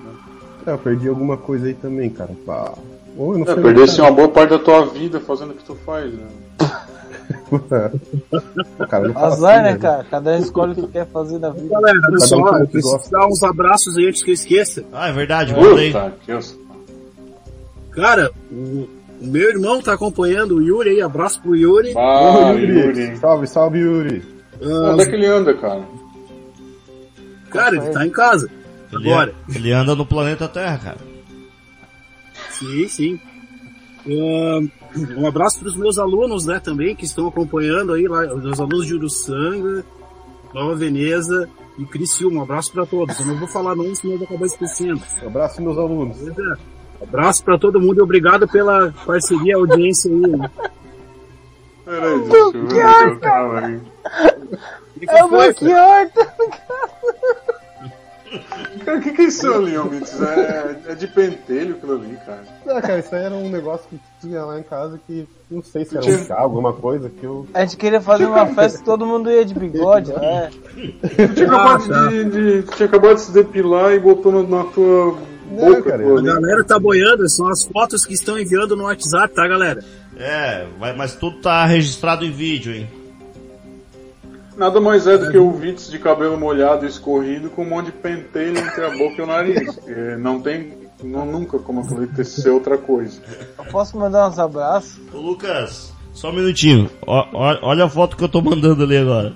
[0.67, 2.31] É, eu perdi alguma coisa aí também, cara.
[2.45, 2.73] Pá.
[3.17, 5.65] Ou eu não É, perdesse onde uma boa parte da tua vida fazendo o que
[5.65, 6.27] tu faz, né?
[8.89, 10.05] cara, Azar, assim, né, cara?
[10.11, 11.69] Cada um escolhe o que quer fazer da vida.
[11.69, 13.11] Galera, olha Cada um preciso gosta.
[13.11, 14.85] dar uns abraços aí antes que eu esqueça.
[14.93, 15.93] Ah, é verdade, mandei.
[15.93, 16.41] Puta que eu...
[17.93, 18.89] Cara, o,
[19.23, 21.93] o meu irmão tá acompanhando o Yuri aí, abraço pro Yuri.
[21.97, 22.79] Ah, Ô, Yuri.
[22.81, 23.17] Yuri.
[23.19, 24.23] Salve, salve, Yuri.
[24.63, 25.83] Ah, Onde é que ele anda, cara?
[27.51, 28.51] cara, ele tá em casa.
[28.93, 29.35] Ele, Agora.
[29.55, 30.99] ele anda no planeta Terra, cara.
[32.51, 33.21] Sim, sim.
[34.07, 34.69] Ahn,
[35.17, 38.61] Um abraço para os meus alunos, né, também, que estão acompanhando aí, lá, os meus
[38.61, 39.85] alunos de Uruçanga,
[40.53, 41.49] Nova Veneza
[41.79, 42.41] e Criciúma.
[42.41, 43.19] Um abraço para todos.
[43.19, 45.01] Eu não vou falar nomes, senão eu vou acabar esquecendo.
[45.23, 46.19] Um abraço meus alunos.
[46.19, 46.59] Beleza?
[47.03, 50.51] Abraço para todo mundo e obrigado pela parceria, audiência aí.
[51.85, 53.81] Peraí, deixa eu eu tava aí.
[55.09, 56.09] É o Belchior!
[58.85, 60.19] Cara, o que, que é isso ali, ô Mitz?
[60.23, 62.43] É, é de pentelho aquilo ali, cara.
[62.67, 65.85] Ah, cara, isso aí era um negócio que tinha lá em casa que não sei
[65.85, 67.47] se era um chá, alguma coisa que eu.
[67.53, 70.51] A gente queria fazer uma festa que todo mundo ia de bigode, né?
[71.35, 75.15] Tinha acabado de, de- tinha acabado de se depilar e botou na, na tua
[75.53, 79.35] Não, cara, aquilo A galera tá boiando, são as fotos que estão enviando no WhatsApp,
[79.35, 79.85] tá, galera?
[80.17, 82.89] É, mas tudo tá registrado em vídeo, hein?
[84.57, 87.87] Nada mais é do que o Vitz de cabelo molhado e escorrido com um monte
[87.87, 89.75] de pentelho entre a boca e o nariz.
[89.75, 93.21] Porque não tem não, nunca como aquilo ali ter ser outra coisa.
[93.59, 95.01] Eu posso mandar uns abraços?
[95.13, 96.89] Ô Lucas, só um minutinho.
[97.07, 97.27] Ó-
[97.63, 99.33] olha a foto que eu tô mandando ali agora.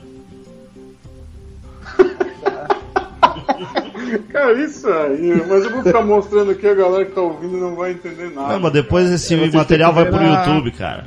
[4.33, 7.75] Cara, isso aí, mas eu vou ficar mostrando aqui, a galera que tá ouvindo não
[7.75, 8.53] vai entender nada.
[8.55, 11.05] Não, mas depois esse Vocês material vai pro na- YouTube, cara.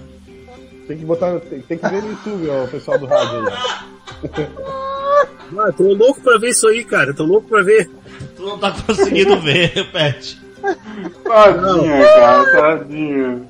[0.88, 1.40] Tem que botar.
[1.42, 4.48] Tem, tem que ver no YouTube, ó, o pessoal do rádio aí.
[5.58, 7.14] Ah, tô louco pra ver isso aí, cara.
[7.14, 7.90] Tô louco pra ver.
[8.36, 10.40] Tu não tá conseguindo ver, Pet.
[11.24, 13.42] Tadinha, cara, tadinha.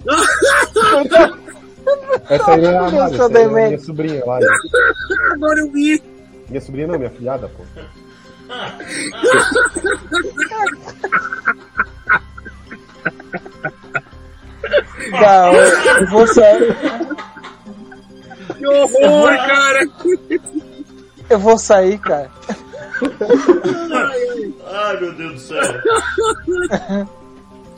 [2.29, 4.39] Essa aí não é a essa aí é a minha sobrinha lá.
[5.33, 6.01] Agora eu vi.
[6.49, 7.63] Minha sobrinha não, minha filhada, pô.
[15.11, 16.75] Não, eu vou sair.
[18.57, 19.87] Que horror, cara.
[21.29, 22.29] Eu vou sair, cara.
[24.67, 25.61] Ai, meu Deus do céu.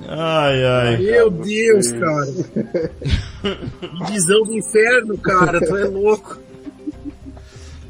[0.08, 0.98] Ai, ai.
[0.98, 2.28] Meu Deus, cara.
[3.42, 5.60] Que Visão do inferno, cara.
[5.60, 6.38] Tu é louco.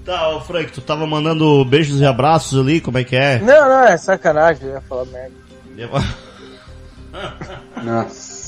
[0.05, 3.39] Tá, ô Frank, tu tava mandando beijos e abraços ali, como é que é?
[3.39, 5.31] Não, não, é sacanagem, eu ia falar merda.
[7.83, 8.41] Nossa.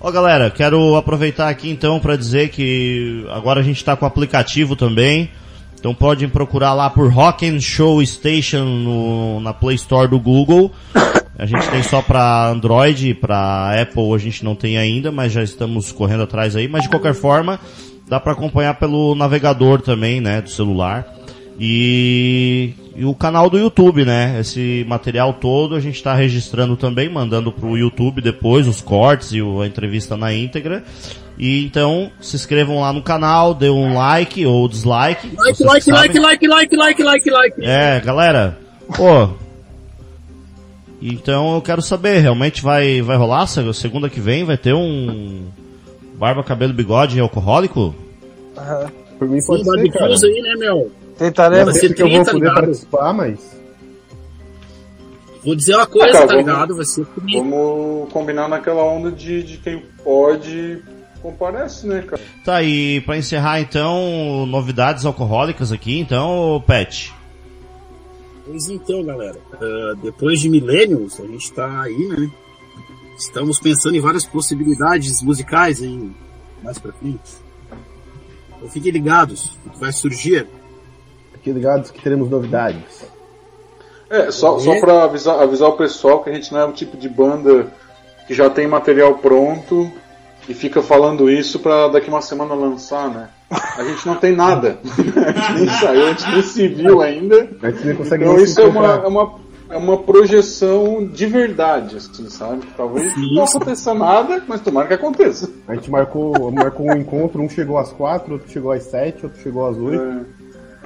[0.00, 4.08] Ó galera, quero aproveitar aqui então para dizer que agora a gente tá com o
[4.08, 5.30] aplicativo também.
[5.78, 10.70] Então podem procurar lá por Rock and Show Station no- na Play Store do Google.
[11.38, 15.42] A gente tem só para Android, para Apple a gente não tem ainda, mas já
[15.42, 16.68] estamos correndo atrás aí.
[16.68, 17.58] Mas de qualquer forma,
[18.10, 21.06] dá para acompanhar pelo navegador também, né, do celular.
[21.58, 24.38] E, e o canal do YouTube, né?
[24.40, 29.40] Esse material todo a gente está registrando também, mandando pro YouTube depois os cortes e
[29.42, 30.82] o- a entrevista na íntegra.
[31.38, 35.30] E então se inscrevam lá no canal, dê um like ou dislike.
[35.36, 37.54] Like, like, like, like, like, like, like, like.
[37.62, 38.58] É, galera,
[38.96, 39.28] pô.
[41.02, 43.46] Então eu quero saber, realmente vai, vai rolar?
[43.46, 45.44] Se- Segunda que vem vai ter um
[46.20, 47.94] barba, cabelo, bigode alcoólico?
[48.56, 48.90] Aham.
[49.18, 50.14] Por mim Sim, pode ser, cara.
[50.14, 50.90] aí, né, meu?
[51.18, 51.74] Tentaremos.
[51.78, 52.54] Sei se eu vou 30, poder ligado?
[52.60, 53.60] participar, mas.
[55.44, 56.76] Vou dizer uma coisa, Ah, cara, tá vamos- ligado?
[56.76, 57.38] Vai ser comigo.
[57.38, 60.82] Vamos combinar naquela onda de, de quem pode
[61.22, 62.20] comparece, né, cara?
[62.44, 67.12] Tá, e pra encerrar então, novidades alcoólicas aqui, então, Pet.
[68.46, 69.36] Pois então, galera.
[69.60, 72.30] ah, depois de milênios, a gente tá aí, né?
[73.20, 76.10] Estamos pensando em várias possibilidades musicais aí,
[76.62, 77.20] mais pra frente.
[78.56, 80.46] Então fiquem ligados, o que vai surgir.
[81.34, 83.04] Fiquem ligados que teremos novidades.
[84.08, 86.72] É, só, E- só pra avisar, avisar o pessoal que a gente não é o
[86.72, 87.70] tipo de banda
[88.26, 89.90] que já tem material pronto
[90.48, 93.28] e fica falando isso pra daqui uma semana lançar, né?
[93.76, 94.78] A gente não tem nada.
[94.82, 97.50] a gente nem saiu, a gente nem se viu ainda.
[97.62, 99.34] A gente nem consegue Então nem isso se é uma, é, uma,
[99.70, 102.62] é uma projeção de verdade, assim, sabe?
[102.76, 103.56] Talvez não Isso.
[103.56, 105.48] aconteça nada, mas tomara que aconteça.
[105.68, 109.40] A gente marcou, marcou um encontro, um chegou às quatro, outro chegou às sete, outro
[109.40, 110.02] chegou às oito.
[110.02, 110.40] É.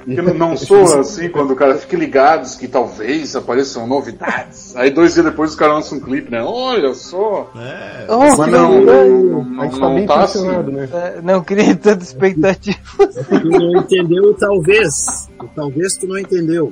[0.05, 4.75] Que não, não soa assim quando o cara fica ligados que talvez apareçam novidades.
[4.75, 6.43] Aí dois dias depois os caras lançam um clipe, né?
[6.43, 7.49] Olha só.
[7.55, 9.09] É, Oh, Mas não, verdade.
[9.09, 10.47] não, A gente tá não bem tá assim.
[10.47, 10.89] né?
[10.93, 12.77] É, Não queria tanta expectativa.
[12.99, 15.27] Tu não entendeu, talvez.
[15.55, 16.71] Talvez tu não entendeu.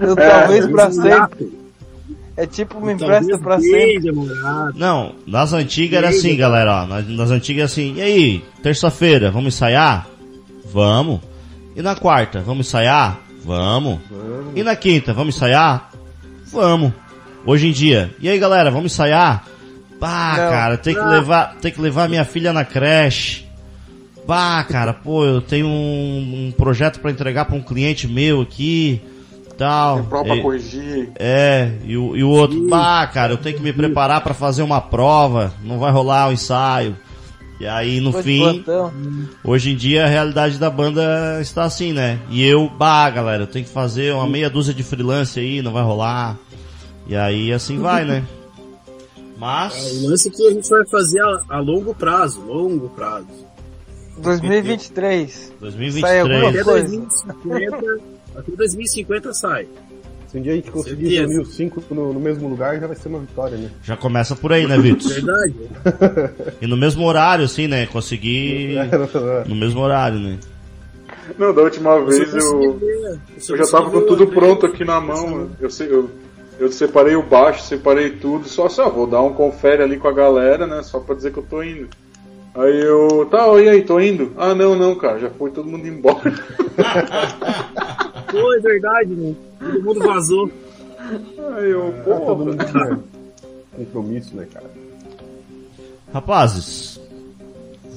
[0.00, 1.66] Eu, É, talvez pra Talvez sempre.
[2.36, 4.12] É tipo me empresta pra sempre.
[4.74, 6.86] Não, nas antigas era assim, galera, ó.
[6.86, 10.06] Nas, nas antigas era assim, e aí, terça-feira, vamos ensaiar?
[10.70, 11.20] Vamos.
[11.74, 13.18] E na quarta, vamos ensaiar?
[13.42, 14.00] Vamos.
[14.54, 15.90] E na quinta, vamos ensaiar?
[16.52, 16.92] Vamos.
[17.46, 19.44] Hoje em dia, e aí galera, vamos ensaiar?
[19.98, 20.50] Bah, Não.
[20.50, 23.46] cara, tem que levar, tem que levar minha filha na creche.
[24.26, 29.00] Bah, cara, pô, eu tenho um, um projeto pra entregar pra um cliente meu aqui.
[29.56, 29.96] Tal.
[30.00, 31.10] Tem prova pra E- corrigir.
[31.18, 34.62] É, e o, e o outro, bah, cara, eu tenho que me preparar pra fazer
[34.62, 36.96] uma prova, não vai rolar o ensaio.
[37.58, 38.64] E aí, no Foi fim,
[39.42, 42.18] hoje em dia a realidade da banda está assim, né?
[42.28, 45.72] E eu, bah, galera, eu tenho que fazer uma meia dúzia de freelance aí, não
[45.72, 46.36] vai rolar.
[47.06, 48.22] E aí, assim vai, né?
[49.38, 53.26] Mas, O lance é que a gente vai fazer a, a longo prazo, longo prazo.
[54.18, 55.52] 2023.
[55.60, 56.00] 2023.
[56.00, 57.06] Sai alguma Até coisa.
[58.36, 59.66] 2050, até 2050 sai.
[60.28, 61.20] Se um dia a gente conseguir Certeza.
[61.22, 63.70] reunir os cinco no, no mesmo lugar, já vai ser uma vitória, né?
[63.82, 65.12] Já começa por aí, né, Vitor?
[65.12, 65.54] Verdade.
[66.60, 67.86] E no mesmo horário, assim, né?
[67.86, 68.76] Conseguir
[69.46, 70.38] no mesmo horário, né?
[71.38, 72.80] Não, da última vez eu,
[73.48, 75.50] eu já tava com tudo pronto aqui na mão.
[75.60, 76.10] Eu, eu,
[76.58, 80.08] eu separei o baixo, separei tudo, só assim, ó, vou dar um confere ali com
[80.08, 80.82] a galera, né?
[80.82, 81.88] Só pra dizer que eu tô indo.
[82.54, 84.32] Aí eu, tá, e aí, tô indo?
[84.36, 86.32] Ah, não, não, cara, já foi todo mundo embora.
[88.30, 89.34] Pô, é verdade, né?
[89.60, 90.50] Todo mundo vazou.
[91.56, 92.98] Aí eu, Ah, todo pô, mundo tinha
[93.76, 94.66] compromisso, né, cara?
[96.12, 97.00] Rapazes,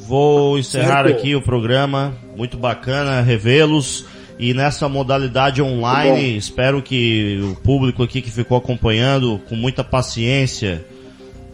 [0.07, 1.17] vou encerrar Certo.
[1.19, 2.13] aqui o programa.
[2.35, 4.05] Muito bacana revê-los.
[4.37, 10.85] E nessa modalidade online, espero que o público aqui que ficou acompanhando com muita paciência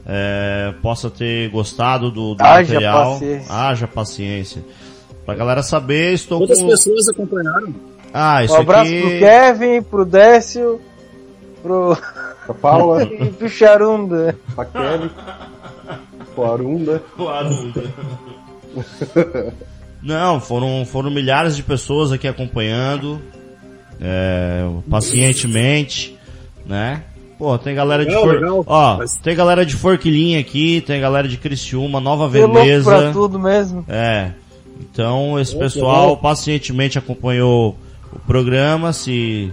[0.06, 3.14] é, possa ter gostado do, do Haja material.
[3.14, 3.53] paciência.
[3.53, 4.65] Haja paciência.
[5.26, 6.68] Pra galera saber, estou Quantas com.
[6.68, 7.73] pessoas acompanharam?
[8.18, 9.02] Ah, isso Um abraço aqui.
[9.02, 10.80] pro Kevin, pro Décio,
[11.62, 11.98] pro,
[12.48, 14.38] A Paula, e pro Charunda.
[14.58, 15.12] a Kelly,
[16.38, 17.02] o Arunda.
[20.02, 23.20] Não, foram, foram milhares de pessoas aqui acompanhando,
[24.00, 26.16] é, pacientemente,
[26.66, 27.02] né?
[27.40, 28.34] Pô, tem galera de Legal, For...
[28.36, 28.64] legal.
[28.68, 33.10] Ó, Mas- tem galera de Forquilinha aqui, tem galera de Criciúma, Nova louco pra Veneza.
[33.12, 33.84] tudo mesmo.
[33.90, 34.32] É.
[34.80, 37.76] Então esse pessoal pacientemente acompanhou
[38.16, 39.52] o programa, se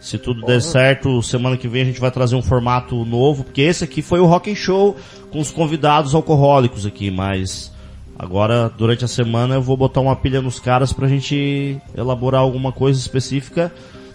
[0.00, 3.62] se tudo der certo, semana que vem a gente vai trazer um formato novo, porque
[3.62, 4.96] esse aqui foi o Rock and Show
[5.30, 7.72] com os convidados alcoólicos aqui, mas
[8.16, 12.70] agora durante a semana eu vou botar uma pilha nos caras pra gente elaborar alguma
[12.70, 13.72] coisa específica,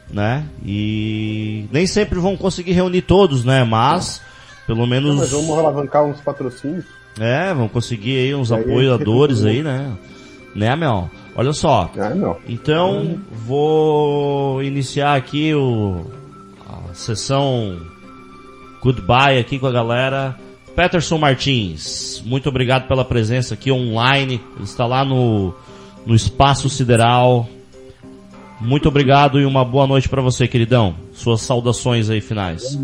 [0.09, 0.45] né?
[0.65, 3.63] E nem sempre vão conseguir reunir todos, né?
[3.65, 4.21] Mas
[4.65, 6.85] pelo menos Mas vamos alavancar uns patrocínios.
[7.19, 9.91] é, vão conseguir aí uns apoiadores aí, né?
[10.55, 11.09] Né, Mel?
[11.35, 11.89] Olha só.
[11.97, 12.37] Ah, não.
[12.47, 16.05] Então, vou iniciar aqui o,
[16.67, 17.79] a sessão
[18.81, 20.35] goodbye aqui com a galera.
[20.75, 24.41] Peterson Martins, muito obrigado pela presença aqui online.
[24.55, 25.53] Ele está lá no,
[26.05, 27.47] no Espaço Sideral.
[28.59, 30.95] Muito obrigado e uma boa noite para você, queridão.
[31.13, 32.77] Suas saudações aí finais.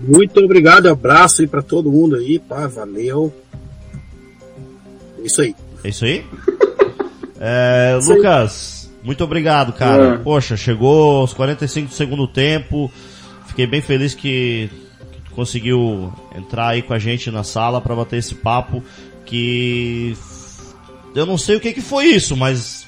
[0.00, 3.32] Muito obrigado, abraço aí pra todo mundo aí, pá, valeu.
[5.18, 5.54] É Isso aí.
[5.84, 6.24] É isso aí?
[7.44, 7.98] É.
[8.00, 10.14] Lucas, muito obrigado, cara.
[10.14, 10.18] É.
[10.18, 12.88] Poxa, chegou aos 45 do segundo tempo.
[13.48, 14.70] Fiquei bem feliz que,
[15.10, 18.80] que tu conseguiu entrar aí com a gente na sala para bater esse papo.
[19.26, 20.16] Que
[21.16, 22.86] eu não sei o que que foi isso, mas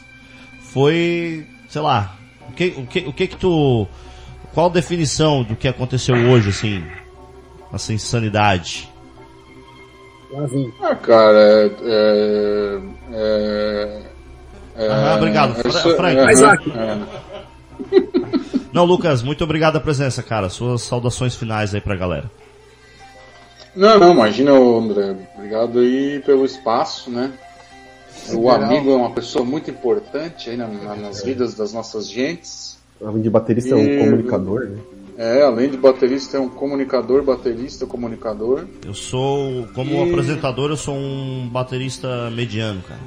[0.72, 2.16] foi, sei lá,
[2.48, 3.88] o que o que, o que que tu
[4.52, 6.84] qual a definição do que aconteceu hoje assim,
[7.72, 8.88] essa insanidade?
[10.30, 10.72] Lá vem.
[10.80, 11.70] Ah, cara, é.
[11.82, 12.80] é,
[13.12, 14.13] é,
[14.76, 15.54] Aham, obrigado.
[15.54, 16.32] Fra- Frank.
[16.32, 16.72] Isaac.
[16.72, 16.98] é.
[18.72, 20.48] Não, Lucas, muito obrigado a presença, cara.
[20.48, 22.28] Suas saudações finais aí pra galera.
[23.76, 25.16] Não, não, imagina, André.
[25.36, 27.32] Obrigado aí pelo espaço, né?
[28.32, 32.78] O amigo é uma pessoa muito importante aí na- na- nas vidas das nossas gentes.
[33.04, 34.78] Além de baterista, é um E- comunicador, né?
[35.18, 38.64] É, além de baterista, é um comunicador, baterista, comunicador.
[38.84, 43.00] Eu sou, como E- apresentador, eu sou um baterista mediano, cara.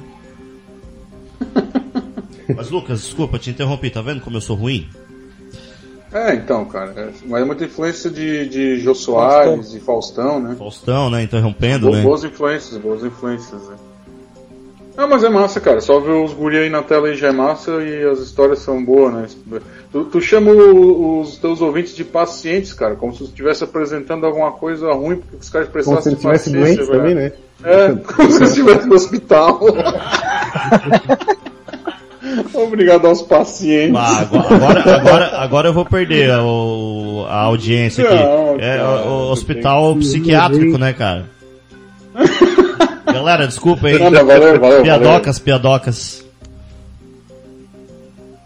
[2.56, 4.88] Mas Lucas, desculpa, te interrompi, tá vendo como eu sou ruim?
[6.10, 6.92] É, então, cara.
[6.96, 10.54] é- mas é muita influência de, de Jô Soares e Faustão, né?
[10.58, 11.22] Faustão, né?
[11.22, 12.02] Interrompendo, Bo- né?
[12.02, 13.76] Boas influências, boas influências, né?
[15.00, 15.80] Ah, mas é massa, cara.
[15.80, 18.84] Só ver os guri aí na tela aí já é massa e as histórias são
[18.84, 19.26] boas, né?
[19.92, 24.50] Tu, tu chama os teus ouvintes de pacientes, cara, como se tu estivesse apresentando alguma
[24.50, 26.98] coisa ruim, porque os caras Como se precisassem ele estivesse paciência, doente velho.
[27.00, 27.32] também, né?
[27.62, 29.60] É, como se estivesse no hospital.
[32.52, 33.96] Obrigado aos pacientes.
[33.96, 38.14] Ah, agora, agora, agora, eu vou perder a, o- a audiência aqui.
[38.14, 41.24] Não, é cara, o, o hospital psiquiátrico, né, cara?
[43.28, 43.98] Galera, desculpa aí.
[43.98, 44.24] Valeu,
[44.58, 46.24] valeu, piadocas, piadocas.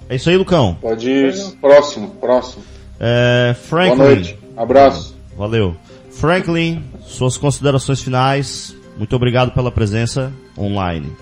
[0.08, 0.76] É isso aí, Lucão.
[0.80, 1.34] Pode ir.
[1.60, 2.64] Próximo, próximo.
[2.98, 3.96] É, Boa Franklin.
[3.96, 4.38] noite.
[4.56, 5.16] Abraço.
[5.36, 5.76] Valeu.
[6.10, 8.74] Franklin, suas considerações finais.
[8.98, 11.12] Muito obrigado pela presença online.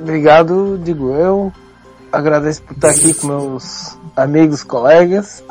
[0.00, 1.52] Obrigado, digo eu.
[2.10, 5.44] agradeço por estar aqui com meus amigos, colegas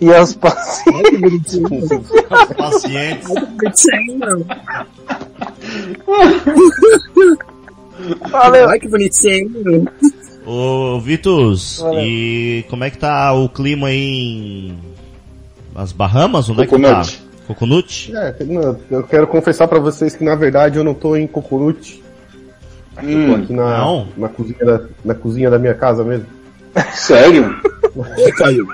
[0.00, 1.60] e aos pacientes.
[2.56, 3.28] Pacientes.
[8.30, 8.68] Valeu.
[8.68, 9.86] Ai, que bonitinho.
[10.46, 12.00] Ô, Vitus, Valeu.
[12.00, 14.78] e como é que tá o clima aí em...
[15.74, 16.48] Nas Bahamas?
[16.48, 17.02] Onde é que tá?
[17.02, 17.22] Coconut.
[17.46, 18.16] Coconut?
[18.16, 18.34] É,
[18.90, 22.02] eu quero confessar pra vocês que na verdade eu não tô em Coconut.
[22.94, 24.08] Tô Hum, aqui na, não?
[24.16, 26.26] na, cozinha da, na cozinha da minha casa mesmo.
[26.94, 27.54] sério?
[27.94, 28.66] Oi, Caio.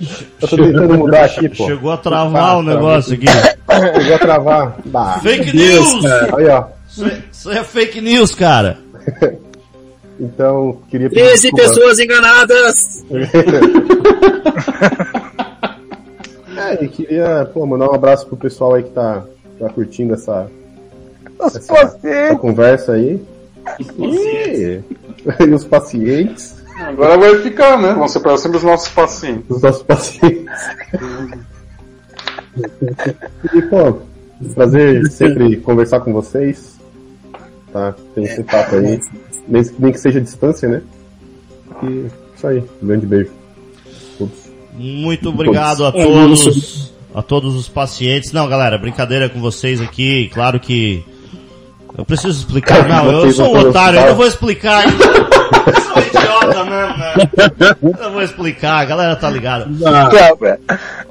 [0.42, 1.66] Eu tô tentando mudar aqui, pô.
[1.66, 3.26] Chegou a travar Ah, o negócio aqui.
[4.00, 4.76] Chegou a travar.
[4.84, 5.20] Bah.
[5.22, 6.02] Fake Deus, news!
[6.04, 6.36] cara.
[6.36, 6.64] Aí, ó.
[6.88, 8.78] Isso é- Isso é fake news, cara.
[10.18, 11.68] Então, queria pedir 13 desculpa.
[11.68, 13.04] pessoas enganadas.
[16.56, 19.22] É, e queria pô, mandar um abraço pro pessoal aí que tá,
[19.58, 20.46] tá curtindo essa,
[21.40, 22.38] essa pacientes.
[22.40, 23.20] conversa aí.
[23.98, 24.80] E,
[25.46, 26.56] e os pacientes.
[26.86, 27.92] Agora vai ficar, né?
[27.92, 29.50] Vão ser para sempre os nossos pacientes.
[29.50, 30.46] Os nossos pacientes.
[33.52, 33.98] e, pô,
[34.54, 36.76] prazer sempre conversar com vocês.
[37.72, 37.92] Tá?
[38.14, 39.00] Tem esse papo aí.
[39.48, 40.82] Nem que seja distância, né?
[41.82, 42.06] E
[42.36, 42.62] isso aí.
[42.80, 43.30] Um grande beijo.
[44.16, 44.38] Todos.
[44.74, 48.30] Muito obrigado a É, todos, a todos os pacientes.
[48.32, 50.30] Não, galera, brincadeira com vocês aqui.
[50.32, 51.04] Claro que
[51.98, 52.88] eu preciso explicar.
[52.88, 54.84] Não, eu sou um otário, eu não vou explicar.
[58.02, 59.66] Eu vou explicar, a galera tá ligada.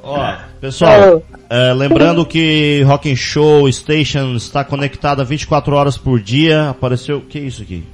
[0.02, 6.70] Ó, pessoal, é, lembrando que Rock and Show Station está conectada 24 horas por dia.
[6.70, 7.84] Apareceu, que é isso aqui?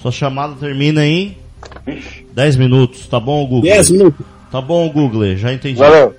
[0.00, 1.36] Sua chamada termina em
[2.34, 3.62] 10 minutos, tá bom, Google?
[3.62, 4.26] 10 minutos.
[4.50, 5.78] Tá bom, Google, já entendi.
[5.78, 6.14] Valeu.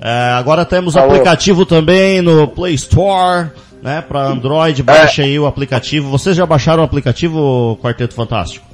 [0.00, 1.10] É, agora temos Falou.
[1.10, 3.50] aplicativo também no Play Store,
[3.82, 4.02] né?
[4.02, 6.10] Para Android, baixa aí o aplicativo.
[6.10, 8.73] Vocês já baixaram o aplicativo Quarteto Fantástico?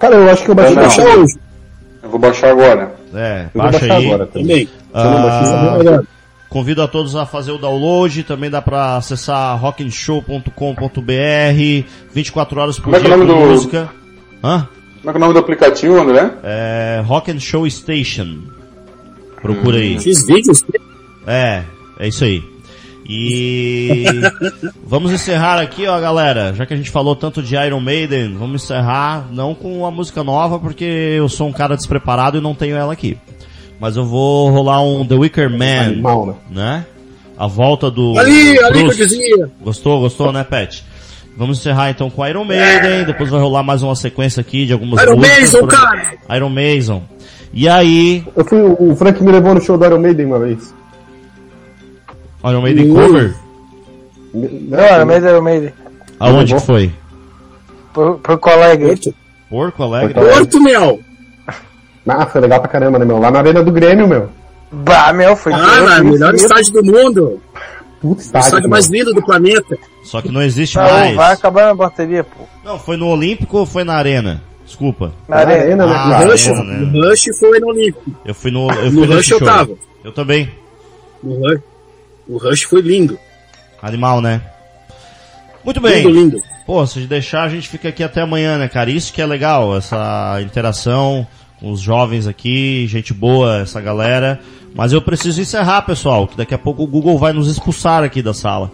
[0.00, 0.82] Cara, eu acho que eu baixei Não.
[0.82, 1.34] Baixar hoje
[2.02, 2.94] Eu vou baixar agora.
[3.14, 4.06] É, Eu baixa aí.
[4.06, 4.46] agora também.
[4.48, 4.66] também.
[4.66, 6.02] Se eu não baixei, Ah, baixar.
[6.48, 12.84] Convido a todos a fazer o download, também dá pra acessar rockenshow.com.br, 24 horas por
[12.84, 13.88] Como é que dia é o nome do- música.
[14.42, 14.66] Hã?
[15.00, 16.30] Como é que é o nome do aplicativo, André?
[16.42, 18.38] É Rock and Show Station.
[19.40, 19.98] Procura aí.
[20.00, 20.64] Fiz vídeos.
[21.26, 21.62] É,
[21.98, 22.42] é isso aí.
[23.08, 24.04] E
[24.84, 26.52] vamos encerrar aqui, ó, galera.
[26.54, 30.22] Já que a gente falou tanto de Iron Maiden, vamos encerrar não com a música
[30.22, 33.16] nova, porque eu sou um cara despreparado e não tenho ela aqui.
[33.80, 36.02] Mas eu vou rolar um The Wicker Man,
[36.50, 36.84] né?
[37.36, 38.96] A volta do Ali, ali que eu Bruce.
[38.98, 39.50] dizia.
[39.62, 40.84] Gostou, gostou, né, Pet?
[41.36, 45.02] Vamos encerrar então com Iron Maiden, depois vai rolar mais uma sequência aqui de algumas
[45.02, 45.52] Iron músicas.
[45.54, 46.12] Mason, cara!
[46.36, 47.02] Iron Mason.
[47.52, 50.74] E aí, Eu fui, o Frank me levou no show do Iron Maiden uma vez.
[52.44, 52.94] Iron Maiden Uh.
[52.94, 53.34] cover?
[54.32, 55.72] Não, era Maiden, era Maiden.
[56.18, 56.92] Aonde que foi?
[57.92, 58.86] Por, por colega.
[58.86, 59.14] Porto.
[59.50, 60.14] Porco Alegre?
[60.14, 61.00] Porto Porto, meu.
[62.06, 63.18] Ah, foi legal pra caramba, né, meu?
[63.18, 64.28] Lá na arena do Grêmio, meu.
[64.70, 67.40] Bah, meu, foi Ah, melhor estádio do mundo.
[68.00, 68.70] Puta O estádio, estádio meu.
[68.70, 69.76] mais lindo do planeta.
[70.04, 71.16] Só que não existe Tá, mais.
[71.16, 72.44] vai acabar na bateria, pô.
[72.64, 74.40] Não, foi no Olímpico ou foi na Arena?
[74.64, 75.12] Desculpa.
[75.28, 75.86] Na Na arena.
[75.86, 75.92] né?
[75.94, 76.90] Ah, O Ah, Rush, né?
[76.94, 78.10] o Rush foi no Olímpico.
[78.24, 78.70] Eu fui no.
[78.70, 79.70] Eu No fui Rush nesse eu tava.
[80.04, 80.48] Eu também.
[81.24, 81.60] O Rush,
[82.30, 83.18] o Rush foi lindo.
[83.82, 84.40] Animal, né?
[85.64, 85.96] Muito bem.
[85.96, 86.38] Lindo, lindo.
[86.64, 88.90] Pô, se deixar, a gente fica aqui até amanhã, né, cara?
[88.90, 91.26] Isso que é legal, essa interação
[91.58, 94.40] com os jovens aqui, gente boa, essa galera.
[94.74, 98.22] Mas eu preciso encerrar, pessoal, que daqui a pouco o Google vai nos expulsar aqui
[98.22, 98.70] da sala.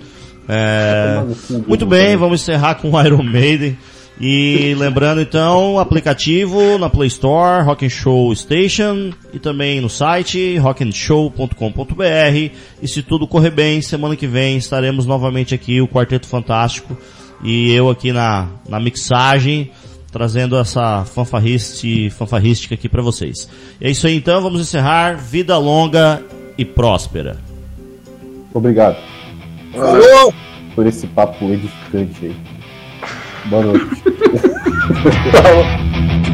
[0.48, 1.24] É,
[1.66, 3.76] muito bem, vamos encerrar com o Iron Maiden.
[4.18, 10.56] E lembrando então, aplicativo na Play Store, Rock and Show Station e também no site
[10.56, 12.50] rockandshow.com.br.
[12.82, 16.96] E se tudo correr bem, semana que vem estaremos novamente aqui, o Quarteto Fantástico
[17.44, 19.70] e eu aqui na, na mixagem,
[20.10, 23.48] trazendo essa fanfarriste, fanfarrística aqui para vocês.
[23.78, 25.16] E é isso aí então, vamos encerrar.
[25.16, 26.22] Vida longa
[26.56, 27.36] e próspera.
[28.54, 28.96] Obrigado
[29.72, 30.32] Falou!
[30.74, 32.55] por esse papo edificante aí.
[33.50, 33.80] Vamos.